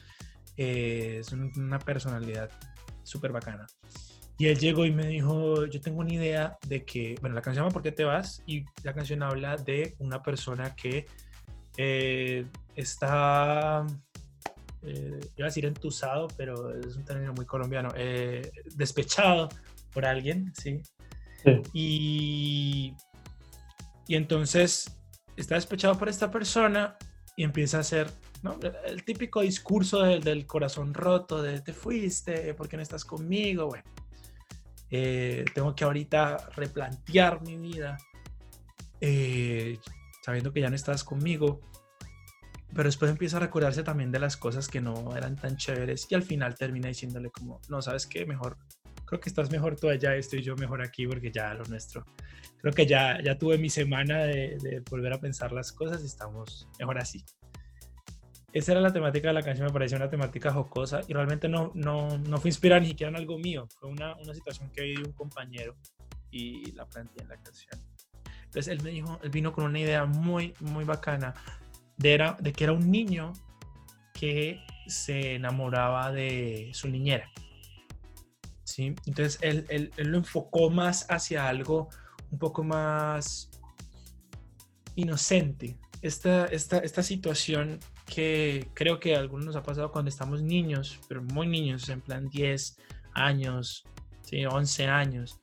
eh, 0.57 1.17
es 1.19 1.31
una 1.33 1.77
personalidad 1.77 2.49
súper 3.03 3.31
bacana. 3.31 3.67
Y 4.37 4.47
él 4.47 4.57
llegó 4.57 4.85
y 4.85 4.91
me 4.91 5.07
dijo, 5.07 5.65
yo 5.65 5.79
tengo 5.81 5.99
una 5.99 6.13
idea 6.13 6.57
de 6.67 6.83
que, 6.83 7.15
bueno, 7.21 7.35
la 7.35 7.41
canción 7.41 7.55
se 7.55 7.67
llama 7.67 7.73
¿Por 7.73 7.83
qué 7.83 7.91
te 7.91 8.03
vas? 8.03 8.41
Y 8.47 8.65
la 8.83 8.93
canción 8.93 9.21
habla 9.21 9.57
de 9.57 9.95
una 9.99 10.23
persona 10.23 10.75
que 10.75 11.05
eh, 11.77 12.45
está, 12.75 13.85
eh, 14.81 15.19
iba 15.37 15.45
a 15.45 15.49
decir 15.49 15.65
entusado, 15.65 16.27
pero 16.37 16.77
es 16.77 16.95
un 16.95 17.05
término 17.05 17.33
muy 17.33 17.45
colombiano, 17.45 17.89
despechado 18.75 19.49
por 19.93 20.05
alguien, 20.05 20.53
¿sí? 20.55 20.81
sí. 21.43 21.61
Y, 21.73 22.93
y 24.07 24.15
entonces 24.15 24.97
está 25.37 25.55
despechado 25.55 25.97
por 25.97 26.09
esta 26.09 26.31
persona 26.31 26.97
y 27.35 27.43
empieza 27.43 27.77
a 27.77 27.81
hacer 27.81 28.09
el 28.85 29.03
típico 29.03 29.41
discurso 29.41 30.03
del, 30.03 30.23
del, 30.23 30.45
corazón 30.45 30.93
roto, 30.93 31.41
de 31.41 31.61
te 31.61 31.73
fuiste, 31.73 32.53
¿por 32.53 32.69
qué 32.69 32.77
no 32.77 32.83
estás 32.83 33.03
conmigo? 33.03 33.67
Bueno, 33.67 33.83
eh, 34.91 35.45
tengo 35.53 35.75
que 35.75 35.83
ahorita 35.83 36.49
replantear 36.55 37.41
mi 37.41 37.57
vida, 37.57 37.97
eh, 39.01 39.79
sabiendo 40.23 40.53
que 40.53 40.61
ya 40.61 40.69
no 40.69 40.75
estás 40.75 41.03
conmigo, 41.03 41.59
pero 42.73 42.87
después 42.87 43.09
empieza 43.09 43.37
a 43.37 43.39
recordarse 43.39 43.83
también 43.83 44.11
de 44.11 44.19
las 44.19 44.37
cosas 44.37 44.67
que 44.67 44.81
no 44.81 45.15
eran 45.15 45.35
tan 45.35 45.57
chéveres 45.57 46.07
y 46.09 46.15
al 46.15 46.23
final 46.23 46.55
termina 46.55 46.87
diciéndole 46.87 47.29
como, 47.29 47.61
no, 47.69 47.81
¿sabes 47.81 48.05
qué? 48.05 48.25
Mejor, 48.25 48.57
creo 49.05 49.19
que 49.19 49.29
estás 49.29 49.51
mejor 49.51 49.75
tú 49.75 49.89
allá, 49.89 50.15
estoy 50.15 50.41
yo 50.41 50.55
mejor 50.55 50.81
aquí 50.81 51.07
porque 51.07 51.31
ya 51.31 51.53
lo 51.53 51.63
nuestro 51.65 52.05
creo 52.65 52.73
que 52.73 52.87
ya, 52.87 53.21
ya 53.21 53.37
tuve 53.37 53.59
mi 53.59 53.69
semana 53.69 54.23
de, 54.23 54.81
volver 54.89 55.13
a 55.13 55.19
pensar 55.19 55.51
las 55.51 55.71
cosas 55.71 56.01
y 56.01 56.07
estamos 56.07 56.67
mejor 56.79 56.97
así. 56.97 57.23
Esa 58.53 58.71
era 58.71 58.81
la 58.81 58.91
temática 58.91 59.27
de 59.27 59.35
la 59.35 59.43
canción, 59.43 59.67
me 59.67 59.73
pareció 59.73 59.97
una 59.97 60.09
temática 60.09 60.51
jocosa 60.51 61.01
y 61.07 61.13
realmente 61.13 61.47
no, 61.47 61.71
no, 61.75 62.17
no 62.17 62.37
fue 62.39 62.49
inspirada 62.49 62.81
ni 62.81 62.87
siquiera 62.87 63.11
en 63.11 63.17
algo 63.17 63.37
mío, 63.37 63.67
fue 63.79 63.91
una, 63.91 64.15
una 64.15 64.33
situación 64.33 64.71
que 64.71 64.81
vi 64.81 64.95
de 64.95 65.03
un 65.03 65.11
compañero 65.11 65.75
y 66.31 66.71
la 66.71 66.87
planteé 66.87 67.21
en 67.21 67.29
la 67.29 67.37
canción. 67.37 67.79
Entonces 68.45 68.67
él 68.69 68.81
me 68.81 68.89
dijo, 68.89 69.19
él 69.21 69.29
vino 69.29 69.53
con 69.53 69.65
una 69.65 69.79
idea 69.79 70.05
muy, 70.05 70.55
muy 70.61 70.85
bacana 70.85 71.35
de, 71.97 72.15
era, 72.15 72.35
de 72.39 72.51
que 72.51 72.63
era 72.63 72.73
un 72.73 72.89
niño 72.89 73.33
que 74.11 74.59
se 74.87 75.35
enamoraba 75.35 76.11
de 76.11 76.71
su 76.73 76.89
niñera. 76.89 77.29
¿Sí? 78.65 78.93
Entonces 79.05 79.39
él, 79.41 79.65
él, 79.69 79.91
él 79.95 80.07
lo 80.09 80.17
enfocó 80.17 80.69
más 80.69 81.05
hacia 81.09 81.47
algo 81.47 81.87
un 82.31 82.39
poco 82.39 82.63
más 82.63 83.49
inocente. 84.95 85.77
Esta, 86.01 86.45
esta, 86.47 86.79
esta 86.79 87.01
situación 87.01 87.79
que 88.05 88.67
creo 88.73 88.99
que 88.99 89.15
a 89.15 89.19
algunos 89.19 89.45
nos 89.45 89.55
ha 89.55 89.63
pasado 89.63 89.91
cuando 89.91 90.09
estamos 90.09 90.41
niños, 90.43 90.99
pero 91.07 91.23
muy 91.23 91.47
niños, 91.47 91.87
en 91.89 92.01
plan 92.01 92.27
10 92.27 92.77
años, 93.13 93.85
¿sí? 94.21 94.45
11 94.45 94.85
años, 94.87 95.39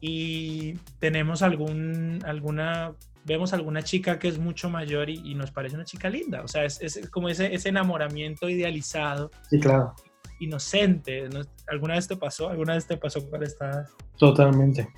y 0.00 0.74
tenemos 0.98 1.42
algún, 1.42 2.22
alguna, 2.24 2.94
vemos 3.24 3.52
alguna 3.52 3.82
chica 3.82 4.18
que 4.18 4.28
es 4.28 4.38
mucho 4.38 4.70
mayor 4.70 5.10
y, 5.10 5.34
nos 5.34 5.50
parece 5.50 5.74
una 5.74 5.84
chica 5.84 6.08
linda, 6.08 6.42
o 6.42 6.48
sea, 6.48 6.64
es, 6.64 6.80
es 6.80 7.10
como 7.10 7.28
ese, 7.28 7.54
ese, 7.54 7.68
enamoramiento 7.68 8.48
idealizado. 8.48 9.30
Sí, 9.50 9.60
claro. 9.60 9.94
Inocente. 10.40 11.28
¿Alguna 11.68 11.94
vez 11.94 12.08
te 12.08 12.16
pasó? 12.16 12.48
¿Alguna 12.48 12.74
vez 12.74 12.86
te 12.86 12.96
pasó 12.96 13.24
cuando 13.28 13.46
estabas? 13.46 13.92
Totalmente. 14.18 14.88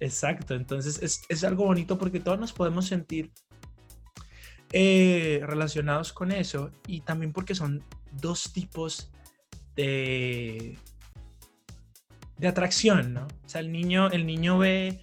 Exacto, 0.00 0.54
entonces 0.54 1.02
es, 1.02 1.22
es, 1.28 1.42
algo 1.42 1.64
bonito 1.64 1.98
porque 1.98 2.20
todos 2.20 2.38
nos 2.38 2.52
podemos 2.52 2.86
sentir 2.86 3.32
eh, 4.72 5.40
relacionados 5.42 6.12
con 6.12 6.30
eso 6.30 6.70
y 6.86 7.00
también 7.00 7.32
porque 7.32 7.54
son 7.54 7.82
dos 8.12 8.52
tipos 8.52 9.10
de, 9.74 10.78
de 12.36 12.48
atracción, 12.48 13.14
¿no? 13.14 13.26
O 13.44 13.48
sea, 13.48 13.60
el 13.60 13.72
niño, 13.72 14.08
el 14.10 14.24
niño 14.24 14.58
ve, 14.58 15.00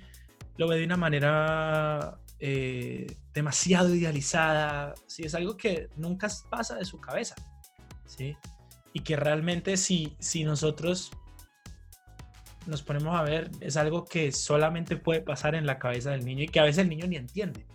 lo 0.57 0.67
ve 0.67 0.77
de 0.77 0.85
una 0.85 0.97
manera 0.97 2.17
eh, 2.39 3.17
demasiado 3.33 3.93
idealizada, 3.93 4.93
¿sí? 5.07 5.23
Es 5.23 5.35
algo 5.35 5.57
que 5.57 5.89
nunca 5.97 6.29
pasa 6.49 6.75
de 6.75 6.85
su 6.85 7.01
cabeza, 7.01 7.35
¿sí? 8.05 8.37
Y 8.95 9.01
que 9.01 9.17
realmente 9.17 9.75
si, 9.75 10.15
si 10.19 10.45
nosotros 10.45 11.11
nos 12.65 12.81
ponemos 12.81 13.13
a 13.13 13.23
ver, 13.23 13.51
es 13.59 13.75
algo 13.75 14.05
que 14.05 14.31
solamente 14.31 14.95
puede 14.95 15.19
pasar 15.19 15.53
en 15.53 15.65
la 15.65 15.79
cabeza 15.79 16.11
del 16.11 16.23
niño 16.23 16.43
y 16.43 16.47
que 16.47 16.61
a 16.61 16.63
veces 16.63 16.83
el 16.83 16.89
niño 16.89 17.05
ni 17.05 17.17
entiende. 17.17 17.65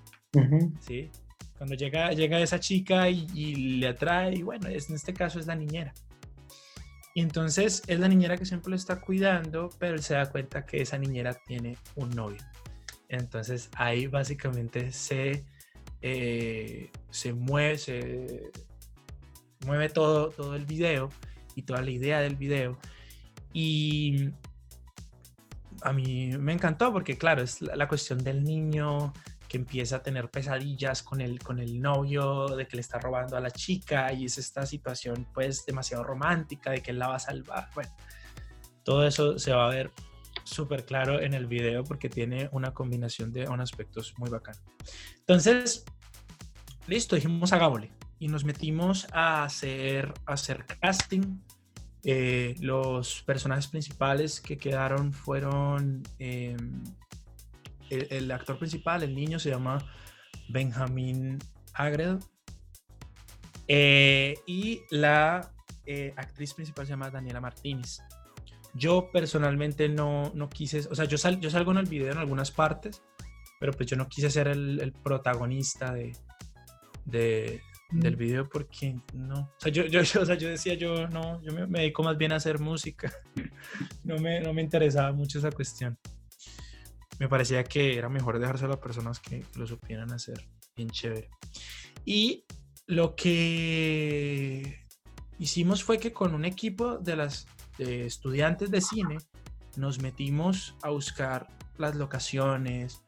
¿sí? 0.81 1.11
Cuando 1.59 1.75
llega, 1.75 2.13
llega 2.13 2.41
esa 2.41 2.59
chica 2.59 3.11
y, 3.11 3.55
le 3.55 3.89
atrae, 3.89 4.37
y 4.37 4.43
bueno, 4.43 4.69
es, 4.69 4.89
en 4.89 4.97
este 4.97 5.13
caso 5.13 5.39
es 5.39 5.47
la 5.47 5.55
niñera. 5.55 5.93
Y 7.15 7.21
entonces 7.21 7.83
es 7.87 8.01
la 8.01 8.09
niñera 8.09 8.39
que 8.39 8.47
siempre 8.47 8.71
lo 8.71 8.77
está 8.77 8.99
cuidando, 8.99 9.69
pero 9.79 9.97
él 9.97 10.03
se 10.03 10.15
da 10.15 10.31
cuenta 10.31 10.65
que 10.65 10.81
esa 10.81 10.97
niñera 10.97 11.35
tiene 11.47 11.77
un 11.97 12.09
novio. 12.17 12.43
Entonces 13.11 13.69
ahí 13.75 14.07
básicamente 14.07 14.91
se, 14.91 15.45
eh, 16.01 16.91
se 17.11 17.35
mueve, 17.35 17.77
se 17.77 18.51
mueve 19.67 19.89
todo, 19.89 20.31
todo 20.31 20.55
el 20.55 20.65
video 20.65 21.11
y 21.55 21.63
toda 21.63 21.83
la 21.83 21.91
idea 21.91 22.21
del 22.21 22.37
video. 22.37 22.79
Y 23.53 24.31
a 25.83 25.93
mí 25.93 26.33
me 26.39 26.53
encantó 26.53 26.93
porque, 26.93 27.19
claro, 27.19 27.43
es 27.43 27.61
la, 27.63 27.89
cuestión 27.89 28.23
del 28.23 28.45
niño 28.45 29.13
que 29.49 29.57
empieza 29.57 29.97
a 29.97 30.03
tener 30.03 30.31
pesadillas 30.31 31.03
con 31.03 31.21
el, 31.21 31.41
con 31.41 31.59
el 31.59 31.81
novio, 31.81 32.49
de 32.49 32.67
que 32.67 32.77
le 32.77 32.83
está 32.83 32.99
robando 32.99 33.37
a 33.37 33.41
la 33.41 33.51
chica 33.51 34.13
y 34.13 34.27
es 34.27 34.39
esta 34.39 34.65
situación 34.65 35.27
pues 35.35 35.67
demasiado 35.67 36.05
romántica 36.05 36.71
de 36.71 36.83
que 36.83 36.93
él 36.93 36.99
la 36.99 37.09
va 37.09 37.17
a 37.17 37.21
salvar. 37.21 37.69
Bueno, 37.75 37.91
todo 38.85 39.07
eso 39.07 39.39
se 39.39 39.53
va 39.53 39.67
a 39.67 39.71
ver 39.71 39.91
súper 40.45 40.85
claro 40.85 41.21
en 41.21 41.35
el 41.35 41.47
video 41.47 41.83
porque 41.85 42.09
tiene 42.09 42.49
una 42.53 42.73
combinación 42.73 43.33
de 43.33 43.49
unos 43.49 43.71
aspectos 43.71 44.15
muy 44.19 44.31
bacanos. 44.31 44.63
Entonces, 45.19 45.85
listo, 46.87 47.17
dijimos 47.17 47.53
hagámosle 47.53 48.00
y 48.21 48.29
nos 48.29 48.45
metimos 48.45 49.09
a 49.13 49.43
hacer, 49.43 50.15
a 50.27 50.35
hacer 50.35 50.65
casting 50.81 51.41
eh, 52.05 52.55
los 52.61 53.23
personajes 53.23 53.67
principales 53.67 54.41
que 54.41 54.57
quedaron 54.57 55.13
fueron 55.13 56.03
em, 56.19 56.85
el, 57.91 58.31
actor 58.31 58.59
principal, 58.59 59.03
el 59.03 59.15
niño, 59.15 59.39
se 59.39 59.51
llama 59.51 59.85
Benjamin 60.49 61.39
Agred. 61.75 62.19
Eh, 63.67 64.35
y 64.47 64.83
la 64.91 65.53
eh, 65.87 66.13
actriz 66.17 66.55
principal 66.55 66.87
se 66.87 66.91
llama 66.91 67.11
Daniela 67.11 67.41
Martínez. 67.41 68.01
Yo 68.75 69.11
personalmente 69.13 69.89
no, 69.89 70.31
no 70.35 70.49
quise, 70.49 70.81
o 70.91 70.95
sea, 70.95 71.05
yo, 71.07 71.19
sal, 71.19 71.41
yo 71.41 71.51
salgo 71.51 71.73
en 71.73 71.79
el 71.79 71.87
video 71.87 72.13
en 72.13 72.19
algunas 72.19 72.51
partes, 72.51 73.03
pero 73.59 73.73
pues 73.73 73.89
yo 73.89 73.97
no 73.97 74.09
quise 74.09 74.31
ser 74.31 74.49
el, 74.49 74.93
protagonista 75.03 75.93
de, 75.93 77.61
del 77.91 78.17
video 78.17 78.49
porque 78.49 79.01
no, 79.15 79.41
o 79.41 79.55
sea, 79.59 79.73
yo, 79.73 79.85
yo, 79.87 80.01
o 80.21 80.25
sea, 80.25 80.35
yo 80.37 80.49
decía, 80.49 80.75
yo 80.75 81.09
no, 81.09 81.43
yo 81.43 81.53
me, 81.53 81.67
dedico 81.81 82.03
más 82.03 82.17
bien 82.17 82.33
a 82.33 82.37
hacer 82.37 82.59
música, 82.59 83.13
no 84.05 84.19
me, 84.19 84.41
no 84.41 84.53
me 84.53 84.63
interesaba 84.63 85.13
mucho 85.13 85.39
esa 85.39 85.51
cuestión. 85.51 85.99
Me 87.19 87.29
parecía 87.29 87.65
que 87.65 87.99
era 87.99 88.09
mejor 88.09 88.39
dejárselo 88.39 88.73
a 88.75 88.81
personas 88.81 89.21
que 89.21 89.45
lo 89.57 89.67
supieran 89.67 90.11
hacer 90.11 90.43
bien 90.75 90.89
chévere. 90.89 91.29
Y 92.07 92.47
lo 92.87 93.15
que 93.15 94.87
hicimos 95.39 95.85
fue 95.85 95.99
que 95.99 96.13
con 96.13 96.35
un 96.35 96.47
equipo 96.47 96.97
de 96.97 97.17
las 97.17 97.47
de 97.77 98.07
estudiantes 98.07 98.71
de 98.71 98.81
cine 98.81 99.19
nos 99.77 100.01
metimos 100.01 100.75
a 100.83 100.91
buscar 100.91 101.47
las 101.79 101.95
locaciones, 101.95 103.03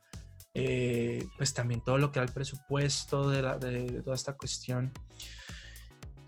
eh, 0.54 1.26
pues 1.36 1.54
también 1.54 1.80
todo 1.80 1.98
lo 1.98 2.12
que 2.12 2.18
era 2.18 2.26
el 2.26 2.32
presupuesto 2.32 3.30
de, 3.30 4.02
toda 4.02 4.16
esta 4.16 4.34
cuestión. 4.34 4.92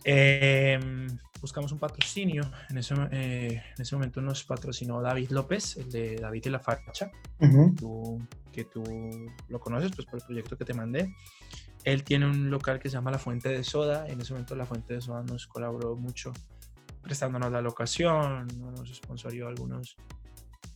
Em, 0.05 1.07
buscamos 1.41 1.73
un 1.73 1.79
patrocinio. 1.79 2.51
En 2.71 2.79
ese, 2.79 2.95
eh, 3.11 3.63
en 3.77 3.83
ese 3.83 3.95
momento 3.95 4.21
nos 4.21 4.45
patrocinó 4.45 5.01
David 5.01 5.31
López, 5.31 5.77
el 5.77 5.91
de 5.91 6.17
David 6.17 6.43
y 6.47 6.51
la 6.51 6.61
Facha, 6.61 7.11
que 8.53 8.65
tú 8.65 8.83
lo 9.49 9.61
conoces 9.61 9.93
pues, 9.95 10.07
por 10.07 10.21
el 10.21 10.27
proyecto 10.27 10.57
que 10.57 10.65
te 10.65 10.75
mandé. 10.75 11.15
Él 11.85 12.03
tiene 12.03 12.27
un 12.27 12.51
local 12.51 12.79
que 12.79 12.89
se 12.89 12.95
llama 12.95 13.11
La 13.11 13.19
Fuente 13.19 13.51
de 13.51 13.63
Soda. 13.63 14.07
En 14.09 14.21
ese 14.21 14.33
momento 14.33 14.57
La 14.57 14.65
Fuente 14.65 14.95
de 14.95 15.01
Soda 15.03 15.23
nos 15.23 15.47
colaboró 15.47 15.97
mucho 15.97 16.33
prestándonos 17.03 17.53
la 17.53 17.61
locación, 17.61 18.49
nos 18.59 18.89
sponsorió 18.95 19.49
algunos, 19.49 19.97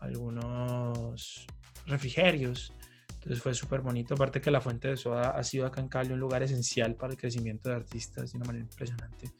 algunos 0.00 1.46
refrigerios. 1.86 2.74
Entonces 3.18 3.42
fue 3.42 3.52
súper 3.52 3.80
bonito. 3.80 4.14
Aparte 4.14 4.40
que 4.40 4.50
la 4.50 4.60
Fuente 4.60 4.88
de 4.88 4.96
Soda 4.96 5.30
ha 5.30 5.42
sido 5.42 5.66
acá 5.66 5.80
en 5.80 5.88
Cali 5.88 6.12
un 6.12 6.20
lugar 6.20 6.42
esencial 6.44 6.94
para 6.94 7.12
el 7.12 7.18
crecimiento 7.18 7.68
de 7.68 7.76
artistas 7.76 8.32
de 8.32 8.38
una 8.38 8.46
manera 8.46 8.64
impresionante. 8.64 9.32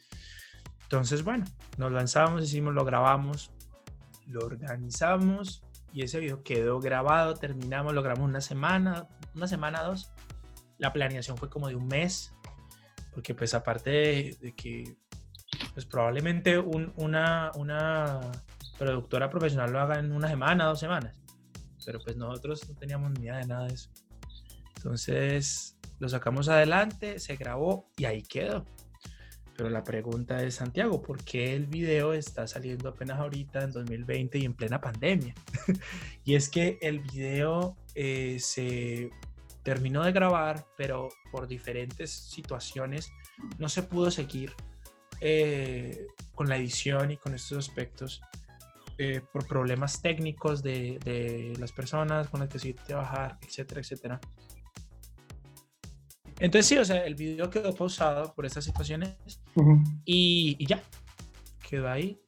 Entonces, 0.82 1.22
bueno, 1.22 1.44
nos 1.76 1.92
lanzamos, 1.92 2.42
hicimos, 2.42 2.74
lo 2.74 2.84
grabamos, 2.84 3.52
lo 4.26 4.40
organizamos 4.44 5.62
y 5.92 6.02
ese 6.02 6.18
video 6.18 6.42
quedó 6.42 6.80
grabado, 6.80 7.34
terminamos, 7.34 7.94
lo 7.94 8.02
grabamos 8.02 8.28
una 8.28 8.40
semana, 8.40 9.06
una 9.34 9.46
semana, 9.46 9.82
dos. 9.82 10.10
La 10.78 10.92
planeación 10.92 11.36
fue 11.36 11.48
como 11.48 11.68
de 11.68 11.76
un 11.76 11.86
mes, 11.86 12.32
porque 13.12 13.34
pues 13.34 13.54
aparte 13.54 13.90
de, 13.90 14.54
que 14.56 14.96
pues 15.72 15.86
probablemente 15.86 16.58
una, 16.58 17.52
una 17.54 18.20
productora 18.76 19.30
profesional 19.30 19.70
lo 19.70 19.80
haga 19.80 20.00
en 20.00 20.10
una 20.10 20.28
semana, 20.28 20.64
dos 20.64 20.80
semanas 20.80 21.14
pero 21.88 22.00
pues 22.00 22.18
nosotros 22.18 22.68
no 22.68 22.74
teníamos 22.74 23.12
ni 23.12 23.20
idea 23.24 23.38
de 23.38 23.46
nada 23.46 23.66
de 23.66 23.72
eso. 23.72 23.88
Entonces 24.76 25.74
lo 25.98 26.06
sacamos 26.10 26.50
adelante, 26.50 27.18
se 27.18 27.36
grabó 27.36 27.88
y 27.96 28.04
ahí 28.04 28.20
quedó. 28.20 28.66
Pero 29.56 29.70
la 29.70 29.82
pregunta 29.82 30.42
es, 30.44 30.56
Santiago, 30.56 31.00
¿por 31.00 31.24
qué 31.24 31.54
el 31.54 31.66
video 31.66 32.12
está 32.12 32.46
saliendo 32.46 32.90
apenas 32.90 33.18
ahorita 33.18 33.62
en 33.62 33.72
2020 33.72 34.36
y 34.36 34.44
en 34.44 34.52
plena 34.52 34.82
pandemia? 34.82 35.34
y 36.26 36.34
es 36.34 36.50
que 36.50 36.78
el 36.82 37.00
video 37.00 37.74
eh, 37.94 38.36
se 38.38 39.08
terminó 39.62 40.04
de 40.04 40.12
grabar, 40.12 40.66
pero 40.76 41.08
por 41.32 41.48
diferentes 41.48 42.10
situaciones 42.10 43.10
no 43.56 43.70
se 43.70 43.82
pudo 43.82 44.10
seguir 44.10 44.52
eh, 45.22 46.06
con 46.34 46.50
la 46.50 46.58
edición 46.58 47.12
y 47.12 47.16
con 47.16 47.34
estos 47.34 47.66
aspectos 47.66 48.20
eh, 48.98 49.20
por 49.32 49.46
problemas 49.46 50.02
técnicos 50.02 50.60
de, 50.60 50.98
de, 51.04 51.54
las 51.58 51.70
personas 51.70 52.28
con 52.28 52.40
las 52.40 52.48
que 52.48 52.58
se 52.58 52.74
trabajar, 52.74 53.38
etcétera, 53.40 53.80
etcétera. 53.80 54.20
Entonces 56.40 56.66
sí, 56.66 56.78
o 56.78 56.84
sea, 56.84 57.04
el 57.06 57.14
video 57.14 57.48
quedó 57.48 57.72
pausado 57.72 58.34
por 58.34 58.44
estas 58.44 58.64
situaciones 58.64 59.16
y, 60.04 60.56
y, 60.58 60.66
ya, 60.66 60.82
quedó 61.68 61.88
ahí. 61.88 62.20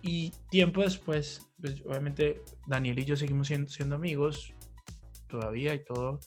Y 0.00 0.32
tiempo 0.48 0.82
después, 0.82 1.50
pues, 1.56 1.82
obviamente 1.84 2.42
Daniel 2.66 2.98
y 3.00 3.04
yo 3.04 3.16
seguimos 3.16 3.48
siendo, 3.48 3.68
siendo 3.68 3.96
amigos 3.96 4.52
todavía 5.28 5.74
y 5.74 5.84
todo, 5.84 6.20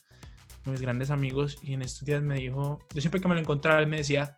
mis 0.66 0.80
grandes 0.80 1.10
amigos. 1.10 1.58
Y 1.62 1.72
en 1.72 1.80
estos 1.80 2.04
días 2.04 2.22
me 2.22 2.36
dijo, 2.36 2.80
yo 2.94 3.00
siempre 3.00 3.20
que 3.20 3.28
me 3.28 3.34
lo 3.34 3.40
encontraba, 3.40 3.80
él 3.80 3.86
me 3.86 3.98
decía, 3.98 4.36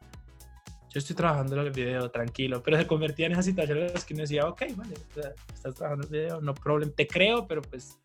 yo 0.99 1.03
estoy 1.03 1.15
trabajando 1.15 1.55
en 1.61 1.67
el 1.67 1.71
video, 1.71 2.11
tranquilo, 2.11 2.61
pero 2.61 2.77
se 2.77 2.87
convertía 2.87 3.27
en 3.27 3.33
esas 3.33 3.45
situaciones 3.45 3.89
en 3.89 3.95
las 3.95 4.05
que 4.05 4.15
uno 4.15 4.23
decía, 4.23 4.49
ok, 4.49 4.63
vale, 4.75 4.95
estás 5.55 5.75
trabajando 5.77 6.09
en 6.09 6.15
el 6.15 6.21
video, 6.23 6.41
no 6.41 6.55
problem, 6.55 6.93
te 6.93 7.07
creo, 7.07 7.47
pero 7.47 7.63
pues 7.63 8.01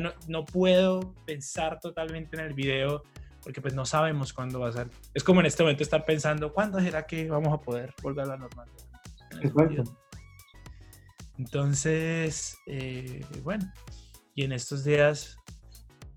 no, 0.00 0.12
no, 0.28 0.44
puedo 0.44 1.14
pensar 1.26 1.80
totalmente 1.80 2.36
en 2.36 2.44
el 2.44 2.54
video 2.54 3.02
porque 3.42 3.60
pues 3.60 3.74
no 3.74 3.84
sabemos 3.84 4.32
cuándo 4.32 4.60
va 4.60 4.68
a 4.68 4.72
ser. 4.72 4.88
Es 5.14 5.24
como 5.24 5.40
en 5.40 5.46
este 5.46 5.64
momento 5.64 5.82
estar 5.82 6.04
pensando, 6.04 6.52
¿cuándo 6.52 6.78
será 6.78 7.06
que 7.08 7.28
vamos 7.28 7.52
a 7.52 7.60
poder 7.60 7.92
volver 8.00 8.24
a 8.24 8.28
la 8.28 8.36
normalidad? 8.36 9.84
Entonces, 11.38 12.56
eh, 12.66 13.26
bueno, 13.42 13.64
y 14.36 14.44
en 14.44 14.52
estos 14.52 14.84
días, 14.84 15.36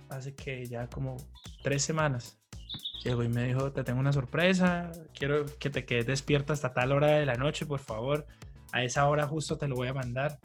hace 0.10 0.36
que 0.36 0.68
ya 0.68 0.88
como 0.88 1.18
tres 1.64 1.84
semanas, 1.84 2.38
llegó 3.06 3.24
y 3.24 3.30
me 3.30 3.46
dijo, 3.46 3.72
te 3.72 3.84
tengo 3.84 4.00
una 4.00 4.12
sorpresa, 4.12 4.92
quiero 5.14 5.46
que 5.60 5.70
te 5.70 5.86
quedes 5.86 6.08
despierta 6.08 6.54
hasta 6.54 6.74
tal 6.74 6.92
hora 6.92 7.08
de 7.08 7.26
la 7.26 7.36
noche, 7.36 7.66
por 7.66 7.80
favor. 7.80 8.26
A 8.72 8.84
esa 8.84 9.08
hora 9.08 9.28
justo 9.28 9.58
te 9.58 9.68
lo 9.68 9.76
voy 9.76 9.88
a 9.88 9.94
mandar. 9.94 10.40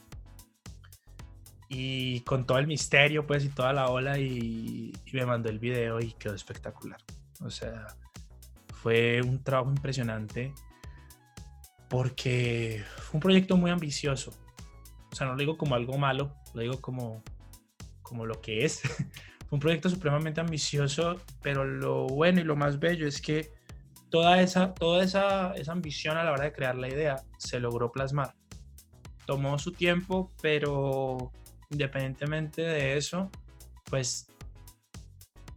Y 1.67 2.21
con 2.21 2.45
todo 2.45 2.59
el 2.59 2.67
misterio, 2.67 3.25
pues, 3.25 3.45
y 3.45 3.49
toda 3.49 3.73
la 3.73 3.87
ola, 3.87 4.19
y, 4.19 4.93
me 5.11 5.25
mandó 5.25 5.49
el 5.49 5.57
video 5.57 5.99
y 5.99 6.13
quedó 6.13 6.35
espectacular. 6.35 6.99
O 7.41 7.49
sea, 7.49 7.87
fue 8.73 9.21
un 9.21 9.43
trabajo 9.43 9.71
impresionante 9.71 10.53
porque 11.89 12.83
fue 12.97 13.17
un 13.17 13.21
proyecto 13.21 13.57
muy 13.57 13.71
ambicioso. 13.71 14.31
O 15.11 15.15
sea, 15.15 15.25
no 15.27 15.33
lo 15.33 15.39
digo 15.39 15.57
como 15.57 15.75
algo 15.75 15.97
malo, 15.97 16.35
lo 16.53 16.61
digo 16.61 16.79
como, 16.79 17.23
como 18.03 18.25
lo 18.25 18.39
que 18.39 18.65
es. 18.65 18.81
un 19.51 19.59
proyecto 19.59 19.89
supremamente 19.89 20.39
ambicioso, 20.39 21.21
pero 21.41 21.65
lo 21.65 22.07
bueno 22.07 22.39
y 22.39 22.43
lo 22.43 22.55
más 22.55 22.79
bello 22.79 23.05
es 23.05 23.21
que 23.21 23.51
toda 24.09 24.41
esa, 24.41 24.73
toda 24.73 25.03
esa, 25.03 25.53
esa 25.53 25.73
ambición 25.73 26.17
a 26.17 26.23
la 26.23 26.31
hora 26.31 26.45
de 26.45 26.53
crear 26.53 26.75
la 26.75 26.87
idea 26.87 27.17
se 27.37 27.59
logró 27.59 27.91
plasmar. 27.91 28.33
Tomó 29.25 29.59
su 29.59 29.73
tiempo, 29.73 30.31
pero 30.41 31.31
independientemente 31.69 32.61
de 32.61 32.97
eso, 32.97 33.29
pues 33.85 34.27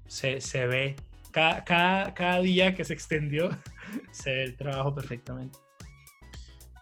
se, 0.06 0.40
se 0.40 0.66
ve 0.66 0.96
cada, 1.30 1.64
cada, 1.64 2.14
cada, 2.14 2.40
día 2.40 2.74
que 2.74 2.84
se 2.84 2.94
extendió, 2.94 3.50
se 4.10 4.30
ve 4.30 4.42
el 4.42 4.56
trabajo 4.56 4.92
perfectamente. 4.92 5.58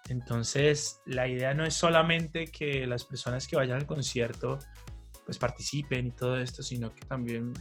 Entonces, 0.09 1.01
la 1.07 1.29
idea 1.29 1.53
no 1.53 1.65
es 1.65 1.75
solamente 1.75 2.47
que 2.47 2.87
las 2.87 3.05
personas 3.05 3.47
que 3.47 3.57
vayan 3.57 3.79
al 3.79 3.87
concierto 3.87 4.59
pues 5.25 5.39
participen 5.39 6.09
y 6.09 6.11
todo 6.11 6.39
esto, 6.39 6.63
sino 6.63 6.95
que 6.95 7.05
también 7.07 7.53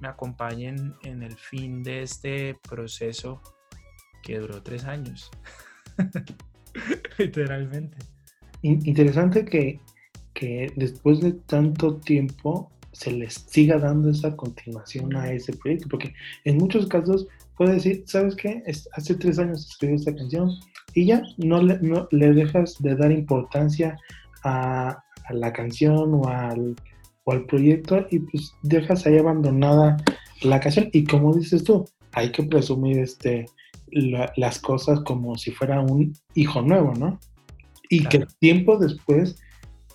me 0.00 0.08
acompañen 0.08 0.94
en 1.02 1.22
el 1.22 1.36
fin 1.36 1.82
de 1.82 2.02
este 2.02 2.56
proceso 2.68 3.40
que 4.22 4.38
duró 4.38 4.62
tres 4.62 4.84
años. 4.84 5.30
Literalmente. 7.18 7.98
Interesante 8.62 9.44
que, 9.44 9.80
que 10.34 10.72
después 10.76 11.20
de 11.20 11.32
tanto 11.32 11.96
tiempo 11.96 12.70
se 12.92 13.12
les 13.12 13.34
siga 13.34 13.78
dando 13.78 14.10
esa 14.10 14.36
continuación 14.36 15.16
a 15.16 15.32
ese 15.32 15.52
proyecto, 15.54 15.88
porque 15.88 16.12
en 16.44 16.58
muchos 16.58 16.86
casos 16.86 17.26
puede 17.56 17.74
decir, 17.74 18.02
¿sabes 18.06 18.34
qué? 18.36 18.62
Hace 18.92 19.14
tres 19.14 19.38
años 19.38 19.66
escribí 19.70 19.94
esta 19.94 20.14
canción 20.14 20.50
y 20.94 21.06
ya 21.06 21.22
no 21.38 21.62
le, 21.62 21.78
no, 21.80 22.08
le 22.10 22.32
dejas 22.32 22.76
de 22.80 22.96
dar 22.96 23.12
importancia 23.12 23.96
a, 24.44 25.02
a 25.24 25.32
la 25.32 25.52
canción 25.52 26.14
o 26.14 26.28
al, 26.28 26.74
o 27.24 27.32
al 27.32 27.44
proyecto 27.46 28.06
y 28.10 28.20
pues 28.20 28.52
dejas 28.62 29.06
ahí 29.06 29.18
abandonada 29.18 29.96
la 30.42 30.60
canción 30.60 30.88
y 30.92 31.04
como 31.04 31.34
dices 31.34 31.64
tú, 31.64 31.88
hay 32.12 32.32
que 32.32 32.42
presumir 32.42 32.98
este, 32.98 33.46
las 34.36 34.58
cosas 34.58 35.00
como 35.00 35.36
si 35.36 35.50
fuera 35.50 35.80
un 35.80 36.12
hijo 36.34 36.62
nuevo, 36.62 36.94
¿no? 36.94 37.18
Y 37.88 38.04
que 38.04 38.26
tiempo 38.38 38.78
después 38.78 39.36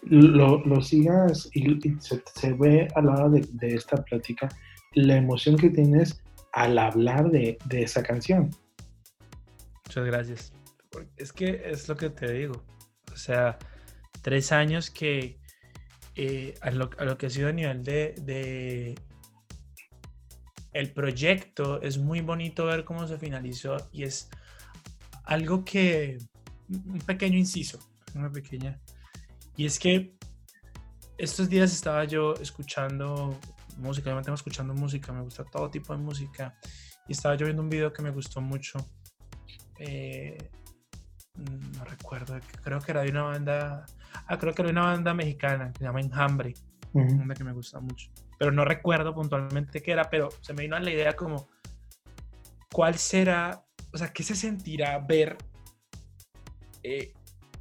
lo, 0.03 0.63
lo 0.65 0.81
sigas 0.81 1.49
y, 1.53 1.79
se, 1.99 2.53
ve 2.53 2.87
a 2.95 3.01
la 3.01 3.13
hora 3.13 3.29
de, 3.29 3.47
de, 3.53 3.75
esta 3.75 4.03
plática 4.03 4.49
la 4.93 5.15
emoción 5.15 5.57
que 5.57 5.69
tienes 5.69 6.21
al 6.53 6.77
hablar 6.77 7.31
de, 7.31 7.57
de 7.65 7.83
esa 7.83 8.03
canción. 8.03 8.49
Muchas 9.85 10.05
gracias. 10.05 10.53
Es 11.17 11.33
que 11.33 11.61
es 11.65 11.87
lo 11.89 11.95
que 11.95 12.09
te 12.09 12.31
digo. 12.31 12.63
O 13.11 13.17
sea, 13.17 13.57
tres 14.21 14.51
años 14.51 14.89
que 14.89 15.37
eh, 16.15 16.53
a, 16.61 16.71
lo, 16.71 16.89
que 17.17 17.25
ha 17.25 17.29
sido 17.29 17.49
a 17.49 17.51
nivel 17.51 17.83
de, 17.83 18.15
de, 18.21 18.95
el 20.71 20.91
proyecto, 20.91 21.81
es 21.81 21.97
muy 21.97 22.21
bonito 22.21 22.65
ver 22.65 22.83
cómo 22.85 23.07
se 23.07 23.17
finalizó 23.17 23.77
y 23.91 24.03
es 24.03 24.29
algo 25.23 25.63
que, 25.63 26.17
un 26.69 26.99
pequeño 26.99 27.37
inciso, 27.37 27.79
una 28.13 28.31
pequeña, 28.31 28.79
y 29.57 29.65
es 29.65 29.79
que 29.79 30.15
estos 31.17 31.49
días 31.49 31.71
estaba 31.71 32.03
yo 32.05 32.33
escuchando 32.35 33.39
música, 33.77 34.09
yo 34.09 34.15
me 34.15 34.21
tengo 34.21 34.35
escuchando 34.35 34.73
música, 34.73 35.13
me 35.13 35.21
gusta 35.21 35.43
todo 35.45 35.69
tipo 35.69 35.93
de 35.93 35.99
música, 35.99 36.57
y 37.07 37.13
estaba 37.13 37.35
yo 37.35 37.45
viendo 37.45 37.61
un 37.61 37.69
video 37.69 37.93
que 37.93 38.01
me 38.01 38.09
gustó 38.09 38.41
mucho. 38.41 38.79
Eh, 39.79 40.37
no 41.35 41.83
recuerdo, 41.83 42.39
creo 42.63 42.79
que 42.79 42.91
era 42.91 43.01
de 43.01 43.11
una 43.11 43.23
banda, 43.23 43.85
ah, 44.27 44.37
creo 44.37 44.53
que 44.53 44.61
era 44.61 44.71
una 44.71 44.83
banda 44.83 45.13
mexicana 45.13 45.71
que 45.71 45.79
se 45.79 45.85
llama 45.85 46.01
Enjambre, 46.01 46.53
una 46.93 47.17
banda 47.17 47.35
que 47.35 47.43
me 47.43 47.53
gusta 47.53 47.79
mucho, 47.79 48.09
pero 48.37 48.51
no 48.51 48.65
recuerdo 48.65 49.13
puntualmente 49.13 49.81
qué 49.81 49.91
era, 49.91 50.09
pero 50.09 50.29
se 50.41 50.53
me 50.53 50.63
vino 50.63 50.75
a 50.75 50.79
la 50.79 50.91
idea 50.91 51.15
como, 51.15 51.49
¿cuál 52.71 52.95
será, 52.95 53.63
o 53.93 53.97
sea, 53.97 54.13
qué 54.13 54.23
se 54.23 54.35
sentirá 54.35 54.97
ver 54.99 55.37
eh, 56.83 57.13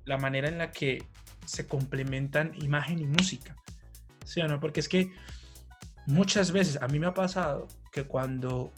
la 0.05 0.19
manera 0.19 0.49
en 0.49 0.59
la 0.59 0.71
que 0.71 1.07
se 1.45 1.67
complementan 1.67 2.53
imagen 2.62 3.01
y 3.01 3.07
música? 3.07 3.57
¿Sí 4.25 4.40
o 4.40 4.49
no? 4.49 4.61
Porque 4.61 4.81
es 4.81 4.88
que 4.88 5.12
muchas 6.07 6.53
veces, 6.53 6.81
a 6.81 6.88
mí 6.88 6.99
me 6.99 7.07
ha 7.07 7.14
pasado 7.14 7.69
que 7.93 8.05
cuando 8.05 8.73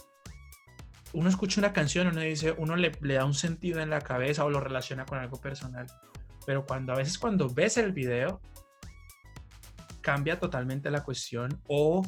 uno 1.12 1.28
escucha 1.28 1.60
una 1.60 1.72
canción, 1.72 2.08
uno 2.08 2.20
dice, 2.20 2.54
uno 2.56 2.76
le, 2.76 2.92
le, 3.00 3.14
da 3.14 3.24
un 3.24 3.34
sentido 3.34 3.80
en 3.80 3.90
la 3.90 4.00
cabeza 4.00 4.44
o 4.44 4.50
lo 4.50 4.60
relaciona 4.60 5.06
con 5.06 5.18
algo 5.18 5.40
personal. 5.40 5.86
Pero 6.46 6.64
cuando 6.64 6.92
a 6.92 6.96
veces 6.96 7.18
cuando 7.18 7.50
ves 7.50 7.76
el 7.76 7.92
video, 7.92 8.40
cambia 10.00 10.38
totalmente 10.38 10.90
la 10.90 11.02
cuestión 11.02 11.60
o 11.66 12.02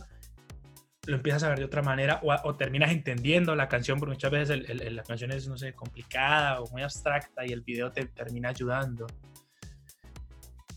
lo 1.09 1.17
empiezas 1.17 1.43
a 1.43 1.49
ver 1.49 1.59
de 1.59 1.65
otra 1.65 1.83
manera 1.83 2.21
o, 2.23 2.55
terminas 2.55 2.93
entendiendo 2.93 3.57
la 3.57 3.67
canción, 3.67 3.99
porque 3.99 4.15
muchas 4.15 4.31
veces 4.31 4.51
el, 4.51 4.83
el, 4.83 4.95
la 4.97 5.03
canción 5.03 5.33
es, 5.33 5.49
no 5.49 5.57
sé, 5.57 5.73
complicada 5.73 6.61
o 6.61 6.71
muy 6.71 6.83
abstracta 6.83 7.47
y 7.47 7.53
el 7.53 7.63
video 7.63 7.91
te 7.91 8.05
termina 8.07 8.51
ayudando. 8.51 9.07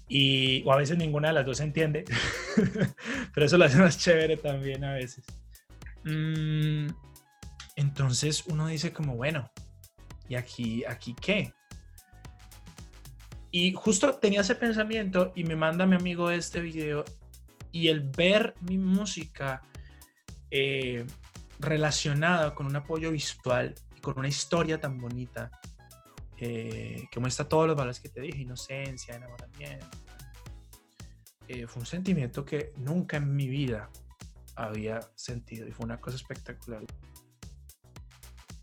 Y, 0.07 0.63
o 0.65 0.73
a 0.73 0.77
veces 0.77 0.97
ninguna 0.97 1.29
de 1.29 1.33
las 1.35 1.45
dos 1.45 1.57
se 1.57 1.63
entiende, 1.63 2.05
pero 3.33 3.45
eso 3.45 3.57
lo 3.57 3.65
hace 3.65 3.77
más 3.77 3.97
chévere 3.97 4.37
también 4.37 4.83
a 4.83 4.93
veces. 4.93 5.25
Mm, 6.05 6.87
entonces 7.75 8.45
uno 8.47 8.67
dice 8.67 8.93
como, 8.93 9.15
bueno, 9.15 9.51
¿y 10.27 10.35
aquí, 10.35 10.83
aquí 10.85 11.13
qué? 11.21 11.53
Y 13.51 13.73
justo 13.73 14.15
tenía 14.15 14.41
ese 14.41 14.55
pensamiento 14.55 15.33
y 15.35 15.43
me 15.43 15.55
manda 15.55 15.85
mi 15.85 15.95
amigo 15.95 16.31
este 16.31 16.61
video 16.61 17.03
y 17.71 17.89
el 17.89 18.01
ver 18.01 18.55
mi 18.61 18.77
música 18.77 19.61
eh, 20.49 21.05
relacionada 21.59 22.55
con 22.55 22.65
un 22.65 22.75
apoyo 22.75 23.11
visual 23.11 23.75
y 23.95 23.99
con 23.99 24.17
una 24.17 24.27
historia 24.27 24.79
tan 24.79 24.97
bonita 24.97 25.51
eh, 26.37 27.07
que 27.11 27.19
muestra 27.19 27.47
todos 27.47 27.67
los 27.67 27.75
valores 27.75 27.99
que 27.99 28.09
te 28.09 28.21
dije, 28.21 28.39
inocencia, 28.39 29.15
enamoramiento. 29.15 29.85
Eh, 31.47 31.67
fue 31.67 31.81
un 31.81 31.85
sentimiento 31.85 32.45
que 32.45 32.73
nunca 32.77 33.17
en 33.17 33.35
mi 33.35 33.47
vida 33.47 33.89
había 34.55 35.01
sentido 35.15 35.67
y 35.67 35.71
fue 35.71 35.85
una 35.85 35.99
cosa 35.99 36.15
espectacular. 36.15 36.83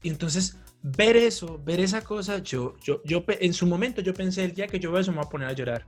Y 0.02 0.08
entonces, 0.08 0.56
ver 0.82 1.16
eso, 1.16 1.60
ver 1.64 1.80
esa 1.80 2.02
cosa, 2.02 2.38
yo, 2.38 2.76
yo, 2.80 3.02
yo 3.04 3.24
en 3.26 3.52
su 3.52 3.66
momento 3.66 4.00
yo 4.00 4.14
pensé, 4.14 4.44
el 4.44 4.54
día 4.54 4.66
que 4.66 4.78
yo 4.78 4.92
veo 4.92 5.00
eso 5.00 5.10
me 5.10 5.18
voy 5.18 5.26
a 5.26 5.30
poner 5.30 5.48
a 5.48 5.52
llorar 5.52 5.86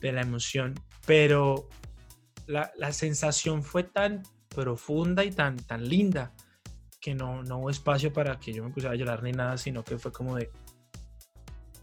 de 0.00 0.12
la 0.12 0.20
emoción, 0.20 0.74
pero 1.06 1.68
la, 2.46 2.70
la 2.76 2.92
sensación 2.92 3.62
fue 3.62 3.84
tan 3.84 4.22
profunda 4.54 5.24
y 5.24 5.30
tan, 5.30 5.56
tan 5.56 5.88
linda 5.88 6.32
que 7.00 7.14
no, 7.14 7.42
no 7.42 7.58
hubo 7.58 7.70
espacio 7.70 8.12
para 8.12 8.38
que 8.38 8.52
yo 8.52 8.64
me 8.64 8.70
pusiera 8.70 8.94
a 8.94 8.96
llorar 8.96 9.22
ni 9.22 9.32
nada, 9.32 9.56
sino 9.56 9.82
que 9.84 9.98
fue 9.98 10.12
como 10.12 10.36
de 10.36 10.50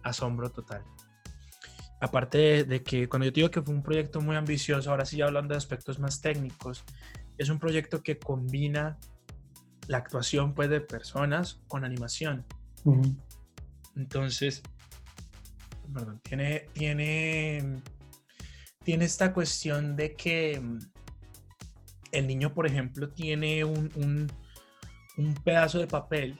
asombro 0.04 0.50
total. 0.50 0.84
Aparte 2.00 2.38
de, 2.38 2.64
de, 2.64 2.84
que 2.84 3.08
cuando 3.08 3.26
yo 3.26 3.32
digo 3.32 3.52
que 3.52 3.62
fue 3.62 3.74
un 3.74 3.84
proyecto 3.84 4.22
muy 4.22 4.36
ambicioso, 4.36 4.90
ahora 4.90 5.06
sí 5.06 5.18
ya 5.18 5.26
hablando 5.26 5.54
de 5.54 5.60
aspectos 5.60 6.00
más 6.00 6.22
técnicos, 6.22 6.84
es 7.38 7.50
un 7.50 7.60
proyecto 7.60 8.02
que 8.02 8.18
combina 8.18 8.98
la 9.88 9.98
actuación 9.98 10.54
pues, 10.54 10.70
de 10.70 10.82
personas 10.82 11.60
con 11.68 11.84
animación. 11.84 12.46
Uh 12.84 12.96
-huh. 12.96 13.16
Entonces, 13.96 14.62
perdón, 15.94 16.20
tiene, 16.24 16.68
tiene, 16.74 17.82
tiene 18.84 19.06
esta 19.06 19.34
cuestión 19.34 19.96
de 19.96 20.16
que 20.16 20.60
mm, 20.60 20.80
el 22.12 22.28
niño, 22.28 22.54
por 22.54 22.68
ejemplo, 22.68 23.10
tiene 23.10 23.64
un, 23.64 23.92
un, 23.96 24.32
un, 25.18 25.34
pedazo 25.36 25.80
de 25.80 25.88
papel 25.88 26.40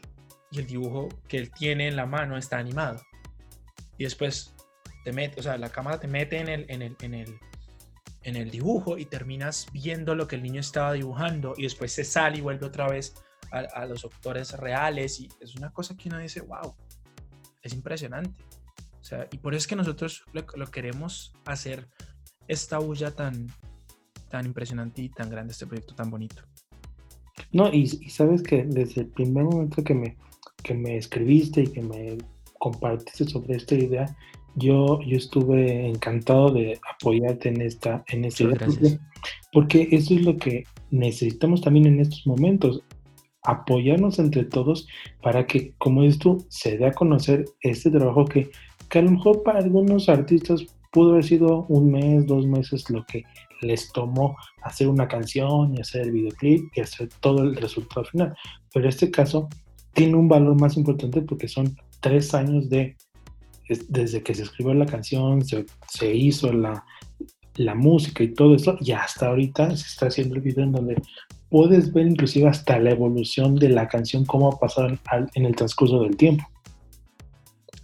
y 0.52 0.60
el 0.60 0.68
dibujo 0.68 1.10
que 1.28 1.38
él 1.38 1.52
tiene 1.52 1.88
en 1.88 1.96
la 1.96 2.06
mano 2.06 2.38
está 2.38 2.58
animado. 2.58 3.02
Y 3.98 4.04
después 4.04 4.54
te 5.04 5.12
mete, 5.12 5.40
o 5.40 5.44
sea, 5.44 5.58
la 5.58 5.70
cámara 5.70 6.00
te 6.00 6.08
mete 6.08 6.40
en 6.40 6.50
el, 6.50 6.66
en 6.70 6.82
el, 6.82 6.96
en 7.02 7.14
el, 7.14 7.40
en 8.24 8.36
el 8.36 8.52
dibujo 8.52 8.98
y 8.98 9.06
terminas 9.06 9.68
viendo 9.72 10.16
lo 10.16 10.28
que 10.28 10.36
el 10.36 10.44
niño 10.44 10.60
estaba 10.60 10.94
dibujando 10.94 11.54
y 11.58 11.64
después 11.64 11.92
se 11.92 12.04
sale 12.04 12.38
y 12.38 12.42
vuelve 12.42 12.66
otra 12.66 12.88
vez 12.88 13.16
a, 13.52 13.60
a, 13.60 13.86
los 13.86 14.04
autores 14.04 14.54
reales 14.54 15.20
y 15.20 15.30
es 15.40 15.56
una 15.56 15.72
cosa 15.72 15.96
que 15.96 16.10
uno 16.10 16.20
dice, 16.20 16.42
wow, 16.42 16.74
es 17.62 17.74
impresionante. 17.74 18.44
O 19.00 19.04
sea, 19.04 19.28
y 19.32 19.38
por 19.38 19.54
eso 19.54 19.60
es 19.60 19.68
que 19.68 19.76
nosotros 19.76 20.24
lo, 20.34 20.46
lo 20.56 20.68
queremos 20.68 21.34
hacer 21.46 21.88
esta 22.48 22.80
bulla 22.80 23.12
tan, 23.12 23.48
tan 24.30 24.46
impresionante 24.46 25.02
y 25.02 25.10
tan 25.10 25.30
grande, 25.30 25.54
este 25.54 25.66
proyecto 25.68 25.96
tan 25.96 26.10
bonito. 26.10 26.44
No, 27.52 27.72
y, 27.74 27.82
y, 27.82 28.10
sabes 28.10 28.44
que 28.44 28.64
desde 28.64 29.02
el 29.02 29.08
primer 29.08 29.44
momento 29.44 29.84
que 29.84 29.94
me, 29.94 30.18
que 30.64 30.74
me 30.74 30.98
escribiste 30.98 31.64
y 31.64 31.68
que 31.68 31.82
me 31.82 32.18
compartiste 32.60 33.26
sobre 33.26 33.56
esta 33.56 33.76
idea, 33.76 34.16
yo, 34.56 35.02
yo 35.02 35.18
estuve 35.18 35.88
encantado 35.88 36.52
de 36.52 36.80
apoyarte 36.94 37.50
en 37.50 37.62
esta, 37.62 38.04
en 38.08 38.26
esta 38.26 38.44
idea. 38.44 38.58
Porque, 38.66 39.00
porque 39.52 39.88
eso 39.92 40.14
es 40.14 40.22
lo 40.22 40.38
que 40.38 40.66
necesitamos 40.92 41.62
también 41.62 41.88
en 41.88 42.00
estos 42.00 42.26
momentos 42.28 42.84
apoyarnos 43.44 44.20
entre 44.20 44.44
todos 44.46 44.88
para 45.22 45.46
que, 45.48 45.74
como 45.78 46.04
dices 46.04 46.20
tú, 46.20 46.46
se 46.50 46.78
dé 46.78 46.88
a 46.88 46.94
conocer 46.94 47.46
este 47.62 47.90
trabajo 47.90 48.26
que, 48.26 48.50
que 48.90 49.00
a 49.00 49.02
lo 49.02 49.12
mejor 49.12 49.44
para 49.44 49.60
algunos 49.60 50.10
artistas 50.10 50.66
pudo 50.92 51.12
haber 51.12 51.24
sido 51.24 51.66
un 51.70 51.92
mes, 51.92 52.26
dos 52.28 52.46
meses 52.46 52.90
lo 52.90 53.06
que 53.06 53.24
les 53.62 53.92
tomó 53.92 54.36
hacer 54.64 54.88
una 54.88 55.08
canción 55.08 55.76
y 55.76 55.82
hacer 55.82 56.02
el 56.02 56.12
videoclip 56.12 56.66
y 56.76 56.82
hacer 56.82 57.10
todo 57.20 57.44
el 57.44 57.56
resultado 57.56 58.06
final. 58.06 58.36
Pero 58.74 58.90
este 58.90 59.10
caso 59.10 59.48
tiene 59.94 60.16
un 60.16 60.28
valor 60.28 60.60
más 60.60 60.78
importante 60.78 61.22
porque 61.22 61.48
son 61.48 61.76
tres 62.00 62.34
años 62.34 62.70
de, 62.70 62.96
desde 63.90 64.24
que 64.24 64.34
se 64.34 64.44
escribió 64.44 64.74
la 64.74 64.86
canción, 64.86 65.44
se, 65.46 65.66
se 65.88 66.14
hizo 66.14 66.52
la, 66.52 66.84
la 67.56 67.76
música 67.76 68.24
y 68.24 68.34
todo 68.34 68.56
eso, 68.56 68.78
y 68.80 68.92
hasta 68.92 69.28
ahorita 69.28 69.76
se 69.76 69.88
está 69.88 70.08
haciendo 70.08 70.36
el 70.36 70.42
video 70.42 70.64
en 70.64 70.72
donde 70.72 70.96
puedes 71.52 71.92
ver 71.92 72.08
inclusive 72.08 72.48
hasta 72.48 72.80
la 72.80 72.92
evolución 72.92 73.56
de 73.58 73.70
la 73.70 73.88
canción, 73.90 74.26
cómo 74.26 74.52
ha 74.52 74.58
pasado 74.58 74.88
en 75.36 75.46
el 75.46 75.56
transcurso 75.56 76.02
del 76.02 76.16
tiempo. 76.16 76.48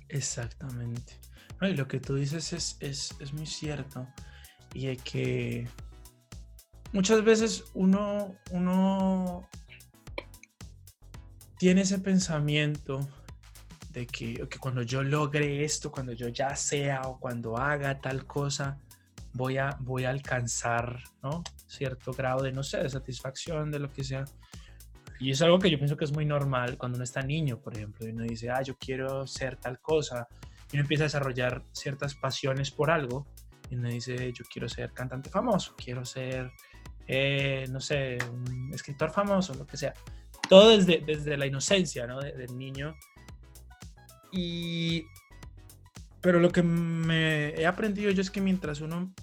Exactamente. 0.07 1.13
y 1.61 1.75
lo 1.75 1.87
que 1.87 1.99
tú 1.99 2.15
dices 2.15 2.53
es, 2.53 2.77
es, 2.79 3.13
es 3.19 3.33
muy 3.33 3.45
cierto. 3.45 4.07
Y 4.73 4.87
es 4.87 5.03
que 5.03 5.67
muchas 6.93 7.23
veces 7.25 7.65
uno, 7.73 8.35
uno 8.51 9.47
tiene 11.59 11.81
ese 11.81 11.99
pensamiento 11.99 13.05
de 13.91 14.07
que, 14.07 14.47
que, 14.47 14.59
cuando 14.59 14.81
yo 14.83 15.03
logre 15.03 15.65
esto, 15.65 15.91
cuando 15.91 16.13
yo 16.13 16.29
ya 16.29 16.55
sea 16.55 17.01
o 17.01 17.19
cuando 17.19 17.57
haga 17.57 17.99
tal 17.99 18.25
cosa, 18.25 18.79
voy 19.33 19.57
a, 19.57 19.75
voy 19.81 20.05
a 20.05 20.11
alcanzar 20.11 21.03
¿no? 21.21 21.43
Cierto 21.67 22.13
grado 22.13 22.43
de, 22.43 22.51
no 22.51 22.63
sé, 22.63 22.77
de 22.79 22.89
satisfacción, 22.89 23.69
de 23.69 23.79
lo 23.79 23.91
que 23.91 24.03
sea. 24.03 24.25
Y 25.19 25.31
es 25.31 25.41
algo 25.41 25.59
que 25.59 25.69
yo 25.69 25.77
pienso 25.77 25.97
que 25.97 26.05
es 26.05 26.13
muy 26.13 26.25
normal 26.25 26.77
cuando 26.77 26.95
uno 26.95 27.03
está 27.03 27.21
niño, 27.21 27.59
por 27.59 27.75
ejemplo, 27.75 28.07
y 28.07 28.11
uno 28.11 28.23
dice, 28.23 28.49
ah, 28.49 28.61
yo 28.61 28.77
quiero 28.77 29.25
ser 29.25 29.57
tal 29.57 29.79
cosa, 29.79 30.27
y 30.71 30.75
uno 30.75 30.83
empieza 30.83 31.03
a 31.03 31.05
desarrollar 31.05 31.63
ciertas 31.71 32.15
pasiones 32.15 32.71
por 32.71 32.91
algo, 32.91 33.25
y 33.69 33.75
uno 33.75 33.89
dice, 33.89 34.31
yo 34.31 34.45
quiero 34.51 34.69
ser 34.69 34.93
cantante 34.93 35.29
famoso, 35.29 35.75
quiero 35.75 36.05
ser, 36.05 36.51
eh, 37.07 37.65
no 37.69 37.79
sé, 37.79 38.17
un 38.31 38.71
escritor 38.73 39.11
famoso, 39.11 39.53
lo 39.55 39.65
que 39.65 39.77
sea. 39.77 39.93
Todo 40.47 40.69
desde, 40.69 41.03
desde 41.05 41.35
la 41.35 41.47
inocencia, 41.47 42.07
¿no? 42.07 42.19
del 42.19 42.57
niño. 42.57 42.95
Y... 44.31 45.05
Pero 46.21 46.39
lo 46.39 46.49
que 46.49 46.63
me 46.63 47.49
he 47.49 47.65
aprendido 47.65 48.11
yo 48.11 48.21
es 48.21 48.31
que 48.31 48.41
mientras 48.41 48.81
uno 48.81 49.13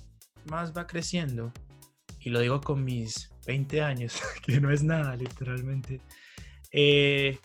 más 0.47 0.77
va 0.77 0.87
creciendo, 0.87 1.53
y 2.25 2.31
lo 2.31 2.41
digo 2.41 2.61
con 2.61 2.83
mis 2.83 3.31
20 3.47 3.83
años, 3.83 4.21
que 4.45 4.61
no 4.61 4.71
es 4.71 4.83
nada 4.83 5.15
literalmente, 5.15 6.01
eh, 6.73 7.39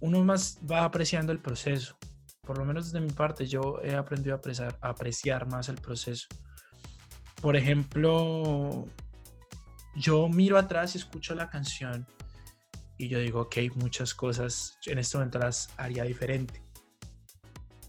uno 0.00 0.24
más 0.24 0.58
va 0.70 0.84
apreciando 0.84 1.32
el 1.32 1.40
proceso. 1.40 1.96
Por 2.42 2.56
lo 2.56 2.64
menos 2.64 2.86
desde 2.86 3.04
mi 3.04 3.12
parte, 3.12 3.46
yo 3.46 3.80
he 3.82 3.94
aprendido 3.94 4.34
a 4.34 4.38
apreciar, 4.38 4.78
a 4.80 4.90
apreciar 4.90 5.46
más 5.48 5.68
el 5.68 5.76
proceso. 5.76 6.28
Por 7.42 7.56
ejemplo, 7.56 8.86
yo 9.96 10.28
miro 10.28 10.56
atrás 10.56 10.94
y 10.94 10.98
escucho 10.98 11.34
la 11.34 11.50
canción 11.50 12.06
y 12.96 13.08
yo 13.08 13.18
digo, 13.18 13.42
ok, 13.42 13.56
muchas 13.74 14.14
cosas 14.14 14.78
en 14.86 14.98
este 14.98 15.18
momento 15.18 15.38
las 15.40 15.68
haría 15.76 16.04
diferente. 16.04 16.62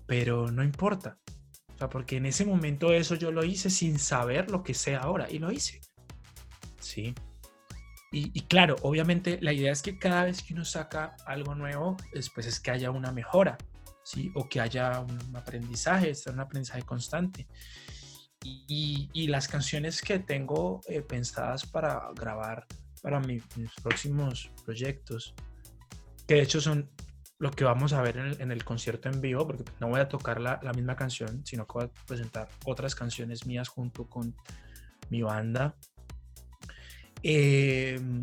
Pero 0.07 0.51
no 0.51 0.63
importa. 0.63 1.17
Sea, 1.79 1.89
porque 1.89 2.17
en 2.17 2.25
ese 2.25 2.45
momento 2.45 2.91
eso 2.91 3.15
yo 3.15 3.31
lo 3.31 3.45
hice 3.45 3.69
sin 3.69 3.99
saber 3.99 4.51
lo 4.51 4.63
que 4.63 4.73
sé 4.73 4.97
ahora 4.97 5.31
y 5.31 5.39
lo 5.39 5.49
hice. 5.49 5.79
¿sí? 6.81 7.15
Y, 8.11 8.41
claro, 8.41 8.75
obviamente 8.81 9.37
la 9.39 9.53
idea 9.53 9.71
es 9.71 9.81
que 9.81 9.97
cada 9.97 10.25
vez 10.25 10.41
que 10.41 10.53
uno 10.53 10.65
saca 10.65 11.15
algo 11.25 11.55
nuevo, 11.55 11.95
después 12.11 12.47
es 12.47 12.59
que 12.59 12.71
haya 12.71 12.91
una 12.91 13.11
mejora, 13.11 13.57
¿sí? 14.03 14.31
O 14.35 14.49
que 14.49 14.59
haya 14.59 14.99
un 14.99 15.35
aprendizaje, 15.37 16.09
estar 16.09 16.33
un 16.33 16.39
aprendizaje 16.41 16.81
constante. 16.81 17.47
Y, 18.43 19.27
las 19.27 19.47
canciones 19.47 20.01
que 20.01 20.19
tengo 20.19 20.81
eh, 20.89 21.01
pensadas 21.01 21.65
para 21.65 22.09
grabar 22.15 22.65
para 23.01 23.21
mis 23.21 23.43
próximos 23.81 24.51
proyectos, 24.65 25.33
que 26.27 26.33
de 26.33 26.41
hecho 26.41 26.59
son 26.59 26.89
lo 27.39 27.51
que 27.51 27.63
vamos 27.63 27.93
a 27.93 28.01
ver 28.01 28.17
en 28.17 28.51
el, 28.51 28.63
concierto 28.63 29.09
en 29.09 29.21
vivo, 29.21 29.47
porque 29.47 29.63
no 29.79 29.87
voy 29.87 30.01
a 30.01 30.07
tocar 30.07 30.39
la, 30.41 30.59
la, 30.61 30.73
misma 30.73 30.95
canción, 30.95 31.45
sino 31.45 31.65
que 31.65 31.73
voy 31.73 31.85
a 31.85 32.05
presentar 32.05 32.49
otras 32.65 32.95
canciones 32.95 33.45
mías 33.45 33.69
junto 33.69 34.07
con 34.07 34.35
mi 35.09 35.21
banda 35.21 35.75
Em, 37.23 38.21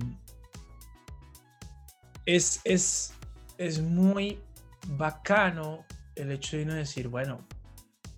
es, 2.24 2.60
es, 2.64 3.12
es 3.58 3.80
muy 3.80 4.38
bacano 4.88 5.84
el 6.14 6.30
hecho 6.32 6.56
de 6.56 6.62
uno 6.64 6.74
decir, 6.74 7.08
bueno, 7.08 7.46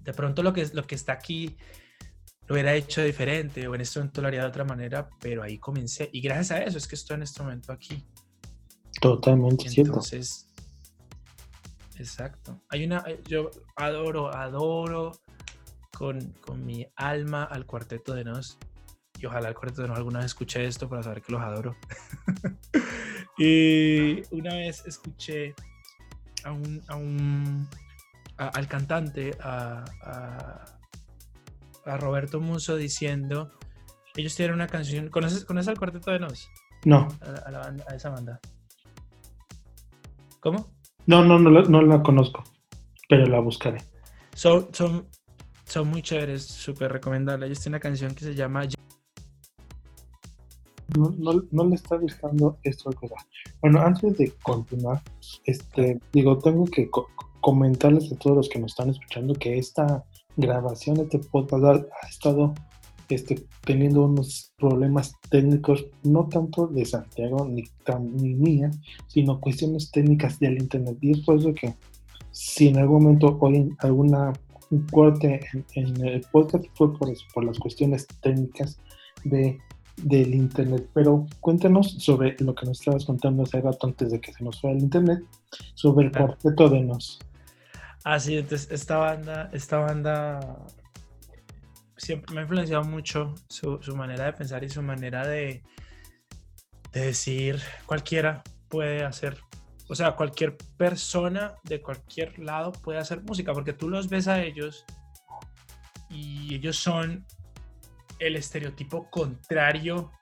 de 0.02 0.12
pronto 0.12 0.42
lo 0.42 0.52
que, 0.52 0.66
lo 0.72 0.86
que 0.86 0.94
está 0.94 1.12
aquí 1.12 1.56
lo 2.46 2.54
hubiera 2.54 2.74
hecho 2.74 3.02
diferente 3.02 3.66
o 3.68 3.74
en 3.74 3.82
este 3.82 3.98
momento 3.98 4.22
lo 4.22 4.28
haría 4.28 4.40
de 4.40 4.46
otra 4.46 4.64
manera, 4.64 5.08
pero 5.20 5.42
ahí 5.42 5.58
comencé. 5.58 6.08
Y 6.12 6.20
gracias 6.20 6.52
a 6.52 6.62
eso 6.62 6.78
es 6.78 6.86
que 6.86 6.94
estoy 6.94 7.16
en 7.16 7.22
este 7.22 7.42
momento 7.42 7.72
aquí. 7.72 8.06
Totalmente 9.00 9.66
Entonces, 9.76 10.47
exacto. 11.98 12.60
Hay 12.68 12.84
una, 12.84 13.04
yo 13.24 13.50
adoro, 13.76 14.34
adoro 14.34 15.12
con, 15.96 16.32
con 16.40 16.64
mi 16.64 16.86
alma 16.96 17.44
al 17.44 17.66
cuarteto 17.66 18.14
de 18.14 18.24
Nos 18.24 18.58
y 19.20 19.26
ojalá 19.26 19.48
el 19.48 19.54
cuarteto 19.54 19.86
no 19.86 19.94
alguna 19.94 20.20
vez 20.20 20.26
escuche 20.26 20.64
esto 20.64 20.88
para 20.88 21.02
saber 21.02 21.22
que 21.22 21.32
los 21.32 21.42
adoro. 21.42 21.76
y 23.38 24.22
una 24.34 24.54
vez 24.54 24.84
escuché 24.86 25.54
a 26.44 26.52
un, 26.52 26.80
a 26.86 26.96
un 26.96 27.68
al 28.36 28.68
cantante, 28.68 29.36
a, 29.40 29.84
a, 30.02 31.96
Roberto 31.96 32.38
Muso 32.38 32.76
diciendo, 32.76 33.50
ellos 34.14 34.36
tienen 34.36 34.54
una 34.54 34.68
canción, 34.68 35.08
¿conoces, 35.08 35.44
¿conoces 35.44 35.68
al 35.68 35.78
cuarteto 35.78 36.10
de 36.12 36.20
Nos? 36.20 36.48
No. 36.84 37.08
A, 37.20 37.50
la 37.50 37.58
banda, 37.58 37.84
a 37.88 37.94
esa 37.94 38.10
banda. 38.10 38.38
¿Cómo? 40.38 40.70
No, 41.08 41.24
no, 41.24 41.38
no, 41.38 41.50
no 41.62 41.82
la 41.82 42.02
conozco, 42.02 42.44
pero 43.08 43.24
la 43.26 43.40
buscaré. 43.40 43.78
Son, 44.34 44.68
son, 44.72 45.08
son 45.64 45.88
muy 45.88 46.02
chéveres, 46.02 46.44
súper 46.44 46.92
recomendables. 46.92 47.46
Ellos 47.46 47.60
tienen 47.60 47.76
una 47.76 47.80
canción 47.80 48.14
que 48.14 48.24
se 48.24 48.34
llama 48.34 48.64
no, 50.96 51.42
no, 51.50 51.64
le 51.64 51.74
está 51.74 51.96
gustando 51.96 52.58
esto. 52.62 52.90
Bueno, 53.60 53.80
antes 53.80 54.16
de 54.18 54.32
continuar, 54.42 55.02
este, 55.44 55.98
digo, 56.12 56.38
tengo 56.38 56.66
que 56.66 56.90
comentarles 57.40 58.12
a 58.12 58.16
todos 58.16 58.36
los 58.36 58.48
que 58.50 58.58
nos 58.58 58.72
están 58.72 58.90
escuchando 58.90 59.34
que 59.34 59.58
esta 59.58 60.04
grabación 60.36 60.98
este 60.98 61.18
podcast 61.18 61.64
ha, 61.64 62.08
estado 62.08 62.54
este, 63.08 63.46
teniendo 63.64 64.04
unos 64.04 64.52
problemas 64.58 65.14
técnicos, 65.30 65.86
no 66.02 66.28
tanto 66.28 66.66
de 66.66 66.84
Santiago 66.84 67.46
ni, 67.46 67.64
ni 68.12 68.34
mía, 68.34 68.70
sino 69.06 69.40
cuestiones 69.40 69.90
técnicas 69.90 70.38
del 70.38 70.58
Internet. 70.58 70.98
Y 71.00 71.12
es 71.12 71.20
por 71.20 71.38
eso 71.38 71.54
que 71.54 71.74
si 72.30 72.68
en 72.68 72.78
algún 72.78 73.04
momento 73.04 73.38
oyen 73.40 73.76
alguna 73.80 74.32
un 74.70 74.86
corte 74.86 75.40
en, 75.74 76.06
el 76.06 76.20
podcast 76.30 76.64
fue 76.74 76.96
por 76.96 77.08
eso, 77.08 77.24
por 77.32 77.44
las 77.44 77.58
cuestiones 77.58 78.06
técnicas 78.20 78.78
de 79.24 79.58
del 79.96 80.34
Internet. 80.34 80.88
Pero 80.94 81.26
cuéntanos 81.40 81.90
sobre 81.98 82.36
lo 82.38 82.54
que 82.54 82.66
nos 82.66 82.78
estabas 82.78 83.04
contando 83.04 83.42
hace 83.42 83.60
rato 83.60 83.86
antes 83.86 84.10
de 84.10 84.20
que 84.20 84.32
se 84.32 84.44
nos 84.44 84.60
fuera 84.60 84.76
el 84.76 84.82
Internet, 84.82 85.24
sobre 85.74 86.06
el 86.06 86.12
cuarteto 86.12 86.68
de 86.68 86.80
Nos. 86.82 87.18
Ah, 88.04 88.20
sí, 88.20 88.36
entonces 88.36 88.70
esta 88.70 88.96
banda, 88.98 89.50
esta 89.52 89.78
banda 89.78 90.66
siempre 91.98 92.34
me 92.34 92.40
ha 92.40 92.42
influenciado 92.44 92.84
mucho 92.84 93.34
su, 93.48 93.78
manera 93.94 94.24
de 94.24 94.32
pensar 94.32 94.64
y 94.64 94.70
su 94.70 94.82
manera 94.82 95.26
de, 95.26 95.62
de 96.92 97.00
decir 97.00 97.60
cualquiera 97.86 98.42
puede 98.68 99.04
hacer 99.04 99.38
o 99.88 99.94
sea, 99.94 100.12
cualquier 100.12 100.56
persona 100.76 101.54
de 101.64 101.80
cualquier 101.80 102.38
lado 102.38 102.72
puede 102.72 102.98
hacer 102.98 103.22
música, 103.22 103.54
porque 103.54 103.72
tú 103.72 103.88
los 103.88 104.08
ves 104.08 104.28
a 104.28 104.42
ellos 104.42 104.84
y 106.10 106.54
ellos 106.54 106.76
son 106.76 107.26
el 108.18 108.36
estereotipo 108.36 109.08
contrario 109.10 110.12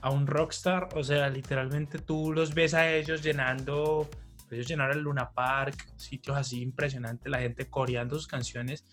a 0.00 0.10
un 0.10 0.28
rockstar. 0.28 0.88
O 0.94 1.02
sea, 1.02 1.28
literalmente 1.28 1.98
tú 1.98 2.32
los 2.32 2.54
ves 2.54 2.72
a 2.72 2.88
ellos 2.92 3.20
llenando, 3.20 4.08
ellos 4.50 4.68
llenaron 4.68 4.98
el 4.98 5.02
Luna 5.02 5.30
Park, 5.32 5.88
sitios 5.96 6.36
así 6.36 6.62
impresionantes, 6.62 7.28
la 7.28 7.40
gente 7.40 7.68
coreando 7.68 8.14
sus 8.14 8.28
canciones. 8.28 8.84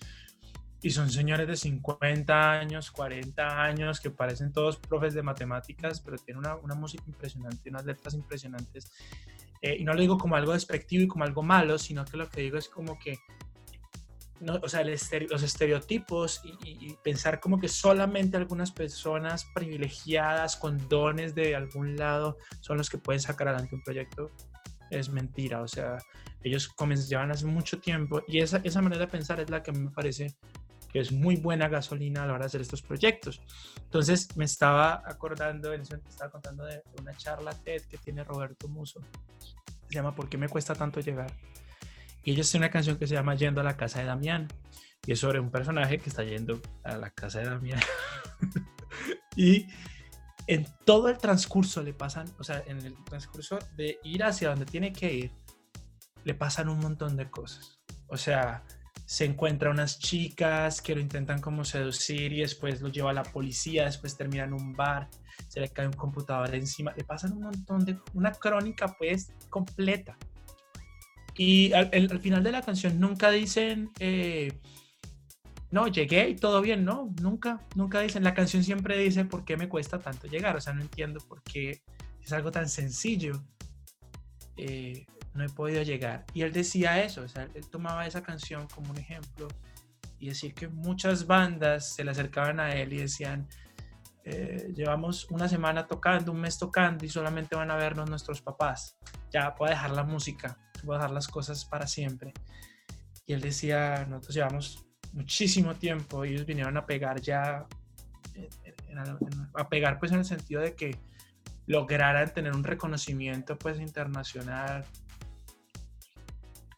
Y 0.81 0.89
son 0.89 1.09
señores 1.11 1.47
de 1.47 1.55
50 1.55 2.51
años, 2.51 2.91
40 2.91 3.63
años, 3.63 3.99
que 3.99 4.09
parecen 4.09 4.51
todos 4.51 4.77
profes 4.77 5.13
de 5.13 5.21
matemáticas, 5.21 6.01
pero 6.01 6.17
tienen 6.17 6.43
una, 6.63 6.75
música 6.75 7.03
impresionante, 7.07 7.69
unas 7.69 7.85
letras 7.85 8.13
impresionantes. 8.15 8.91
Eh, 9.61 9.77
y 9.79 9.83
no 9.83 9.93
lo 9.93 10.01
digo 10.01 10.17
como 10.17 10.35
algo 10.35 10.53
despectivo 10.53 11.03
y 11.03 11.07
como 11.07 11.23
algo 11.23 11.43
malo, 11.43 11.77
sino 11.77 12.03
que 12.03 12.17
lo 12.17 12.27
que 12.29 12.41
digo 12.41 12.57
es 12.57 12.67
como 12.67 12.97
que 12.97 13.19
o 14.61 14.69
sea, 14.69 14.83
los 14.83 15.43
estereotipos 15.43 16.41
y, 16.63 16.95
pensar 17.03 17.39
como 17.39 17.59
que 17.59 17.67
solamente 17.67 18.37
algunas 18.37 18.71
personas 18.71 19.45
privilegiadas 19.53 20.55
con 20.55 20.87
dones 20.89 21.35
de 21.35 21.55
algún 21.55 21.95
lado 21.95 22.37
son 22.59 22.77
los 22.77 22.89
que 22.89 22.97
pueden 22.97 23.21
sacar 23.21 23.47
adelante 23.47 23.75
un 23.75 23.83
proyecto 23.83 24.31
es 24.89 25.09
mentira. 25.09 25.61
O 25.61 25.67
sea, 25.67 25.97
ellos 26.43 26.73
llevan 27.07 27.31
hace 27.31 27.45
mucho 27.45 27.79
tiempo 27.79 28.23
y 28.27 28.39
esa, 28.39 28.61
esa 28.63 28.81
manera 28.81 29.05
de 29.05 29.11
pensar 29.11 29.39
es 29.39 29.49
la 29.49 29.61
que 29.61 29.71
a 29.71 29.73
mí 29.73 29.79
me 29.79 29.91
parece 29.91 30.35
que 30.91 30.99
es 30.99 31.11
muy 31.11 31.37
buena 31.37 31.67
gasolina 31.67 32.23
a 32.23 32.25
la 32.25 32.33
hora 32.33 32.43
de 32.43 32.47
hacer 32.47 32.61
estos 32.61 32.81
proyectos. 32.81 33.41
Entonces 33.83 34.35
me 34.35 34.45
estaba 34.45 35.03
acordando, 35.05 35.73
en 35.73 35.81
ese 35.81 35.93
momento 35.93 36.09
estaba 36.09 36.31
contando 36.31 36.65
de 36.65 36.83
una 36.99 37.15
charla 37.15 37.53
TED 37.53 37.83
que 37.83 37.97
tiene 37.97 38.23
Roberto 38.23 38.67
Muso. 38.67 39.01
Se 39.87 39.95
llama 39.95 40.13
¿Por 40.13 40.29
qué 40.29 40.37
me 40.37 40.49
cuesta 40.49 40.75
tanto 40.75 40.99
llegar? 40.99 41.31
Y 42.23 42.31
ellos 42.31 42.49
tienen 42.49 42.65
una 42.65 42.71
canción 42.71 42.97
que 42.97 43.07
se 43.07 43.15
llama 43.15 43.35
Yendo 43.35 43.61
a 43.61 43.63
la 43.63 43.77
casa 43.77 43.99
de 43.99 44.05
Damián. 44.05 44.47
Y 45.05 45.13
es 45.13 45.19
sobre 45.19 45.39
un 45.39 45.49
personaje 45.49 45.97
que 45.97 46.09
está 46.09 46.23
yendo 46.23 46.61
a 46.83 46.95
la 46.95 47.09
casa 47.09 47.39
de 47.39 47.45
Damián. 47.45 47.79
y 49.35 49.67
en 50.47 50.67
todo 50.85 51.09
el 51.09 51.17
transcurso 51.17 51.81
le 51.81 51.93
pasan, 51.93 52.27
o 52.37 52.43
sea, 52.43 52.63
en 52.67 52.77
el 52.85 52.95
transcurso 53.05 53.57
de 53.75 53.99
ir 54.03 54.23
hacia 54.23 54.49
donde 54.49 54.65
tiene 54.65 54.93
que 54.93 55.11
ir, 55.11 55.31
le 56.23 56.35
pasan 56.35 56.69
un 56.69 56.79
montón 56.79 57.17
de 57.17 57.29
cosas. 57.31 57.79
O 58.07 58.17
sea, 58.17 58.63
se 59.11 59.25
encuentra 59.25 59.69
unas 59.69 59.99
chicas 59.99 60.81
que 60.81 60.95
lo 60.95 61.01
intentan 61.01 61.41
como 61.41 61.65
seducir 61.65 62.31
y 62.31 62.39
después 62.39 62.79
lo 62.79 62.87
lleva 62.87 63.09
a 63.09 63.13
la 63.13 63.23
policía, 63.23 63.83
después 63.83 64.15
termina 64.15 64.45
en 64.45 64.53
un 64.53 64.71
bar, 64.71 65.09
se 65.49 65.59
le 65.59 65.67
cae 65.67 65.85
un 65.85 65.91
computador 65.91 66.55
encima, 66.55 66.93
le 66.95 67.03
pasan 67.03 67.33
un 67.33 67.41
montón 67.41 67.83
de, 67.83 67.99
una 68.13 68.31
crónica 68.31 68.95
pues 68.97 69.33
completa. 69.49 70.17
Y 71.35 71.73
al, 71.73 72.21
final 72.21 72.41
de 72.41 72.53
la 72.53 72.61
canción 72.61 73.01
nunca 73.01 73.31
dicen, 73.31 73.91
eh, 73.99 74.61
no, 75.71 75.89
llegué 75.89 76.29
y 76.29 76.37
todo 76.37 76.61
bien, 76.61 76.85
no, 76.85 77.13
nunca, 77.21 77.59
nunca 77.75 77.99
dicen, 77.99 78.23
la 78.23 78.33
canción 78.33 78.63
siempre 78.63 78.97
dice, 78.97 79.25
¿por 79.25 79.43
qué 79.43 79.57
me 79.57 79.67
cuesta 79.67 79.99
tanto 79.99 80.27
llegar? 80.27 80.55
O 80.55 80.61
sea, 80.61 80.71
no 80.71 80.83
entiendo 80.83 81.19
por 81.27 81.43
qué 81.43 81.81
es 82.23 82.31
algo 82.31 82.49
tan 82.49 82.69
sencillo. 82.69 83.43
Eh, 84.55 85.05
no 85.33 85.43
he 85.43 85.49
podido 85.49 85.81
llegar. 85.83 86.25
Y 86.33 86.41
él 86.41 86.51
decía 86.51 87.03
eso, 87.03 87.21
o 87.21 87.39
él 87.39 87.69
tomaba 87.69 88.05
esa 88.05 88.21
canción 88.21 88.67
como 88.67 88.91
un 88.91 88.97
ejemplo 88.97 89.47
y 90.19 90.29
decir 90.29 90.53
que 90.53 90.67
muchas 90.67 91.25
bandas 91.25 91.95
se 91.95 92.03
le 92.03 92.11
acercaban 92.11 92.59
a 92.59 92.73
él 92.75 92.93
y 92.93 92.97
decían, 92.97 93.47
eh, 94.23 94.71
llevamos 94.75 95.25
una 95.31 95.47
semana 95.47 95.87
tocando, 95.87 96.31
un 96.31 96.41
mes 96.41 96.59
tocando 96.59 97.05
y 97.05 97.09
solamente 97.09 97.55
van 97.55 97.71
a 97.71 97.75
vernos 97.75 98.09
nuestros 98.09 98.41
papás. 98.41 98.97
Ya 99.31 99.55
puedo 99.55 99.71
dejar 99.71 99.91
la 99.91 100.03
música, 100.03 100.57
puedo 100.85 100.99
dejar 100.99 101.11
las 101.11 101.27
cosas 101.27 101.65
para 101.65 101.87
siempre. 101.87 102.33
Y 103.25 103.33
él 103.33 103.41
decía, 103.41 104.05
nosotros 104.07 104.35
llevamos 104.35 104.85
muchísimo 105.13 105.75
tiempo, 105.75 106.23
ellos 106.23 106.45
vinieron 106.45 106.77
a 106.77 106.85
pegar 106.85 107.19
ya, 107.21 107.65
a 109.55 109.69
pegar 109.69 109.99
pues 109.99 110.11
en 110.11 110.19
el 110.19 110.25
sentido 110.25 110.61
de 110.61 110.75
que 110.75 110.97
lograran 111.65 112.33
tener 112.33 112.53
un 112.53 112.63
reconocimiento 112.63 113.57
pues 113.57 113.79
internacional 113.79 114.85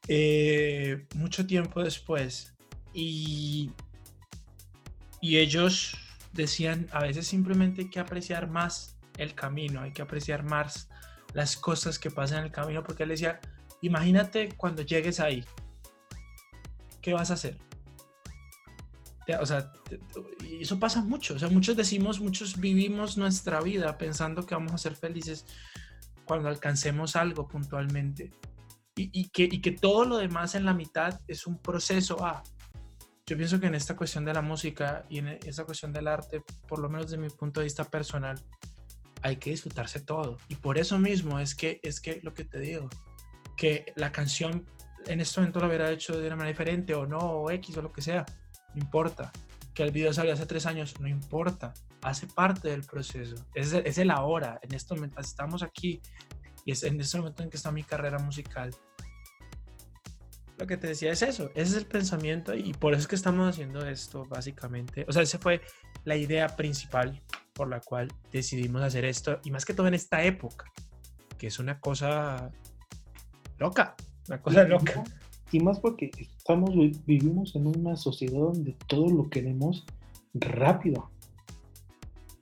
eh, 0.07 1.05
mucho 1.15 1.45
tiempo 1.45 1.83
después 1.83 2.53
y, 2.93 3.71
y 5.21 5.37
ellos 5.37 5.97
decían 6.33 6.87
a 6.91 7.01
veces 7.01 7.27
simplemente 7.27 7.81
hay 7.81 7.89
que 7.89 7.99
apreciar 7.99 8.49
más 8.49 8.97
el 9.17 9.33
camino, 9.35 9.81
hay 9.81 9.91
que 9.91 10.01
apreciar 10.01 10.43
más 10.43 10.89
las 11.33 11.55
cosas 11.55 11.99
que 11.99 12.11
pasan 12.11 12.39
en 12.39 12.45
el 12.45 12.51
camino 12.51 12.83
porque 12.83 13.03
él 13.03 13.09
decía, 13.09 13.39
imagínate 13.81 14.49
cuando 14.57 14.81
llegues 14.81 15.19
ahí, 15.19 15.43
¿qué 17.01 17.13
vas 17.13 17.31
a 17.31 17.35
hacer? 17.35 17.57
O 19.39 19.45
sea, 19.45 19.71
eso 20.59 20.79
pasa 20.79 21.01
mucho. 21.01 21.35
O 21.35 21.39
sea, 21.39 21.47
muchos 21.49 21.77
decimos, 21.77 22.19
muchos 22.19 22.59
vivimos 22.59 23.17
nuestra 23.17 23.61
vida 23.61 23.97
pensando 23.97 24.45
que 24.45 24.55
vamos 24.55 24.73
a 24.73 24.77
ser 24.77 24.95
felices 24.95 25.45
cuando 26.25 26.49
alcancemos 26.49 27.15
algo 27.15 27.47
puntualmente. 27.47 28.31
Y, 28.95 29.29
que, 29.29 29.43
y 29.43 29.59
que 29.59 29.71
todo 29.71 30.05
lo 30.05 30.17
demás 30.17 30.53
en 30.53 30.65
la 30.65 30.73
mitad 30.73 31.19
es 31.27 31.47
un 31.47 31.59
proceso 31.59 32.23
a. 32.23 32.43
Yo 33.25 33.37
pienso 33.37 33.59
que 33.59 33.67
en 33.67 33.75
esta 33.75 33.95
cuestión 33.95 34.23
de 34.23 34.33
la 34.33 34.41
música 34.41 35.05
y 35.09 35.17
en 35.17 35.27
esta 35.29 35.65
cuestión 35.65 35.91
del 35.91 36.07
arte, 36.07 36.43
por 36.67 36.79
lo 36.79 36.89
menos 36.89 37.07
desde 37.07 37.17
mi 37.17 37.29
punto 37.29 37.59
de 37.59 37.63
vista 37.63 37.85
personal, 37.85 38.39
hay 39.23 39.37
que 39.37 39.49
disfrutarse 39.49 40.01
todo. 40.01 40.37
Y 40.47 40.55
por 40.55 40.77
eso 40.77 40.99
mismo 40.99 41.39
es 41.39 41.55
que, 41.55 41.79
es 41.81 41.99
que 41.99 42.19
lo 42.21 42.33
que 42.33 42.45
te 42.45 42.59
digo, 42.59 42.89
que 43.57 43.93
la 43.95 44.11
canción 44.11 44.65
en 45.07 45.21
este 45.21 45.39
momento 45.39 45.59
lo 45.59 45.67
hubiera 45.67 45.89
hecho 45.89 46.19
de 46.19 46.27
una 46.27 46.35
manera 46.35 46.51
diferente 46.51 46.93
o 46.93 47.07
no, 47.07 47.17
o 47.17 47.49
X 47.49 47.77
o 47.77 47.81
lo 47.81 47.91
que 47.91 48.01
sea 48.01 48.25
no 48.73 48.81
importa. 48.81 49.31
Que 49.73 49.83
el 49.83 49.91
video 49.91 50.13
salió 50.13 50.33
hace 50.33 50.45
tres 50.45 50.65
años, 50.65 50.99
no 50.99 51.07
importa. 51.07 51.73
Hace 52.01 52.27
parte 52.27 52.69
del 52.69 52.83
proceso. 52.83 53.35
Es, 53.55 53.73
es 53.73 53.97
el 53.97 54.11
ahora. 54.11 54.59
En 54.61 54.73
este 54.73 54.93
momento 54.93 55.19
estamos 55.19 55.63
aquí 55.63 56.01
y 56.65 56.71
es 56.71 56.83
en 56.83 56.99
este 56.99 57.17
momento 57.17 57.43
en 57.43 57.49
que 57.49 57.57
está 57.57 57.71
mi 57.71 57.83
carrera 57.83 58.19
musical. 58.19 58.71
Lo 60.57 60.67
que 60.67 60.77
te 60.77 60.87
decía 60.87 61.11
es 61.11 61.21
eso, 61.21 61.49
ese 61.55 61.71
es 61.71 61.73
el 61.73 61.85
pensamiento 61.85 62.53
y 62.53 62.73
por 62.73 62.93
eso 62.93 63.01
es 63.01 63.07
que 63.07 63.15
estamos 63.15 63.49
haciendo 63.49 63.85
esto 63.85 64.25
básicamente. 64.25 65.05
O 65.07 65.11
sea, 65.11 65.23
esa 65.23 65.39
fue 65.39 65.61
la 66.05 66.15
idea 66.15 66.55
principal 66.55 67.21
por 67.53 67.67
la 67.67 67.79
cual 67.81 68.11
decidimos 68.31 68.81
hacer 68.81 69.05
esto 69.05 69.39
y 69.43 69.51
más 69.51 69.65
que 69.65 69.73
todo 69.73 69.87
en 69.87 69.93
esta 69.95 70.23
época, 70.23 70.71
que 71.37 71.47
es 71.47 71.59
una 71.59 71.79
cosa 71.79 72.51
loca, 73.57 73.95
una 74.27 74.41
cosa 74.41 74.63
loca 74.63 75.03
y 75.53 75.59
más 75.59 75.79
porque 75.79 76.09
estamos 76.17 76.71
vivimos 77.05 77.55
en 77.55 77.67
una 77.67 77.95
sociedad 77.95 78.39
donde 78.39 78.75
todo 78.87 79.07
lo 79.09 79.29
queremos 79.29 79.85
rápido. 80.33 81.11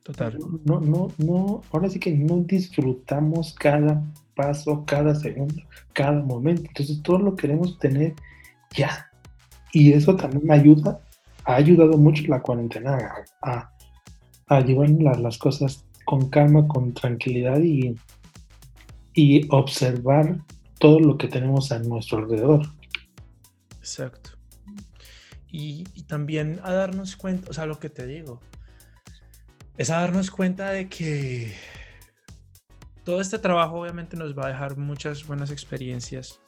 Total. 0.03 0.37
No, 0.65 0.79
no, 0.79 1.11
no, 1.17 1.61
ahora 1.71 1.89
sí 1.89 1.99
que 1.99 2.11
no 2.11 2.37
disfrutamos 2.37 3.53
cada 3.53 4.03
paso, 4.35 4.83
cada 4.85 5.13
segundo, 5.15 5.61
cada 5.93 6.21
momento. 6.23 6.63
Entonces 6.67 7.01
todo 7.03 7.19
lo 7.19 7.35
queremos 7.35 7.77
tener 7.79 8.15
ya. 8.75 9.11
Y 9.73 9.93
eso 9.93 10.15
también 10.15 10.45
me 10.45 10.55
ayuda, 10.55 10.99
ha 11.45 11.55
ayudado 11.55 11.97
mucho 11.97 12.23
la 12.27 12.41
cuarentena 12.41 12.97
a, 13.41 13.71
a, 14.47 14.61
llevar 14.61 14.89
las, 14.89 15.37
cosas 15.37 15.85
con 16.05 16.29
calma, 16.29 16.67
con 16.67 16.93
tranquilidad 16.93 17.59
y, 17.61 17.95
y 19.13 19.47
observar 19.49 20.39
todo 20.79 20.99
lo 20.99 21.17
que 21.17 21.27
tenemos 21.27 21.71
a 21.71 21.79
nuestro 21.79 22.17
alrededor. 22.17 22.67
Exacto. 23.79 24.31
Y, 25.51 25.83
también 26.07 26.59
a 26.63 26.73
darnos 26.73 27.15
cuenta, 27.15 27.49
o 27.49 27.53
sea, 27.53 27.65
lo 27.65 27.79
que 27.79 27.89
te 27.89 28.05
digo, 28.05 28.41
es 29.81 29.89
a 29.89 29.99
darnos 29.99 30.29
cuenta 30.29 30.69
de 30.69 30.87
que 30.87 31.55
todo 33.03 33.19
este 33.19 33.39
trabajo 33.39 33.81
obviamente 33.81 34.15
nos 34.15 34.37
va 34.37 34.45
a 34.45 34.49
dejar 34.49 34.77
muchas 34.77 35.25
buenas 35.25 35.49
experiencias, 35.49 36.39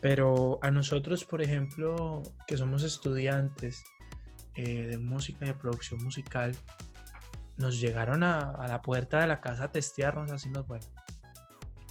pero 0.00 0.60
a 0.62 0.70
nosotros, 0.70 1.24
por 1.24 1.42
ejemplo, 1.42 2.22
que 2.46 2.56
somos 2.56 2.84
estudiantes 2.84 3.82
eh, 4.54 4.86
de 4.86 4.98
música 4.98 5.44
y 5.44 5.48
de 5.48 5.54
producción 5.54 6.04
musical, 6.04 6.54
nos 7.56 7.80
llegaron 7.80 8.22
a, 8.22 8.52
a, 8.52 8.68
la 8.68 8.82
puerta 8.82 9.20
de 9.20 9.26
la 9.26 9.40
casa 9.40 9.64
a 9.64 9.72
testearnos, 9.72 10.30
así 10.30 10.48
nos, 10.48 10.64
bueno, 10.68 10.86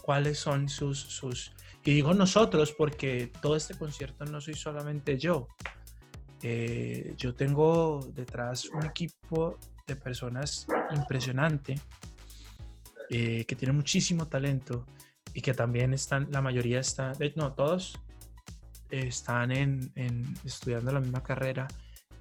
cuáles 0.01 0.39
son 0.39 0.70
sus, 0.70 0.97
sus 0.97 1.51
y 1.84 1.93
digo 1.93 2.14
nosotros 2.14 2.72
porque 2.72 3.30
todo 3.41 3.57
este 3.57 3.74
concierto 3.74 4.24
no 4.24 4.39
soy 4.39 4.53
solamente 4.53 5.18
yo. 5.18 5.49
Eh, 6.41 7.16
yo 7.18 7.36
tengo 7.36 7.99
detrás 8.14 8.70
un 8.70 8.86
equipo 8.86 9.59
de 9.88 9.95
personas 9.95 10.67
impresionante 10.95 11.79
eh, 13.09 13.45
que 13.45 13.55
tiene 13.55 13.73
muchísimo 13.73 14.27
talento 14.27 14.86
y 15.34 15.41
que 15.41 15.53
también 15.53 15.93
están, 15.93 16.27
la 16.31 16.41
mayoría 16.41 16.79
están, 16.79 17.13
no, 17.36 17.53
todos 17.53 17.99
están 18.89 19.51
en, 19.51 19.91
estudiando 20.45 20.91
la 20.91 20.99
misma 20.99 21.23
carrera 21.23 21.67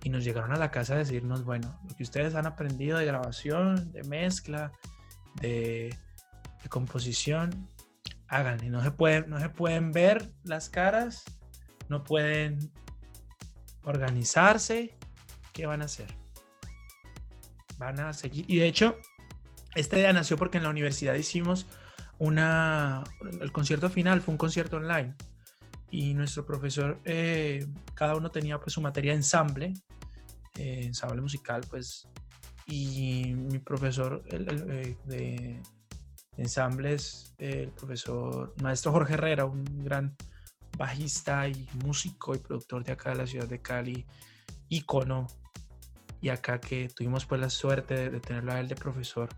y 0.02 0.08
nos 0.08 0.24
llegaron 0.24 0.52
a 0.52 0.56
la 0.56 0.70
casa 0.70 0.94
a 0.94 0.98
decirnos, 0.98 1.44
bueno, 1.44 1.78
lo 1.88 1.94
que 1.94 2.02
ustedes 2.02 2.34
han 2.34 2.46
aprendido 2.46 2.98
de 2.98 3.06
grabación, 3.06 3.92
de 3.92 4.02
mezcla, 4.04 4.72
de, 5.40 5.96
de 6.62 6.68
composición, 6.68 7.68
háganle. 8.28 8.70
No 8.70 8.82
se, 8.82 8.90
pueden, 8.90 9.28
no 9.30 9.38
se 9.38 9.50
pueden 9.50 9.92
ver 9.92 10.32
las 10.42 10.68
caras, 10.68 11.24
no 11.88 12.02
pueden 12.02 12.72
organizarse. 13.84 14.96
¿Qué 15.52 15.66
van 15.66 15.82
a 15.82 15.84
hacer? 15.84 16.21
Van 17.78 18.00
a 18.00 18.12
seguir. 18.12 18.44
Y 18.48 18.58
de 18.58 18.66
hecho, 18.66 18.96
esta 19.74 19.98
idea 19.98 20.12
nació 20.12 20.36
porque 20.36 20.58
en 20.58 20.64
la 20.64 20.70
universidad 20.70 21.14
hicimos 21.14 21.66
una. 22.18 23.04
El 23.40 23.52
concierto 23.52 23.90
final 23.90 24.20
fue 24.20 24.32
un 24.32 24.38
concierto 24.38 24.76
online. 24.76 25.14
Y 25.90 26.14
nuestro 26.14 26.46
profesor, 26.46 27.00
eh, 27.04 27.66
cada 27.94 28.16
uno 28.16 28.30
tenía 28.30 28.58
pues 28.58 28.72
su 28.72 28.80
materia 28.80 29.12
de 29.12 29.16
ensamble, 29.16 29.74
eh, 30.56 30.82
ensamble 30.84 31.20
musical, 31.20 31.62
pues. 31.68 32.08
Y 32.66 33.34
mi 33.34 33.58
profesor 33.58 34.22
eh, 34.30 34.96
de 35.04 35.60
ensambles, 36.36 37.34
el 37.38 37.70
profesor 37.70 38.54
maestro 38.62 38.92
Jorge 38.92 39.14
Herrera, 39.14 39.44
un 39.44 39.64
gran 39.84 40.16
bajista 40.78 41.48
y 41.48 41.68
músico 41.84 42.34
y 42.34 42.38
productor 42.38 42.84
de 42.84 42.92
acá 42.92 43.10
de 43.10 43.16
la 43.16 43.26
ciudad 43.26 43.48
de 43.48 43.60
Cali, 43.60 44.06
ícono, 44.68 45.26
y 46.22 46.28
acá 46.28 46.60
que 46.60 46.88
tuvimos 46.88 47.26
pues 47.26 47.40
la 47.40 47.50
suerte 47.50 48.08
de, 48.08 48.20
tenerlo 48.20 48.52
a 48.52 48.60
él 48.60 48.68
de 48.68 48.76
profesor. 48.76 49.28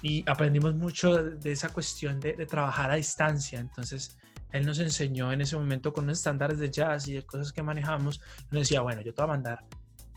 Y 0.00 0.28
aprendimos 0.28 0.74
mucho 0.74 1.22
de 1.22 1.52
esa 1.52 1.68
cuestión 1.68 2.18
de, 2.18 2.32
trabajar 2.46 2.90
a 2.90 2.96
distancia. 2.96 3.60
Entonces, 3.60 4.18
él 4.50 4.66
nos 4.66 4.78
enseñó 4.80 5.32
en 5.32 5.42
ese 5.42 5.56
momento 5.56 5.92
con 5.92 6.04
unos 6.04 6.18
estándares 6.18 6.58
de 6.58 6.70
jazz 6.70 7.06
y 7.06 7.12
de 7.12 7.22
cosas 7.22 7.52
que 7.52 7.62
manejamos. 7.62 8.20
Nos 8.50 8.62
decía, 8.62 8.80
bueno, 8.80 9.02
yo 9.02 9.14
te 9.14 9.22
voy 9.22 9.30
a 9.30 9.34
mandar 9.34 9.64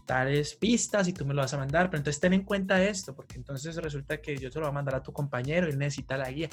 tales 0.06 0.56
pistas 0.56 1.08
y 1.08 1.14
tú 1.14 1.26
me 1.26 1.34
lo 1.34 1.42
vas 1.42 1.54
a 1.54 1.58
mandar, 1.58 1.90
pero 1.90 2.00
entonces 2.00 2.22
ten 2.22 2.34
en 2.34 2.44
cuenta 2.44 2.82
esto, 2.82 3.16
porque 3.16 3.36
entonces 3.36 3.76
resulta 3.76 4.22
que 4.22 4.38
yo 4.38 4.50
te 4.50 4.60
lo 4.60 4.66
voy 4.66 4.72
a 4.72 4.74
mandar 4.74 4.96
a 4.96 5.04
tu 5.04 5.12
compañero 5.12 5.68
y 5.68 5.76
necesita 5.76 6.18
la 6.18 6.32
guía. 6.32 6.50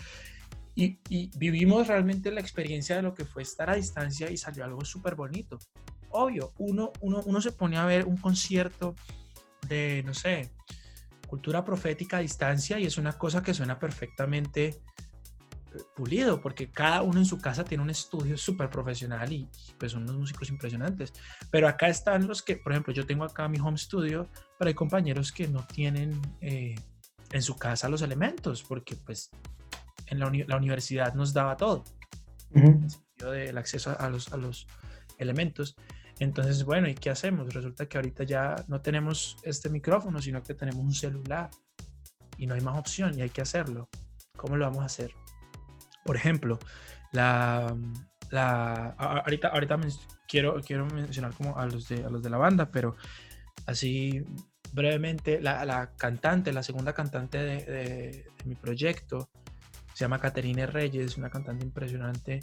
Y, 0.75 0.99
vivimos 1.37 1.87
realmente 1.87 2.31
la 2.31 2.41
experiencia 2.41 2.97
de 2.97 3.03
lo 3.03 3.15
que 3.15 3.25
fue 3.25 3.43
estar 3.43 3.69
a 3.69 3.75
distancia 3.75 4.31
y 4.31 4.37
salió 4.37 4.65
algo 4.65 4.85
súper 4.85 5.15
bonito. 5.15 5.59
Obvio, 6.13 6.53
uno, 6.59 6.93
uno, 7.01 7.23
uno 7.25 7.41
se 7.41 7.53
pone 7.53 7.77
a 7.77 7.87
ver 7.87 8.07
un 8.07 8.17
concierto 8.17 8.95
de, 9.69 10.03
no 10.05 10.15
sé, 10.15 10.51
cultura 11.27 11.65
profética 11.65 12.19
a 12.19 12.21
distancia 12.21 12.79
y 12.79 12.87
es 12.87 12.99
una 12.99 13.13
cosa 13.15 13.43
que 13.43 13.55
suena 13.55 13.79
perfectamente 13.79 14.83
pulido, 15.95 16.41
porque 16.41 16.71
cada 16.71 17.03
uno 17.03 17.19
en 17.19 17.25
su 17.25 17.39
casa 17.39 17.65
tiene 17.65 17.83
un 17.83 17.91
estudio 17.91 18.37
súper 18.37 18.69
profesional 18.71 19.33
y, 19.33 19.49
pues 19.79 19.93
son 19.93 20.03
unos 20.03 20.17
músicos 20.17 20.51
impresionantes. 20.51 21.13
Pero 21.51 21.69
acá 21.69 21.89
están 21.89 22.27
los 22.27 22.43
que, 22.43 22.57
por 22.57 22.73
ejemplo, 22.73 22.93
yo 22.93 23.07
tengo 23.07 23.25
acá 23.25 23.49
mi 23.49 23.59
home 23.59 23.79
studio, 23.79 24.29
pero 24.59 24.69
hay 24.69 24.75
compañeros 24.75 25.33
que 25.33 25.49
no 25.49 25.67
tienen 25.67 26.21
eh, 26.41 26.75
en 27.31 27.43
su 27.43 27.57
casa 27.57 27.89
los 27.89 28.03
elementos, 28.03 28.63
porque 28.63 28.97
pues 28.97 29.31
en 30.07 30.19
la, 30.19 30.57
universidad 30.57 31.15
nos 31.15 31.33
daba 31.33 31.57
todo, 31.57 31.85
en 32.55 32.83
el 32.83 32.91
sentido 32.91 33.31
del 33.31 33.57
acceso 33.57 33.97
a 33.99 34.09
los, 34.11 34.33
a 34.33 34.37
los 34.37 34.67
elementos. 35.19 35.77
Entonces, 36.23 36.65
bueno, 36.65 36.89
¿y 36.89 36.95
qué 36.95 37.11
hacemos? 37.11 37.53
Resulta 37.53 37.87
que 37.87 37.99
ahorita 37.99 38.23
ya 38.23 38.55
no 38.69 38.81
tenemos 38.81 39.37
este 39.43 39.69
micrófono, 39.69 40.23
sino 40.23 40.41
que 40.41 40.55
tenemos 40.55 40.81
un 40.81 40.95
celular 40.95 41.51
y 42.39 42.47
no 42.47 42.55
hay 42.55 42.61
más 42.61 42.79
opción 42.79 43.19
y 43.19 43.23
hay 43.23 43.31
que 43.31 43.43
hacerlo. 43.43 43.89
¿Cómo 44.37 44.57
lo 44.57 44.65
vamos 44.65 44.83
a 44.83 44.87
hacer? 44.87 45.11
Por 46.05 46.15
ejemplo, 46.15 46.61
la, 47.11 47.77
la 48.31 48.91
ahorita, 48.91 49.49
ahorita 49.49 49.81
quiero, 50.29 50.61
quiero 50.65 50.87
mencionar 50.87 51.35
como 51.35 51.59
a 51.59 51.67
los, 51.67 51.89
de, 51.89 52.05
a 52.05 52.09
los 52.09 52.23
de 52.23 52.31
la 52.31 52.39
banda, 52.39 52.71
pero 52.71 52.95
así 53.67 54.25
brevemente, 54.73 55.41
la, 55.41 55.91
cantante, 55.97 56.53
la 56.53 56.63
segunda 56.63 56.93
cantante 56.93 57.39
de, 57.39 57.65
de, 57.65 58.27
mi 58.45 58.55
proyecto, 58.55 59.29
se 59.93 60.05
llama 60.05 60.21
Caterine 60.21 60.67
Reyes, 60.67 61.19
una 61.19 61.31
cantante 61.31 61.65
impresionante. 61.65 62.39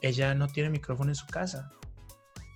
Ella 0.00 0.34
no 0.34 0.48
tiene 0.48 0.70
micrófono 0.70 1.12
en 1.12 1.14
su 1.14 1.28
casa. 1.28 1.70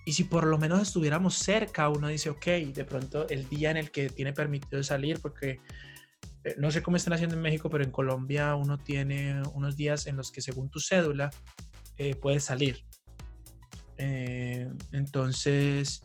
Y 0.06 0.12
si 0.12 0.24
por 0.24 0.46
lo 0.46 0.56
menos 0.56 0.80
estuviéramos 0.80 1.34
cerca, 1.34 1.88
uno 1.88 2.06
dice, 2.06 2.30
ok, 2.30 2.46
de 2.72 2.84
pronto 2.84 3.28
el 3.28 3.48
día 3.48 3.72
en 3.72 3.76
el 3.76 3.90
que 3.90 4.08
tiene 4.08 4.32
permitido 4.32 4.82
salir, 4.84 5.20
porque 5.20 5.60
eh, 6.44 6.54
no 6.58 6.70
sé 6.70 6.80
cómo 6.80 6.96
están 6.96 7.12
haciendo 7.12 7.34
en 7.34 7.42
México, 7.42 7.68
pero 7.68 7.82
en 7.82 7.90
Colombia 7.90 8.54
uno 8.54 8.78
tiene 8.78 9.42
unos 9.52 9.76
días 9.76 10.06
en 10.06 10.16
los 10.16 10.30
que 10.30 10.40
según 10.40 10.70
tu 10.70 10.78
cédula 10.78 11.30
eh, 11.98 12.14
puedes 12.14 12.44
salir. 12.44 12.84
Eh, 13.98 14.70
entonces, 14.92 16.04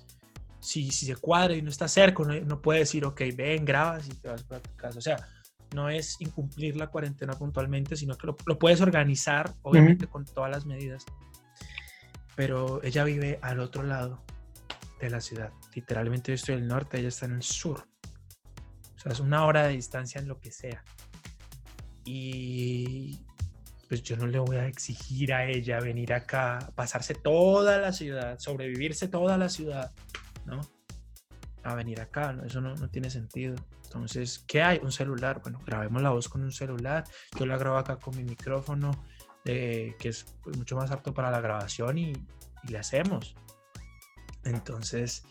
si, 0.59 0.89
si, 0.89 1.05
se 1.05 1.15
cuadra 1.15 1.55
y 1.55 1.61
no 1.61 1.69
está 1.69 1.87
cerca, 1.87 2.23
no, 2.23 2.33
no 2.41 2.59
puede 2.59 2.79
decir, 2.79 3.05
ok, 3.05 3.21
ven, 3.35 3.63
grabas 3.65 4.07
y 4.07 4.15
te 4.15 4.29
vas 4.29 4.41
para 4.41 4.63
tu 4.63 4.75
casa. 4.75 4.97
O 4.97 5.01
sea, 5.01 5.27
no 5.75 5.89
es 5.89 6.19
incumplir 6.19 6.75
la 6.75 6.87
cuarentena 6.87 7.33
puntualmente, 7.33 7.95
sino 7.95 8.17
que 8.17 8.27
lo, 8.27 8.35
puedes 8.35 8.81
organizar, 8.81 9.53
obviamente, 9.61 10.07
con 10.07 10.25
todas 10.25 10.49
las 10.49 10.65
medidas. 10.65 11.05
Pero 12.41 12.81
ella 12.83 13.03
vive 13.03 13.37
al 13.43 13.59
otro 13.59 13.83
lado 13.83 14.23
de 14.99 15.11
la 15.11 15.21
ciudad. 15.21 15.53
Literalmente 15.75 16.31
yo 16.31 16.33
estoy 16.33 16.55
en 16.55 16.61
el 16.61 16.67
norte, 16.69 16.97
ella 16.97 17.09
está 17.09 17.27
en 17.27 17.33
el 17.33 17.43
sur. 17.43 17.87
O 18.95 18.99
sea, 18.99 19.11
es 19.11 19.19
una 19.19 19.45
hora 19.45 19.67
de 19.67 19.73
distancia 19.73 20.19
en 20.19 20.27
lo 20.27 20.39
que 20.39 20.49
sea. 20.51 20.83
Y 22.03 23.23
pues 23.87 24.01
yo 24.01 24.17
no 24.17 24.25
le 24.25 24.39
voy 24.39 24.55
a 24.55 24.65
exigir 24.65 25.35
a 25.35 25.45
ella 25.45 25.79
venir 25.81 26.13
acá, 26.13 26.71
pasarse 26.73 27.13
toda 27.13 27.77
la 27.77 27.93
ciudad, 27.93 28.39
sobrevivirse 28.39 29.07
toda 29.07 29.37
la 29.37 29.47
ciudad, 29.47 29.93
¿no? 30.47 30.61
A 31.61 31.75
venir 31.75 32.01
acá, 32.01 32.33
¿no? 32.33 32.43
eso 32.43 32.59
no, 32.59 32.73
no 32.73 32.89
tiene 32.89 33.11
sentido. 33.11 33.53
Entonces, 33.83 34.43
¿qué 34.47 34.63
hay? 34.63 34.79
Un 34.81 34.91
celular. 34.91 35.41
Bueno, 35.43 35.59
grabemos 35.63 36.01
la 36.01 36.09
voz 36.09 36.27
con 36.27 36.41
un 36.41 36.51
celular. 36.51 37.03
Yo 37.37 37.45
la 37.45 37.57
grabo 37.59 37.77
acá 37.77 37.97
con 37.97 38.17
mi 38.17 38.23
micrófono, 38.23 38.89
eh, 39.45 39.95
que 39.99 40.09
es 40.09 40.25
pues, 40.43 40.57
mucho 40.57 40.75
más 40.75 40.91
apto 40.91 41.13
para 41.13 41.31
la 41.31 41.41
grabación 41.41 41.97
y, 41.97 42.13
le 42.69 42.77
hacemos. 42.77 43.35
Entonces, 44.43 45.25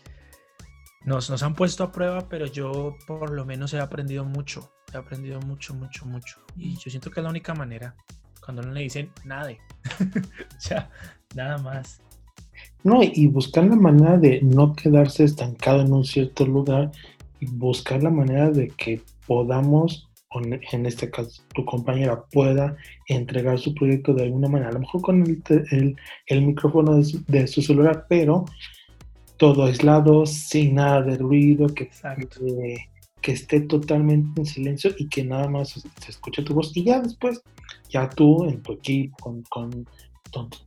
nos, 1.05 1.29
nos 1.29 1.43
han 1.43 1.55
puesto 1.55 1.85
a 1.85 1.91
prueba, 1.93 2.27
pero 2.27 2.45
yo 2.45 2.97
por 3.07 3.31
lo 3.31 3.45
menos 3.45 3.73
he 3.73 3.79
aprendido 3.79 4.25
mucho. 4.25 4.69
He 4.93 4.97
aprendido 4.97 5.39
mucho, 5.39 5.73
mucho, 5.73 6.05
mucho. 6.05 6.41
Y 6.57 6.75
yo 6.75 6.91
siento 6.91 7.09
que 7.09 7.21
es 7.21 7.23
la 7.23 7.29
única 7.29 7.53
manera. 7.53 7.95
Cuando 8.43 8.63
no 8.63 8.73
le 8.73 8.81
dicen 8.81 9.11
nada. 9.23 9.53
ya, 10.69 10.89
nada 11.33 11.57
más. 11.59 12.01
No, 12.83 13.01
y 13.01 13.27
buscar 13.27 13.65
la 13.65 13.75
manera 13.75 14.17
de 14.17 14.41
no 14.41 14.73
quedarse 14.73 15.23
estancado 15.23 15.81
en 15.81 15.93
un 15.93 16.03
cierto 16.03 16.45
lugar 16.45 16.91
y 17.39 17.45
buscar 17.45 18.01
la 18.01 18.09
manera 18.09 18.49
de 18.49 18.69
que 18.69 19.01
podamos, 19.27 20.09
en 20.39 20.85
este 20.85 21.09
caso 21.09 21.43
tu 21.53 21.65
compañera 21.65 22.23
pueda 22.31 22.77
entregar 23.07 23.59
su 23.59 23.73
proyecto 23.75 24.13
de 24.13 24.23
alguna 24.23 24.47
manera, 24.47 24.69
a 24.69 24.73
lo 24.73 24.79
mejor 24.79 25.01
con 25.01 25.23
el, 25.23 25.95
el, 26.27 26.41
micrófono 26.41 26.95
de 26.95 27.03
su, 27.03 27.23
de 27.25 27.47
su, 27.47 27.61
celular, 27.61 28.05
pero 28.07 28.45
todo 29.37 29.65
aislado, 29.65 30.25
sin 30.25 30.75
nada 30.75 31.01
de 31.01 31.17
ruido, 31.17 31.67
que, 31.67 31.89
que, 33.21 33.31
esté 33.31 33.61
totalmente 33.61 34.41
en 34.41 34.45
silencio 34.45 34.91
y 34.97 35.09
que 35.09 35.23
nada 35.25 35.49
más 35.49 35.71
se, 35.71 36.09
escuche 36.09 36.43
tu 36.43 36.53
voz. 36.53 36.71
Y 36.75 36.85
ya 36.85 37.01
después, 37.01 37.41
ya 37.89 38.09
tú 38.09 38.45
en 38.45 38.61
tu 38.61 38.73
equipo, 38.73 39.17
con, 39.19 39.43
con, 39.49 39.85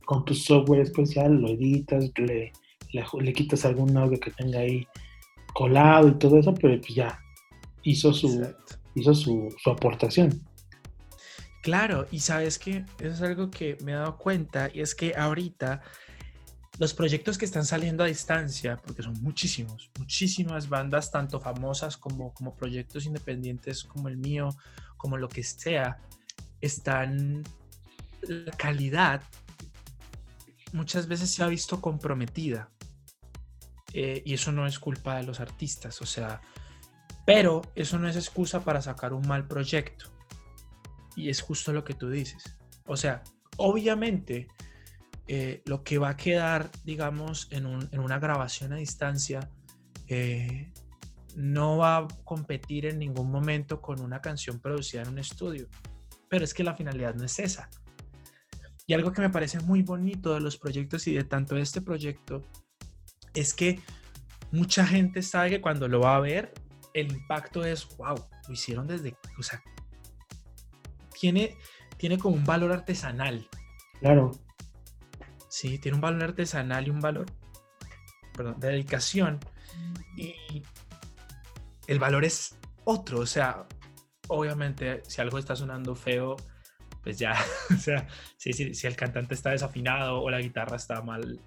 con, 0.05 0.25
tu 0.25 0.35
software 0.35 0.81
especial, 0.81 1.41
lo 1.41 1.49
editas, 1.49 2.11
le, 2.17 2.51
le, 2.93 3.33
quitas 3.33 3.65
algún 3.65 3.97
audio 3.97 4.19
que 4.19 4.31
tenga 4.31 4.59
ahí 4.59 4.85
colado 5.53 6.09
y 6.09 6.19
todo 6.19 6.37
eso, 6.37 6.53
pero 6.53 6.79
pues 6.79 6.93
ya 6.93 7.19
hizo 7.81 8.13
su, 8.13 8.45
hizo 8.95 9.13
su, 9.13 9.53
su 9.61 9.69
aportación. 9.69 10.41
Claro, 11.61 12.07
y 12.11 12.19
sabes 12.19 12.59
que 12.59 12.85
eso 12.99 13.09
es 13.09 13.21
algo 13.21 13.49
que 13.49 13.77
me 13.81 13.91
he 13.91 13.95
dado 13.95 14.17
cuenta 14.17 14.69
y 14.73 14.81
es 14.81 14.93
que 14.93 15.15
ahorita 15.15 15.81
los 16.77 16.93
proyectos 16.93 17.37
que 17.37 17.45
están 17.45 17.65
saliendo 17.65 18.03
a 18.03 18.07
distancia, 18.07 18.77
porque 18.77 19.01
son 19.01 19.19
muchísimos, 19.21 19.89
muchísimas 19.97 20.67
bandas, 20.67 21.11
tanto 21.11 21.39
famosas 21.39 21.97
como, 21.97 22.33
como 22.33 22.55
proyectos 22.55 23.05
independientes 23.05 23.83
como 23.83 24.09
el 24.09 24.17
mío, 24.17 24.49
como 24.97 25.17
lo 25.17 25.29
que 25.29 25.43
sea, 25.43 25.97
están, 26.61 27.43
la 28.21 28.51
calidad 28.51 29.23
muchas 30.73 31.07
veces 31.07 31.31
se 31.31 31.43
ha 31.43 31.47
visto 31.47 31.81
comprometida. 31.81 32.69
Eh, 33.93 34.21
y 34.25 34.33
eso 34.33 34.51
no 34.51 34.67
es 34.67 34.77
culpa 34.77 35.15
de 35.15 35.23
los 35.23 35.39
artistas, 35.39 36.01
o 36.01 36.05
sea, 36.05 36.41
pero 37.25 37.61
eso 37.75 37.97
no 37.97 38.07
es 38.07 38.15
excusa 38.15 38.63
para 38.63 38.81
sacar 38.81 39.13
un 39.13 39.27
mal 39.27 39.47
proyecto. 39.47 40.05
Y 41.15 41.29
es 41.29 41.41
justo 41.41 41.73
lo 41.73 41.83
que 41.83 41.93
tú 41.93 42.09
dices. 42.09 42.57
O 42.85 42.95
sea, 42.95 43.23
obviamente 43.57 44.47
eh, 45.27 45.63
lo 45.65 45.83
que 45.83 45.97
va 45.97 46.09
a 46.09 46.17
quedar, 46.17 46.69
digamos, 46.83 47.47
en, 47.51 47.65
una 47.65 48.19
grabación 48.19 48.73
a 48.73 48.75
distancia, 48.75 49.49
eh, 50.07 50.71
no 51.35 51.77
va 51.77 51.97
a 51.97 52.07
competir 52.23 52.85
en 52.85 52.99
ningún 52.99 53.31
momento 53.31 53.81
con 53.81 53.99
una 54.01 54.21
canción 54.21 54.59
producida 54.59 55.01
en 55.01 55.09
un 55.09 55.19
estudio. 55.19 55.67
Pero 56.29 56.45
es 56.45 56.53
que 56.53 56.63
la 56.63 56.75
finalidad 56.75 57.15
no 57.15 57.25
es 57.25 57.39
esa. 57.39 57.69
Y 58.87 58.93
algo 58.93 59.11
que 59.11 59.21
me 59.21 59.31
parece 59.31 59.59
muy 59.61 59.81
bonito 59.81 60.33
de 60.35 60.41
los 60.41 60.57
proyectos 60.57 61.07
y 61.07 61.15
de 61.15 61.23
tanto 61.23 61.57
este 61.57 61.81
proyecto 61.81 62.43
es 63.33 63.53
que 63.53 63.79
mucha 64.51 64.85
gente 64.85 65.23
sabe 65.23 65.49
que 65.49 65.61
cuando 65.61 65.87
lo 65.87 66.01
va 66.01 66.17
a 66.17 66.19
ver, 66.19 66.53
el 66.95 67.11
impacto 67.11 67.63
es, 67.65 67.87
wow, 67.97 68.15
lo 68.47 68.53
hicieron 68.53 68.87
desde, 68.87 69.17
o 69.37 69.43
sea, 69.43 69.61
tiene, 71.19 71.57
tiene 71.97 72.17
como 72.17 72.35
un 72.35 72.45
valor 72.45 72.71
artesanal. 72.71 73.47
Claro. 73.99 74.31
Sí, 75.49 75.77
tiene 75.77 75.95
un 75.95 76.01
valor 76.01 76.23
artesanal 76.23 76.87
y 76.87 76.89
un 76.89 77.01
valor 77.01 77.25
perdón, 78.33 78.59
de 78.61 78.69
dedicación. 78.69 79.39
Y 80.15 80.63
el 81.87 81.99
valor 81.99 82.23
es 82.23 82.57
otro. 82.85 83.19
O 83.19 83.25
sea, 83.25 83.67
obviamente, 84.29 85.03
si 85.05 85.19
algo 85.19 85.37
está 85.37 85.53
sonando 85.53 85.95
feo, 85.95 86.37
pues 87.03 87.19
ya, 87.19 87.35
o 87.75 87.77
sea, 87.77 88.07
si, 88.37 88.53
si, 88.53 88.87
el 88.87 88.95
cantante 88.95 89.33
está 89.33 89.51
desafinado 89.51 90.21
o 90.21 90.29
la 90.29 90.39
guitarra 90.39 90.77
está 90.77 91.01
mal, 91.01 91.41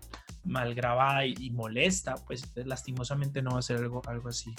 mal 0.44 0.74
grabada 0.74 1.24
y, 1.24 1.48
molesta, 1.52 2.16
pues 2.16 2.52
lastimosamente 2.54 3.40
no 3.40 3.52
va 3.52 3.60
a 3.60 3.62
ser 3.62 3.78
algo, 3.78 4.02
algo 4.06 4.28
así 4.28 4.54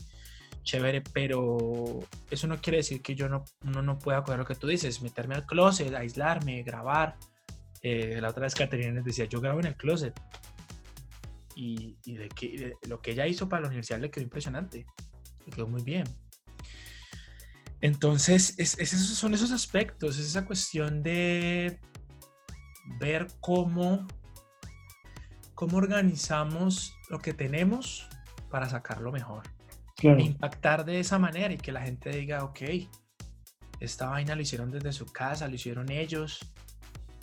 chévere, 0.70 1.02
pero 1.02 2.00
eso 2.30 2.48
no 2.48 2.62
quiere 2.62 2.78
decir 2.78 3.02
que 3.02 3.16
yo 3.16 3.28
no, 3.28 3.44
uno 3.64 3.82
no 3.82 3.98
pueda 3.98 4.24
coger 4.24 4.40
lo 4.40 4.46
que 4.46 4.56
tú 4.56 4.68
dices, 4.68 5.02
meterme 5.02 5.34
al 5.36 5.46
closet, 5.46 5.94
aislarme, 5.96 6.62
grabar, 6.62 7.18
eh, 7.82 8.20
la 8.22 8.30
otra 8.30 8.44
vez 8.44 8.54
Caterina 8.54 8.92
les 8.92 9.04
decía, 9.04 9.26
yo 9.26 9.42
grabo 9.42 9.60
en 9.60 9.68
el 9.68 9.76
closet. 9.76 10.14
Y, 11.56 11.98
lo 12.88 13.02
que 13.02 13.12
ella 13.12 13.28
hizo 13.28 13.50
para 13.50 13.64
la 13.64 13.68
universidad 13.68 14.00
le 14.00 14.12
quedó 14.12 14.24
impresionante. 14.24 14.86
Le 15.46 15.52
quedó 15.52 15.68
muy 15.68 15.82
bien. 15.82 16.06
Entonces, 17.82 18.56
es, 18.58 18.78
esos 18.80 19.02
son 19.02 19.34
esos 19.34 19.52
aspectos, 19.52 20.20
es 20.20 20.28
esa 20.28 20.46
cuestión 20.46 21.02
de 21.02 21.80
ver 23.00 23.28
cómo, 23.40 24.08
cómo 25.56 25.78
organizamos 25.78 26.94
lo 27.10 27.20
que 27.20 27.34
tenemos 27.34 28.08
para 28.50 28.70
sacarlo 28.70 29.12
mejor. 29.12 29.44
Impactar 30.02 30.86
de 30.86 31.00
esa 31.00 31.20
manera 31.20 31.54
y 31.54 31.58
que 31.58 31.72
la 31.72 31.82
gente 31.82 32.10
diga, 32.10 32.44
ok, 32.44 32.62
esta 33.80 34.10
vaina 34.10 34.36
lo 34.36 34.42
hicieron 34.42 34.72
desde 34.72 34.92
su 34.92 35.06
casa, 35.06 35.48
lo 35.48 35.56
hicieron 35.56 35.92
ellos, 35.92 36.40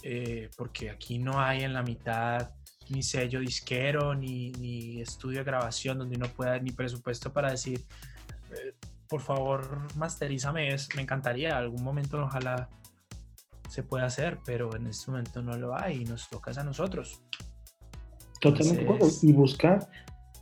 eh, 0.02 0.50
porque 0.56 0.90
aquí 0.90 1.18
no 1.18 1.40
hay 1.40 1.62
en 1.62 1.72
la 1.72 1.82
mitad 1.82 2.50
ni 2.88 3.02
sello 3.02 3.40
disquero, 3.40 4.14
ni, 4.14 4.52
ni, 4.52 5.00
estudio 5.00 5.38
de 5.38 5.44
grabación 5.44 5.98
donde 5.98 6.16
uno 6.16 6.28
pueda, 6.28 6.58
ni 6.58 6.70
presupuesto 6.70 7.32
para 7.32 7.50
decir, 7.50 7.84
eh, 8.52 8.74
por 9.08 9.20
favor, 9.20 9.88
masterízame 9.96 10.68
es, 10.68 10.88
me 10.94 11.02
encantaría, 11.02 11.56
algún 11.56 11.82
momento 11.82 12.22
ojalá 12.22 12.68
se 13.68 13.82
puede 13.82 14.04
hacer, 14.04 14.38
pero 14.44 14.74
en 14.76 14.86
este 14.86 15.10
momento 15.10 15.42
no 15.42 15.56
lo 15.56 15.76
hay 15.76 16.02
y 16.02 16.04
nos 16.04 16.28
toca 16.28 16.52
a 16.58 16.64
nosotros. 16.64 17.20
Totalmente 18.40 18.82
Entonces, 18.82 19.24
y 19.24 19.32
buscar 19.32 19.88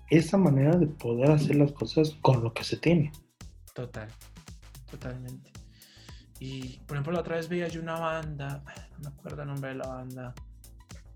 esa 0.09 0.37
manera 0.37 0.77
de 0.77 0.87
poder 0.87 1.31
hacer 1.31 1.57
las 1.57 1.73
cosas 1.73 2.17
con 2.21 2.43
lo 2.43 2.53
que 2.53 2.65
se 2.65 2.77
tiene. 2.77 3.13
Total, 3.75 4.09
totalmente. 4.91 5.51
Y 6.39 6.79
por 6.87 6.97
ejemplo, 6.97 7.13
la 7.13 7.21
otra 7.21 7.37
vez 7.37 7.49
veía 7.49 7.69
yo 7.69 7.81
una 7.81 7.99
banda, 7.99 8.63
no 8.99 9.11
me 9.11 9.17
acuerdo 9.17 9.43
el 9.43 9.49
nombre 9.49 9.71
de 9.71 9.77
la 9.77 9.87
banda, 9.87 10.35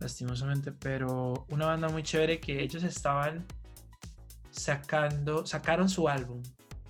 lastimosamente, 0.01 0.73
pero 0.73 1.47
una 1.51 1.67
banda 1.67 1.89
muy 1.89 2.03
chévere 2.03 2.41
que 2.41 2.63
ellos 2.63 2.83
estaban 2.83 3.47
sacando, 4.51 5.47
sacaron 5.47 5.89
su 5.89 6.09
álbum, 6.09 6.43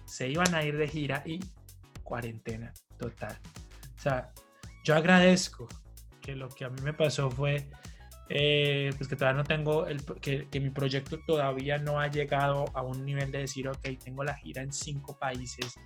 se 0.04 0.28
iban 0.28 0.54
a 0.54 0.64
ir 0.64 0.76
de 0.76 0.88
gira 0.88 1.22
y 1.26 1.40
cuarentena 2.02 2.72
total. 2.98 3.36
O 3.96 4.00
sea, 4.00 4.32
yo 4.84 4.94
agradezco 4.94 5.68
que 6.20 6.34
lo 6.34 6.48
que 6.48 6.64
a 6.64 6.70
mí 6.70 6.80
me 6.82 6.92
pasó 6.92 7.30
fue 7.30 7.68
eh, 8.28 8.90
pues 8.96 9.08
que 9.08 9.16
todavía 9.16 9.38
no 9.38 9.44
tengo, 9.44 9.86
el, 9.86 10.04
que, 10.20 10.48
que, 10.48 10.60
mi 10.60 10.70
proyecto 10.70 11.18
todavía 11.26 11.78
no 11.78 11.98
ha 11.98 12.08
llegado 12.08 12.66
a 12.74 12.82
un 12.82 13.04
nivel 13.04 13.30
de 13.30 13.38
decir, 13.38 13.68
ok, 13.68 13.88
tengo 14.02 14.24
la 14.24 14.34
gira 14.34 14.62
en 14.62 14.72
cinco 14.72 15.18
países 15.18 15.78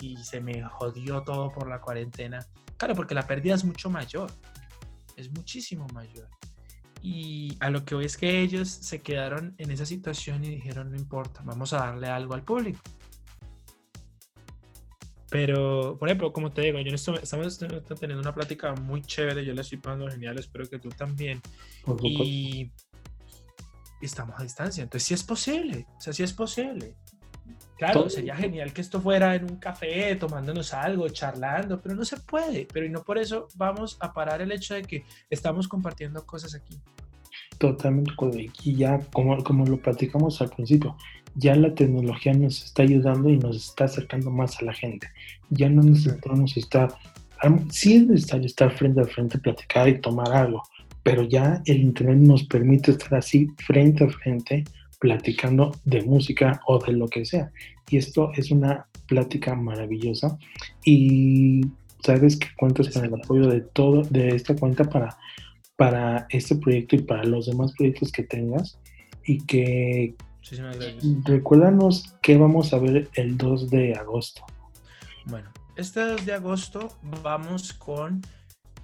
y 0.00 0.16
se 0.16 0.40
me 0.40 0.62
jodió 0.64 1.22
todo 1.22 1.50
por 1.50 1.68
la 1.68 1.80
cuarentena. 1.80 2.44
Claro, 2.76 2.94
porque 2.94 3.14
la 3.14 3.26
pérdida 3.26 3.54
es 3.54 3.64
mucho 3.64 3.88
mayor, 3.88 4.30
es 5.16 5.30
muchísimo 5.30 5.86
mayor. 5.94 6.28
Y 7.02 7.56
a 7.60 7.70
lo 7.70 7.84
que 7.84 7.94
hoy 7.94 8.06
es 8.06 8.16
que 8.16 8.40
ellos 8.40 8.68
se 8.68 9.00
quedaron 9.00 9.54
en 9.58 9.70
esa 9.70 9.86
situación 9.86 10.44
y 10.44 10.50
dijeron, 10.50 10.90
no 10.90 10.96
importa, 10.96 11.42
vamos 11.44 11.72
a 11.72 11.78
darle 11.78 12.08
algo 12.08 12.34
al 12.34 12.42
público. 12.42 12.80
Pero, 15.30 15.96
por 15.98 16.08
ejemplo, 16.08 16.32
como 16.32 16.52
te 16.52 16.62
digo, 16.62 16.78
yo 16.78 16.94
estamos 16.94 17.58
teniendo 17.58 18.20
una 18.20 18.34
plática 18.34 18.74
muy 18.74 19.02
chévere, 19.02 19.44
yo 19.44 19.54
la 19.54 19.62
estoy 19.62 19.78
pasando 19.78 20.08
genial, 20.08 20.38
espero 20.38 20.68
que 20.68 20.78
tú 20.78 20.88
también. 20.90 21.40
Y, 22.02 22.70
estamos 24.00 24.38
a 24.38 24.42
distancia, 24.42 24.84
entonces 24.84 25.08
sí 25.08 25.14
es 25.14 25.24
posible, 25.24 25.86
o 25.96 26.00
sea, 26.00 26.12
sí 26.12 26.22
es 26.22 26.32
posible. 26.32 26.94
Claro, 27.76 28.08
sería 28.08 28.34
genial 28.34 28.72
que 28.72 28.80
esto 28.80 29.00
fuera 29.00 29.34
en 29.34 29.44
un 29.44 29.56
café, 29.56 30.16
tomándonos 30.16 30.72
algo, 30.72 31.08
charlando, 31.10 31.80
pero 31.80 31.94
no 31.94 32.04
se 32.06 32.16
puede. 32.16 32.66
Pero 32.72 32.86
y 32.86 32.88
no 32.88 33.02
por 33.02 33.18
eso 33.18 33.48
vamos 33.54 33.98
a 34.00 34.14
parar 34.14 34.40
el 34.40 34.50
hecho 34.50 34.74
de 34.74 34.82
que 34.82 35.04
estamos 35.28 35.68
compartiendo 35.68 36.24
cosas 36.24 36.54
aquí. 36.54 36.80
Totalmente, 37.58 38.12
y 38.64 38.76
ya 38.76 38.98
como, 39.12 39.42
como 39.44 39.66
lo 39.66 39.78
platicamos 39.78 40.40
al 40.40 40.48
principio, 40.50 40.96
ya 41.36 41.54
la 41.54 41.74
tecnología 41.74 42.32
nos 42.32 42.64
está 42.64 42.82
ayudando 42.82 43.28
y 43.28 43.38
nos 43.38 43.56
está 43.56 43.84
acercando 43.84 44.30
más 44.30 44.60
a 44.60 44.64
la 44.64 44.72
gente. 44.72 45.08
Ya 45.50 45.68
no 45.68 45.82
necesitamos 45.82 46.56
estar, 46.56 46.88
sí 47.70 47.96
es 47.96 48.06
necesario 48.06 48.46
estar 48.46 48.72
frente 48.72 49.02
a 49.02 49.04
frente, 49.04 49.38
platicar 49.38 49.88
y 49.88 50.00
tomar 50.00 50.32
algo, 50.32 50.62
pero 51.02 51.22
ya 51.22 51.62
el 51.66 51.78
Internet 51.78 52.18
nos 52.18 52.44
permite 52.44 52.92
estar 52.92 53.14
así 53.14 53.48
frente 53.58 54.04
a 54.04 54.08
frente 54.08 54.64
platicando 54.98 55.72
de 55.84 56.02
música 56.02 56.60
o 56.66 56.78
de 56.78 56.92
lo 56.92 57.06
que 57.08 57.24
sea. 57.24 57.52
Y 57.90 57.98
esto 57.98 58.32
es 58.34 58.50
una 58.50 58.86
plática 59.06 59.54
maravillosa 59.54 60.38
y 60.84 61.66
sabes 62.02 62.36
que 62.36 62.48
cuentas 62.56 62.88
con 62.90 63.04
el 63.04 63.14
apoyo 63.14 63.48
de 63.48 63.60
todo, 63.60 64.02
de 64.02 64.28
esta 64.28 64.56
cuenta 64.56 64.84
para, 64.84 65.16
para 65.76 66.26
este 66.30 66.56
proyecto 66.56 66.96
y 66.96 67.02
para 67.02 67.24
los 67.24 67.46
demás 67.46 67.72
proyectos 67.76 68.10
que 68.10 68.22
tengas 68.22 68.78
y 69.26 69.38
que 69.38 70.14
recuérdanos 71.24 72.14
qué 72.22 72.36
vamos 72.36 72.72
a 72.72 72.78
ver 72.78 73.08
el 73.14 73.36
2 73.36 73.70
de 73.70 73.94
agosto. 73.94 74.44
Bueno, 75.26 75.50
este 75.76 76.00
2 76.00 76.26
de 76.26 76.32
agosto 76.34 76.88
vamos 77.22 77.72
con 77.72 78.22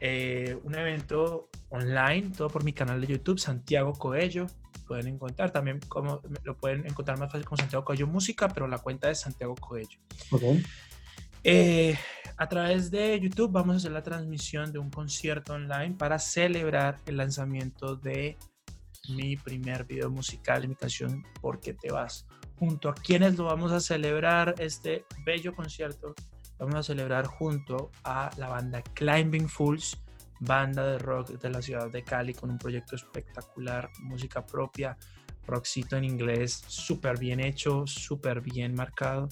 eh, 0.01 0.59
un 0.65 0.75
evento 0.75 1.49
online, 1.71 2.31
todo 2.37 2.49
por 2.49 2.65
mi 2.65 2.73
canal 2.73 3.01
de 3.01 3.07
YouTube, 3.07 3.39
Santiago 3.39 3.93
Coello 3.93 4.47
pueden 4.93 5.09
encontrar. 5.09 5.51
También 5.51 5.81
como, 5.89 6.21
lo 6.45 6.57
pueden 6.57 6.87
encontrar 6.87 7.19
más 7.19 7.33
fácil 7.33 7.47
como 7.47 7.57
Santiago 7.57 7.85
Coello 7.85 8.07
Música, 8.07 8.49
pero 8.49 8.69
la 8.69 8.79
cuenta 8.79 9.11
es 9.11 9.21
Santiago 9.21 9.55
Coello. 9.55 9.99
Eh, 11.45 11.97
a 12.37 12.49
través 12.49 12.91
de 12.91 13.19
YouTube 13.19 13.51
vamos 13.51 13.75
a 13.75 13.77
hacer 13.79 13.93
la 13.93 14.03
transmisión 14.03 14.71
de 14.71 14.79
un 14.79 14.91
concierto 14.91 15.55
online 15.55 15.95
para 15.97 16.19
celebrar 16.19 16.99
el 17.07 17.17
lanzamiento 17.17 17.97
de 17.97 18.37
mi 19.09 19.37
primer 19.37 19.85
video 19.85 20.11
musical, 20.11 20.67
mi 20.69 20.75
canción 20.75 21.25
¿Por 21.41 21.61
qué 21.61 21.75
te 21.75 21.91
vas? 21.91 22.27
Junto 22.59 22.89
a 22.89 22.95
quienes 22.95 23.37
lo 23.37 23.45
vamos 23.45 23.73
a 23.73 23.81
celebrar 23.81 24.55
este 24.59 25.05
bello 25.25 25.55
concierto, 25.55 26.15
vamos 26.59 26.77
a 26.77 26.83
celebrar 26.83 27.27
junto 27.27 27.91
a 28.05 28.31
la 28.37 28.49
banda 28.49 28.83
Climbing 28.95 29.49
Fools, 29.49 30.01
banda 30.41 30.87
de 30.87 30.99
rock 30.99 31.31
de 31.31 31.51
la 31.51 31.61
ciudad 31.61 31.91
de 31.91 32.05
Cali 32.05 32.35
con 32.35 32.51
un 32.51 32.59
proyecto 32.59 32.95
espectacular, 32.95 33.91
música 34.01 34.47
propia, 34.47 34.97
rockcito 35.47 35.97
en 35.97 36.05
inglés, 36.05 36.63
súper 36.69 37.19
bien 37.19 37.41
hecho, 37.41 37.87
súper 37.87 38.41
bien 38.41 38.75
marcado. 38.75 39.29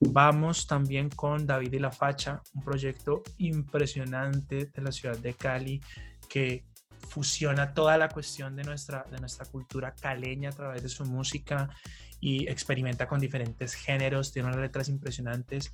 Vamos 0.00 0.66
también 0.66 1.08
con 1.10 1.46
David 1.46 1.72
y 1.74 1.78
la 1.78 1.90
Facha, 1.90 2.42
un 2.54 2.62
proyecto 2.62 3.22
impresionante 3.38 4.66
de 4.66 4.82
la 4.82 4.92
ciudad 4.92 5.16
de 5.18 5.34
Cali 5.34 5.80
que 6.28 6.64
fusiona 7.08 7.74
toda 7.74 7.96
la 7.98 8.08
cuestión 8.08 8.56
de 8.56 8.64
nuestra, 8.64 9.04
de 9.10 9.18
nuestra 9.18 9.46
cultura 9.46 9.94
caleña 9.94 10.50
a 10.50 10.52
través 10.52 10.82
de 10.82 10.88
su 10.88 11.04
música 11.04 11.70
y 12.20 12.48
experimenta 12.48 13.06
con 13.06 13.20
diferentes 13.20 13.74
géneros, 13.74 14.32
tiene 14.32 14.48
unas 14.48 14.60
letras 14.60 14.88
impresionantes. 14.88 15.72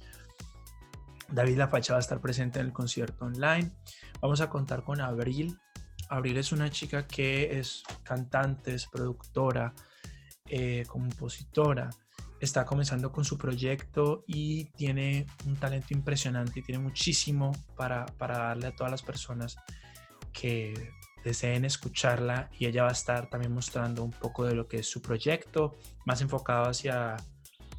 David 1.29 1.57
La 1.57 1.69
Facha 1.69 1.95
va 1.95 1.99
a 1.99 2.01
estar 2.01 2.21
presente 2.21 2.61
en 2.61 2.67
el 2.67 2.73
concierto 2.73 3.25
online. 3.25 3.73
Vamos 4.21 4.41
a 4.41 4.51
contar 4.51 4.85
con 4.85 5.01
Abril. 5.01 5.59
Abril 6.11 6.37
es 6.37 6.53
una 6.53 6.71
chica 6.71 7.07
que 7.07 7.59
es 7.59 7.83
cantante, 8.03 8.75
es 8.75 8.87
productora, 8.87 9.73
eh, 10.47 10.85
compositora. 10.87 11.89
Está 12.39 12.67
comenzando 12.67 13.13
con 13.13 13.25
su 13.25 13.39
proyecto 13.39 14.25
y 14.27 14.65
tiene 14.73 15.27
un 15.47 15.57
talento 15.57 15.95
impresionante 15.95 16.61
y 16.61 16.63
tiene 16.63 16.83
muchísimo 16.83 17.53
para, 17.77 18.05
para 18.05 18.39
darle 18.39 18.67
a 18.67 18.77
todas 18.77 18.91
las 18.91 19.03
personas 19.03 19.57
que 20.33 20.91
deseen 21.25 21.65
escucharla 21.65 22.51
y 22.59 22.67
ella 22.67 22.83
va 22.85 22.91
a 22.91 22.93
estar 22.93 23.29
también 23.31 23.53
mostrando 23.53 24.03
un 24.03 24.11
poco 24.11 24.45
de 24.45 24.55
lo 24.55 24.67
que 24.67 24.79
es 24.79 24.87
su 24.87 25.01
proyecto, 25.01 25.77
más 26.05 26.21
enfocado 26.21 26.65
hacia 26.69 27.17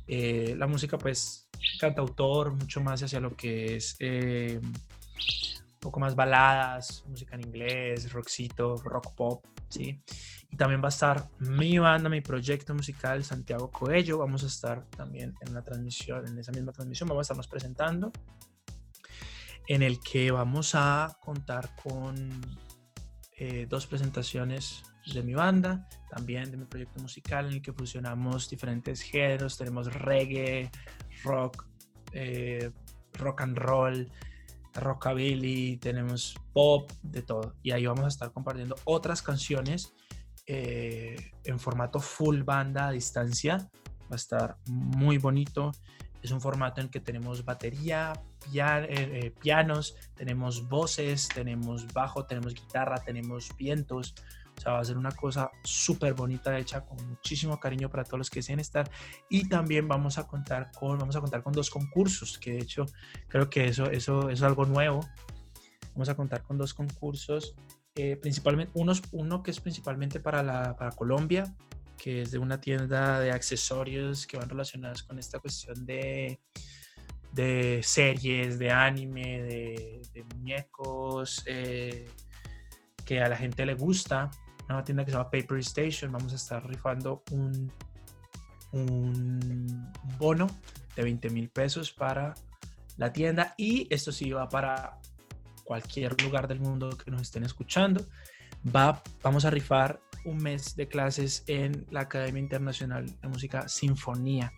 eh, 0.07 0.55
la 0.57 0.67
música, 0.67 0.97
pues 0.97 1.49
cantautor, 1.79 2.53
mucho 2.53 2.81
más 2.81 3.01
hacia 3.03 3.19
lo 3.19 3.35
que 3.35 3.75
es 3.75 3.95
eh, 3.99 4.59
poco 5.83 5.99
más 5.99 6.15
baladas, 6.15 7.03
música 7.07 7.35
en 7.35 7.41
inglés, 7.41 8.11
rockcito, 8.11 8.77
rock 8.77 9.13
pop, 9.15 9.45
¿sí? 9.69 10.01
Y 10.49 10.55
también 10.55 10.81
va 10.81 10.85
a 10.85 10.89
estar 10.89 11.29
mi 11.39 11.77
banda, 11.77 12.09
mi 12.09 12.21
proyecto 12.21 12.73
musical, 12.73 13.23
Santiago 13.23 13.69
Coello. 13.69 14.17
Vamos 14.17 14.43
a 14.43 14.47
estar 14.47 14.85
también 14.91 15.33
en 15.41 15.49
una 15.49 15.63
transmisión, 15.63 16.27
en 16.27 16.37
esa 16.37 16.51
misma 16.51 16.71
transmisión, 16.71 17.09
vamos 17.09 17.21
a 17.21 17.23
estarnos 17.23 17.47
presentando, 17.47 18.11
en 19.67 19.83
el 19.83 19.99
que 19.99 20.31
vamos 20.31 20.73
a 20.75 21.17
contar 21.19 21.75
con 21.75 22.29
eh, 23.38 23.65
dos 23.67 23.88
presentaciones 23.88 24.84
de 25.11 25.23
mi 25.23 25.34
banda, 25.34 25.88
también 26.09 26.51
de 26.51 26.57
mi 26.57 26.65
proyecto 26.65 27.01
musical 27.01 27.47
en 27.47 27.53
el 27.53 27.61
que 27.61 27.73
fusionamos 27.73 28.49
diferentes 28.49 29.01
géneros, 29.01 29.57
tenemos 29.57 29.91
reggae, 29.93 30.69
rock, 31.23 31.65
eh, 32.13 32.71
rock 33.13 33.41
and 33.41 33.57
roll, 33.57 34.11
rockabilly, 34.75 35.77
tenemos 35.77 36.36
pop, 36.53 36.91
de 37.01 37.21
todo. 37.21 37.55
Y 37.63 37.71
ahí 37.71 37.86
vamos 37.86 38.05
a 38.05 38.07
estar 38.07 38.31
compartiendo 38.31 38.75
otras 38.86 39.21
canciones 39.21 39.93
eh, 40.45 41.31
en 41.43 41.59
formato 41.59 41.99
full 41.99 42.41
banda 42.41 42.88
a 42.88 42.91
distancia. 42.91 43.57
Va 44.03 44.13
a 44.13 44.15
estar 44.15 44.57
muy 44.67 45.17
bonito. 45.17 45.71
Es 46.21 46.31
un 46.31 46.41
formato 46.41 46.81
en 46.81 46.86
el 46.86 46.91
que 46.91 46.99
tenemos 46.99 47.43
batería, 47.43 48.13
eh, 48.53 48.87
eh, 48.89 49.31
pianos, 49.39 49.95
tenemos 50.15 50.67
voces, 50.67 51.27
tenemos 51.27 51.87
bajo, 51.93 52.25
tenemos 52.25 52.53
guitarra, 52.53 52.97
tenemos 53.03 53.55
vientos. 53.57 54.15
O 54.55 54.61
sea, 54.61 54.73
va 54.73 54.79
a 54.79 54.85
ser 54.85 54.97
una 54.97 55.11
cosa 55.11 55.49
súper 55.63 56.13
bonita 56.13 56.57
hecha 56.57 56.85
con 56.85 56.97
muchísimo 57.07 57.59
cariño 57.59 57.89
para 57.89 58.03
todos 58.03 58.19
los 58.19 58.29
que 58.29 58.39
deseen 58.39 58.59
estar. 58.59 58.89
Y 59.29 59.49
también 59.49 59.87
vamos 59.87 60.17
a 60.17 60.27
contar 60.27 60.71
con, 60.71 60.97
vamos 60.99 61.15
a 61.15 61.21
contar 61.21 61.41
con 61.41 61.53
dos 61.53 61.69
concursos, 61.69 62.37
que 62.37 62.53
de 62.53 62.59
hecho 62.59 62.85
creo 63.27 63.49
que 63.49 63.67
eso, 63.67 63.89
eso, 63.89 64.29
es 64.29 64.41
algo 64.43 64.65
nuevo. 64.65 65.05
Vamos 65.93 66.09
a 66.09 66.15
contar 66.15 66.43
con 66.43 66.57
dos 66.57 66.73
concursos, 66.73 67.55
eh, 67.95 68.15
principalmente 68.15 68.71
uno 68.75 69.43
que 69.43 69.51
es 69.51 69.59
principalmente 69.59 70.19
para, 70.19 70.41
la, 70.43 70.75
para 70.75 70.91
Colombia, 70.91 71.55
que 71.97 72.21
es 72.23 72.31
de 72.31 72.39
una 72.39 72.59
tienda 72.59 73.19
de 73.19 73.31
accesorios 73.31 74.27
que 74.27 74.37
van 74.37 74.49
relacionados 74.49 75.03
con 75.03 75.19
esta 75.19 75.39
cuestión 75.39 75.85
de, 75.85 76.39
de 77.34 77.81
series, 77.84 78.59
de 78.59 78.71
anime, 78.71 79.41
de, 79.41 80.25
muñecos, 80.36 81.43
eh, 81.45 82.07
que 83.05 83.21
a 83.21 83.27
la 83.27 83.36
gente 83.36 83.65
le 83.65 83.73
gusta. 83.73 84.31
Una 84.69 84.84
tienda 84.84 85.03
que 85.03 85.11
se 85.11 85.17
llama 85.17 85.29
Paper 85.29 85.59
Station. 85.59 86.11
Vamos 86.11 86.31
a 86.34 86.36
estar 86.36 86.65
rifando 86.67 87.23
un, 87.31 87.71
un 88.71 89.91
bono 90.17 90.47
de 90.95 91.03
20 91.03 91.29
mil 91.29 91.49
pesos 91.49 91.91
para 91.91 92.34
la 92.97 93.11
tienda. 93.11 93.53
Y 93.57 93.88
esto 93.93 94.11
sí 94.11 94.31
va 94.31 94.47
para 94.47 94.99
cualquier 95.63 96.21
lugar 96.21 96.47
del 96.47 96.59
mundo 96.59 96.89
que 96.97 97.09
nos 97.09 97.21
estén 97.21 97.43
escuchando, 97.43 98.05
va, 98.63 99.01
vamos 99.21 99.45
a 99.45 99.49
rifar 99.49 99.99
un 100.25 100.38
mes 100.38 100.75
de 100.75 100.88
clases 100.88 101.43
en 101.47 101.86
la 101.91 102.01
Academia 102.01 102.41
Internacional 102.41 103.05
de 103.05 103.27
Música 103.27 103.67
Sinfonía, 103.67 104.53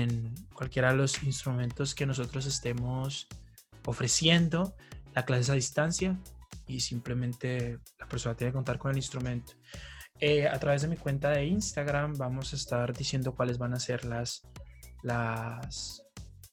en 0.00 0.34
cualquiera 0.54 0.90
de 0.90 0.96
los 0.96 1.22
instrumentos 1.22 1.94
que 1.94 2.06
nosotros 2.06 2.46
estemos 2.46 3.28
ofreciendo, 3.84 4.74
la 5.14 5.24
clase 5.24 5.42
es 5.42 5.50
a 5.50 5.54
distancia 5.54 6.18
y 6.66 6.80
simplemente 6.80 7.78
la 7.98 8.08
persona 8.08 8.34
tiene 8.34 8.50
que 8.50 8.56
contar 8.56 8.78
con 8.78 8.90
el 8.90 8.96
instrumento. 8.96 9.52
Eh, 10.20 10.46
a 10.48 10.58
través 10.58 10.82
de 10.82 10.88
mi 10.88 10.96
cuenta 10.96 11.30
de 11.30 11.44
Instagram 11.46 12.14
vamos 12.16 12.52
a 12.52 12.56
estar 12.56 12.92
diciendo 12.92 13.34
cuáles 13.34 13.58
van 13.58 13.74
a 13.74 13.80
ser 13.80 14.04
las, 14.04 14.42
las, 15.02 16.02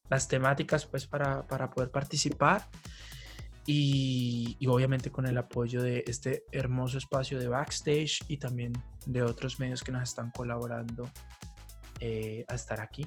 las 0.10 0.28
temáticas 0.28 0.86
pues, 0.86 1.08
para, 1.08 1.46
para 1.48 1.70
poder 1.70 1.92
participar 1.92 2.68
y, 3.66 4.58
obviamente 4.68 5.12
con 5.12 5.28
el 5.28 5.38
apoyo 5.38 5.82
de 5.82 6.04
este 6.08 6.44
hermoso 6.52 6.98
espacio 6.98 7.40
de 7.40 7.48
backstage 7.48 8.24
y 8.28 8.38
también 8.38 8.74
de 9.06 9.22
otros 9.22 9.60
medios 9.60 9.84
que 9.84 9.92
nos 9.92 10.04
están 10.04 10.32
colaborando 10.32 11.10
eh, 12.00 12.44
a 12.48 12.56
estar 12.56 12.82
aquí. 12.82 13.06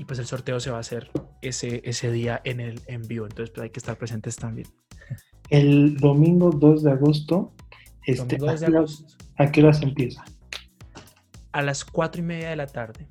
Y 0.00 0.06
pues 0.06 0.18
el 0.18 0.24
sorteo 0.24 0.58
se 0.60 0.70
va 0.70 0.78
a 0.78 0.80
hacer 0.80 1.10
ese, 1.42 1.82
ese 1.84 2.10
día 2.10 2.40
en 2.44 2.58
el 2.60 2.80
en 2.86 3.06
vivo, 3.06 3.26
entonces 3.26 3.50
pues 3.50 3.64
hay 3.64 3.68
que 3.70 3.80
estar 3.80 3.98
presentes 3.98 4.34
también. 4.34 4.66
El 5.50 5.98
domingo 5.98 6.48
2 6.50 6.84
de 6.84 6.92
agosto, 6.92 7.52
este, 8.06 8.38
Domingo 8.38 8.46
2 8.46 8.60
de 8.60 8.66
¿a, 8.66 8.68
qué 8.68 8.72
hora- 8.72 8.78
agosto, 8.78 9.14
¿a 9.36 9.52
qué 9.52 9.62
hora 9.62 9.72
se 9.74 9.84
empieza? 9.84 10.24
a 11.52 11.60
las 11.62 11.84
4 11.84 12.22
y 12.22 12.24
media 12.24 12.48
de 12.48 12.56
la 12.56 12.66
tarde. 12.66 13.08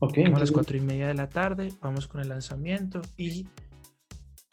Ok, 0.00 0.16
Vamos 0.16 0.26
a 0.38 0.40
las 0.40 0.48
entonces, 0.48 0.50
cuatro 0.54 0.76
y 0.76 0.80
media 0.80 1.06
de 1.06 1.14
la 1.14 1.28
tarde, 1.28 1.72
vamos 1.80 2.08
con 2.08 2.20
el 2.20 2.28
lanzamiento 2.30 3.00
y 3.16 3.46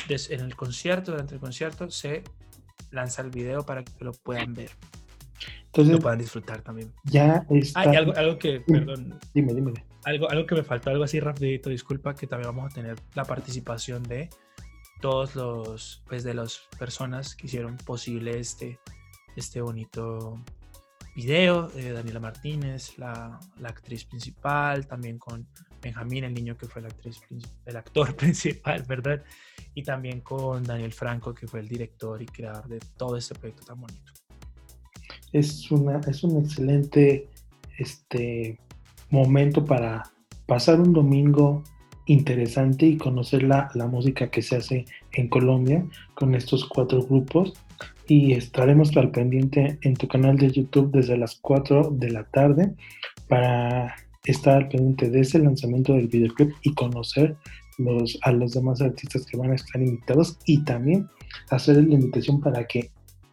en 0.07 0.39
el 0.41 0.55
concierto, 0.55 1.11
durante 1.13 1.34
el 1.34 1.39
concierto, 1.41 1.89
se 1.89 2.21
lanza 2.91 3.23
el 3.23 3.32
video 3.32 3.65
para 3.65 3.84
que 3.84 4.05
lo 4.05 4.11
puedan 4.11 4.53
ver, 4.53 4.69
entonces 5.65 5.93
lo 5.93 5.99
puedan 5.99 6.19
disfrutar 6.19 6.61
también. 6.61 6.91
ya 7.05 7.43
está. 7.49 7.79
Ah, 7.89 7.93
algo, 7.97 8.13
algo 8.15 8.38
que, 8.38 8.59
perdón, 8.59 9.17
Dime, 9.34 9.53
dime. 9.55 9.73
Algo, 10.04 10.30
algo 10.30 10.45
que 10.45 10.56
me 10.56 10.64
faltó, 10.64 10.89
algo 10.89 11.04
así 11.04 11.20
rapidito, 11.20 11.70
disculpa, 11.70 12.16
que 12.16 12.28
también 12.28 12.56
vamos 12.56 12.72
a 12.72 12.76
tener 12.76 12.95
la 13.14 13.26
participación 13.26 14.04
de 14.04 14.30
todos 15.02 15.36
los, 15.36 16.04
pues 16.08 16.24
de 16.24 16.34
las 16.34 16.68
personas 16.78 17.36
que 17.36 17.47
hicieron 17.47 17.78
posible 17.78 18.39
este, 18.39 18.80
este 19.36 19.62
bonito 19.62 20.43
video, 21.16 21.70
eh, 21.76 21.91
Daniela 21.91 22.20
Martínez, 22.20 22.97
la, 22.97 23.39
la 23.60 23.70
actriz 23.70 24.06
principal, 24.06 24.88
también 24.88 25.18
con 25.18 25.47
Benjamín, 25.82 26.24
el 26.24 26.34
niño 26.34 26.56
que 26.58 26.68
fue 26.68 26.82
la 26.82 26.88
actriz, 26.88 27.22
el 27.66 27.76
actor 27.76 28.16
principal, 28.18 28.84
¿verdad? 28.88 29.24
Y 29.74 29.84
también 29.84 30.22
con 30.22 30.64
Daniel 30.64 30.93
Franco, 30.93 31.34
que 31.34 31.47
fue 31.47 31.60
el 31.60 31.68
director 31.68 32.22
y 32.22 32.26
creador 32.26 32.68
de 32.68 32.80
todo 32.97 33.18
este 33.18 33.36
proyecto 33.36 33.66
tan 33.66 33.82
bonito. 33.82 34.12
es 35.34 35.70
una 35.72 35.99
es 35.99 36.24
un 36.24 36.43
excelente 36.43 37.28
este 37.78 38.60
momento 39.12 39.66
para 39.66 40.03
pasar 40.47 40.80
un 40.80 40.93
domingo 40.93 41.64
interesante 42.05 42.86
y 42.86 42.97
conocer 42.97 43.43
la, 43.43 43.70
la 43.74 43.88
música 43.88 44.30
que 44.30 44.41
se 44.41 44.57
hace 44.57 44.86
en 45.14 45.28
Colombia 45.30 45.86
con 46.16 46.36
estos 46.36 46.66
cuatro 46.66 47.01
grupos. 47.03 47.53
Y 48.07 48.34
estaremos 48.34 48.95
al 48.97 49.12
pendiente 49.12 49.78
en 49.84 49.93
tu 49.95 50.07
canal 50.07 50.38
de 50.38 50.51
YouTube 50.51 50.91
desde 50.91 51.18
las 51.18 51.36
4 51.36 51.91
de 51.91 52.09
la 52.09 52.24
tarde 52.26 52.74
para 53.30 53.95
estar 54.26 54.57
al 54.57 54.68
pendiente 54.68 55.09
de 55.09 55.22
ese 55.22 55.39
lanzamiento 55.39 55.93
del 55.93 56.07
videoclip 56.07 56.51
y 56.64 56.74
conocer 56.74 57.38
los, 57.78 58.20
a 58.24 58.32
los 58.32 58.53
demás 58.53 58.82
artistas 58.82 59.26
que 59.26 59.38
van 59.38 59.51
a 59.51 59.55
estar 59.55 59.82
invitados 59.82 60.38
y 60.45 60.64
también 60.64 61.07
hacer 61.49 61.78
la 61.78 61.93
invitación 61.93 62.41
para 62.41 62.66
que 62.68 62.91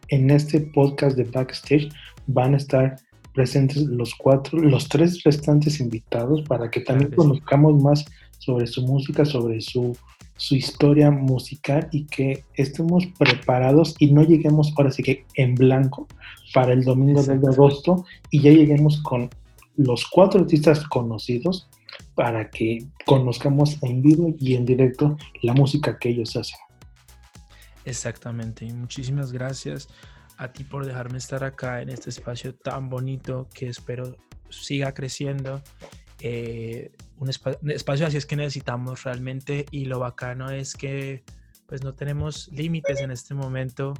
en 0.09 0.29
este 0.31 0.61
podcast 0.61 1.17
de 1.17 1.25
backstage 1.25 1.89
van 2.27 2.53
a 2.53 2.57
estar 2.57 2.95
presentes 3.33 3.83
los 3.83 4.15
cuatro, 4.15 4.59
los 4.59 4.87
tres 4.89 5.23
restantes 5.23 5.79
invitados 5.79 6.41
para 6.43 6.69
que 6.69 6.81
también 6.81 7.09
Claro 7.09 7.09
que 7.09 7.21
sí. 7.23 7.29
conozcamos 7.29 7.83
más 7.83 8.05
sobre 8.37 8.67
su 8.67 8.81
música, 8.85 9.25
sobre 9.25 9.61
su, 9.61 9.95
su 10.37 10.55
historia 10.55 11.11
musical 11.11 11.87
y 11.91 12.05
que 12.05 12.43
estemos 12.55 13.05
preparados 13.17 13.95
y 13.99 14.11
no 14.11 14.23
lleguemos 14.23 14.73
ahora 14.77 14.91
sí 14.91 15.03
que 15.03 15.25
en 15.35 15.55
blanco 15.55 16.07
para 16.53 16.73
el 16.73 16.83
domingo 16.83 17.21
2 17.21 17.41
de 17.41 17.47
agosto 17.47 18.05
y 18.31 18.41
ya 18.41 18.51
lleguemos 18.51 19.01
con 19.01 19.29
los 19.75 20.07
cuatro 20.07 20.41
artistas 20.41 20.85
conocidos 20.87 21.69
para 22.15 22.49
que 22.49 22.85
conozcamos 23.05 23.81
en 23.83 24.01
vivo 24.01 24.33
y 24.39 24.55
en 24.55 24.65
directo 24.65 25.17
la 25.41 25.53
música 25.53 25.97
que 25.97 26.09
ellos 26.09 26.35
hacen. 26.35 26.59
Exactamente, 27.85 28.65
y 28.65 28.73
muchísimas 28.73 29.31
gracias 29.31 29.87
a 30.39 30.51
ti 30.53 30.63
por 30.63 30.85
dejarme 30.85 31.17
estar 31.17 31.43
acá 31.43 31.81
en 31.81 31.89
este 31.89 32.09
espacio 32.09 32.55
tan 32.55 32.89
bonito 32.89 33.47
que 33.53 33.67
espero 33.67 34.15
siga 34.49 34.93
creciendo. 34.93 35.61
Eh, 36.21 36.91
un, 37.17 37.27
espa- 37.27 37.57
un 37.61 37.71
espacio 37.71 38.07
así 38.07 38.17
es 38.17 38.25
que 38.25 38.35
necesitamos 38.35 39.03
realmente 39.03 39.65
y 39.69 39.85
lo 39.85 39.99
bacano 39.99 40.49
es 40.49 40.75
que 40.75 41.23
pues 41.67 41.83
no 41.83 41.93
tenemos 41.93 42.47
límites 42.53 42.99
en 43.01 43.11
este 43.11 43.33
momento 43.35 43.93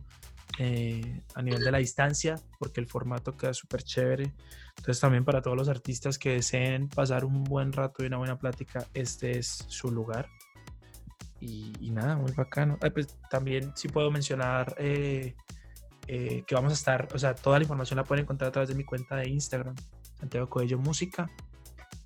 eh, 0.58 1.22
a 1.36 1.42
nivel 1.42 1.64
de 1.64 1.72
la 1.72 1.78
distancia 1.78 2.36
porque 2.58 2.80
el 2.82 2.88
formato 2.88 3.36
queda 3.38 3.54
súper 3.54 3.84
chévere. 3.84 4.34
Entonces 4.78 5.00
también 5.00 5.26
para 5.26 5.42
todos 5.42 5.58
los 5.58 5.68
artistas 5.70 6.18
que 6.18 6.32
deseen 6.32 6.88
pasar 6.90 7.26
un 7.26 7.44
buen 7.44 7.74
rato 7.74 8.02
y 8.04 8.08
una 8.08 8.18
buena 8.18 8.40
plática, 8.40 8.88
este 8.94 9.38
es 9.38 9.66
su 9.68 9.92
lugar. 9.92 10.28
Y, 11.42 11.74
y 11.80 11.92
nada, 11.92 12.18
muy 12.18 12.32
bacano. 12.32 12.78
Ah, 12.82 12.90
pues, 12.90 13.18
también 13.30 13.72
sí 13.76 13.88
puedo 13.88 14.10
mencionar 14.12 14.76
eh, 16.12 16.44
que 16.48 16.56
vamos 16.56 16.72
a 16.72 16.74
estar, 16.74 17.08
o 17.14 17.20
sea, 17.20 17.36
toda 17.36 17.60
la 17.60 17.64
información 17.64 17.98
la 17.98 18.04
pueden 18.04 18.24
encontrar 18.24 18.48
a 18.48 18.52
través 18.52 18.70
de 18.70 18.74
mi 18.74 18.84
cuenta 18.84 19.16
de 19.18 19.30
Instagram, 19.30 19.76
Santiago 20.20 20.50
Coello 20.50 20.80
Música, 20.80 21.30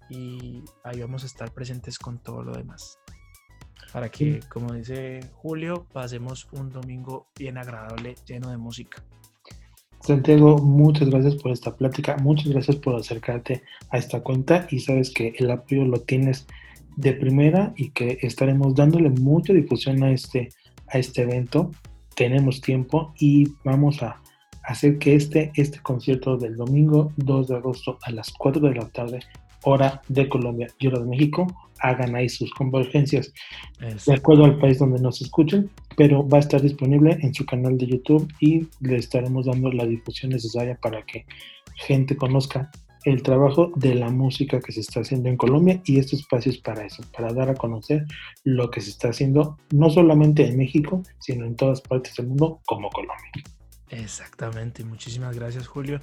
y 0.09 0.61
ahí 0.83 0.99
vamos 0.99 1.23
a 1.23 1.25
estar 1.25 1.53
presentes 1.53 1.97
con 1.97 2.17
todo 2.17 2.43
lo 2.43 2.51
demás. 2.51 2.99
Para 3.93 4.09
que, 4.09 4.41
como 4.49 4.73
dice 4.73 5.21
Julio, 5.31 5.87
pasemos 5.93 6.49
un 6.51 6.69
domingo 6.69 7.27
bien 7.39 7.57
agradable, 7.57 8.15
lleno 8.25 8.49
de 8.49 8.57
música. 8.57 9.01
Santiago, 10.01 10.57
muchas 10.57 11.09
gracias 11.09 11.35
por 11.35 11.53
esta 11.53 11.73
plática, 11.73 12.17
muchas 12.17 12.51
gracias 12.51 12.75
por 12.75 12.95
acercarte 12.95 13.63
a 13.89 13.97
esta 13.97 14.21
cuenta 14.21 14.67
y 14.69 14.81
sabes 14.81 15.11
que 15.11 15.33
el 15.37 15.49
apoyo 15.49 15.85
lo 15.85 16.01
tienes 16.01 16.45
de 16.97 17.13
primera 17.13 17.73
y 17.77 17.91
que 17.91 18.17
estaremos 18.21 18.75
dándole 18.75 19.11
mucha 19.11 19.53
difusión 19.53 20.03
a 20.03 20.11
este, 20.11 20.49
a 20.87 20.97
este 20.97 21.21
evento. 21.21 21.71
Tenemos 22.15 22.61
tiempo 22.61 23.13
y 23.19 23.49
vamos 23.63 24.01
a 24.03 24.21
hacer 24.63 24.97
que 24.97 25.15
este, 25.15 25.51
este 25.55 25.79
concierto 25.79 26.37
del 26.37 26.55
domingo 26.55 27.11
2 27.17 27.47
de 27.47 27.55
agosto 27.55 27.97
a 28.03 28.11
las 28.11 28.31
4 28.31 28.61
de 28.61 28.75
la 28.75 28.87
tarde, 28.89 29.19
hora 29.63 30.01
de 30.07 30.29
Colombia 30.29 30.67
y 30.79 30.87
hora 30.87 30.99
de 30.99 31.05
México, 31.05 31.47
hagan 31.79 32.15
ahí 32.15 32.29
sus 32.29 32.51
convergencias. 32.53 33.33
De 34.05 34.13
acuerdo 34.13 34.45
al 34.45 34.57
país 34.57 34.79
donde 34.79 35.01
nos 35.01 35.21
escuchen, 35.21 35.69
pero 35.97 36.27
va 36.27 36.37
a 36.37 36.41
estar 36.41 36.61
disponible 36.61 37.17
en 37.21 37.33
su 37.33 37.45
canal 37.45 37.77
de 37.77 37.87
YouTube 37.87 38.31
y 38.39 38.67
le 38.79 38.97
estaremos 38.97 39.45
dando 39.45 39.71
la 39.71 39.85
difusión 39.85 40.31
necesaria 40.31 40.77
para 40.81 41.03
que 41.05 41.25
gente 41.75 42.15
conozca 42.15 42.71
el 43.05 43.23
trabajo 43.23 43.71
de 43.75 43.95
la 43.95 44.09
música 44.09 44.59
que 44.59 44.71
se 44.71 44.81
está 44.81 45.01
haciendo 45.01 45.29
en 45.29 45.37
Colombia 45.37 45.81
y 45.85 45.99
este 45.99 46.15
espacio 46.15 46.51
es 46.51 46.57
para 46.57 46.85
eso, 46.85 47.03
para 47.15 47.33
dar 47.33 47.49
a 47.49 47.55
conocer 47.55 48.05
lo 48.43 48.69
que 48.71 48.81
se 48.81 48.91
está 48.91 49.09
haciendo 49.09 49.57
no 49.71 49.89
solamente 49.89 50.47
en 50.47 50.57
México, 50.57 51.03
sino 51.19 51.45
en 51.45 51.55
todas 51.55 51.81
partes 51.81 52.15
del 52.15 52.27
mundo 52.27 52.61
como 52.65 52.89
Colombia. 52.89 53.31
Exactamente, 53.89 54.83
muchísimas 54.83 55.35
gracias 55.35 55.67
Julio. 55.67 55.99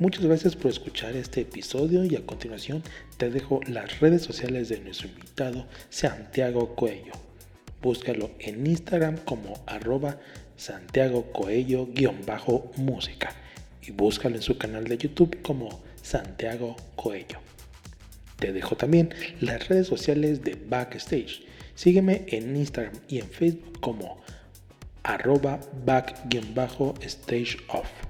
Muchas 0.00 0.24
gracias 0.24 0.56
por 0.56 0.70
escuchar 0.70 1.14
este 1.14 1.42
episodio 1.42 2.06
y 2.06 2.16
a 2.16 2.24
continuación 2.24 2.82
te 3.18 3.28
dejo 3.28 3.60
las 3.66 4.00
redes 4.00 4.22
sociales 4.22 4.70
de 4.70 4.80
nuestro 4.80 5.08
invitado 5.08 5.66
Santiago 5.90 6.74
Coello. 6.74 7.12
Búscalo 7.82 8.30
en 8.38 8.66
Instagram 8.66 9.18
como 9.26 9.62
arroba 9.66 10.18
Santiago 10.56 11.30
Coello-música 11.32 13.34
y 13.82 13.90
búscalo 13.90 14.36
en 14.36 14.42
su 14.42 14.56
canal 14.56 14.84
de 14.84 14.96
YouTube 14.96 15.42
como 15.42 15.82
Santiago 16.00 16.76
Coello. 16.96 17.40
Te 18.38 18.54
dejo 18.54 18.78
también 18.78 19.12
las 19.42 19.68
redes 19.68 19.86
sociales 19.86 20.42
de 20.42 20.54
Backstage. 20.54 21.42
Sígueme 21.74 22.24
en 22.28 22.56
Instagram 22.56 22.94
y 23.06 23.18
en 23.18 23.28
Facebook 23.28 23.80
como 23.80 24.16
arroba 25.02 25.60
back-stage 25.84 27.58
off. 27.68 28.09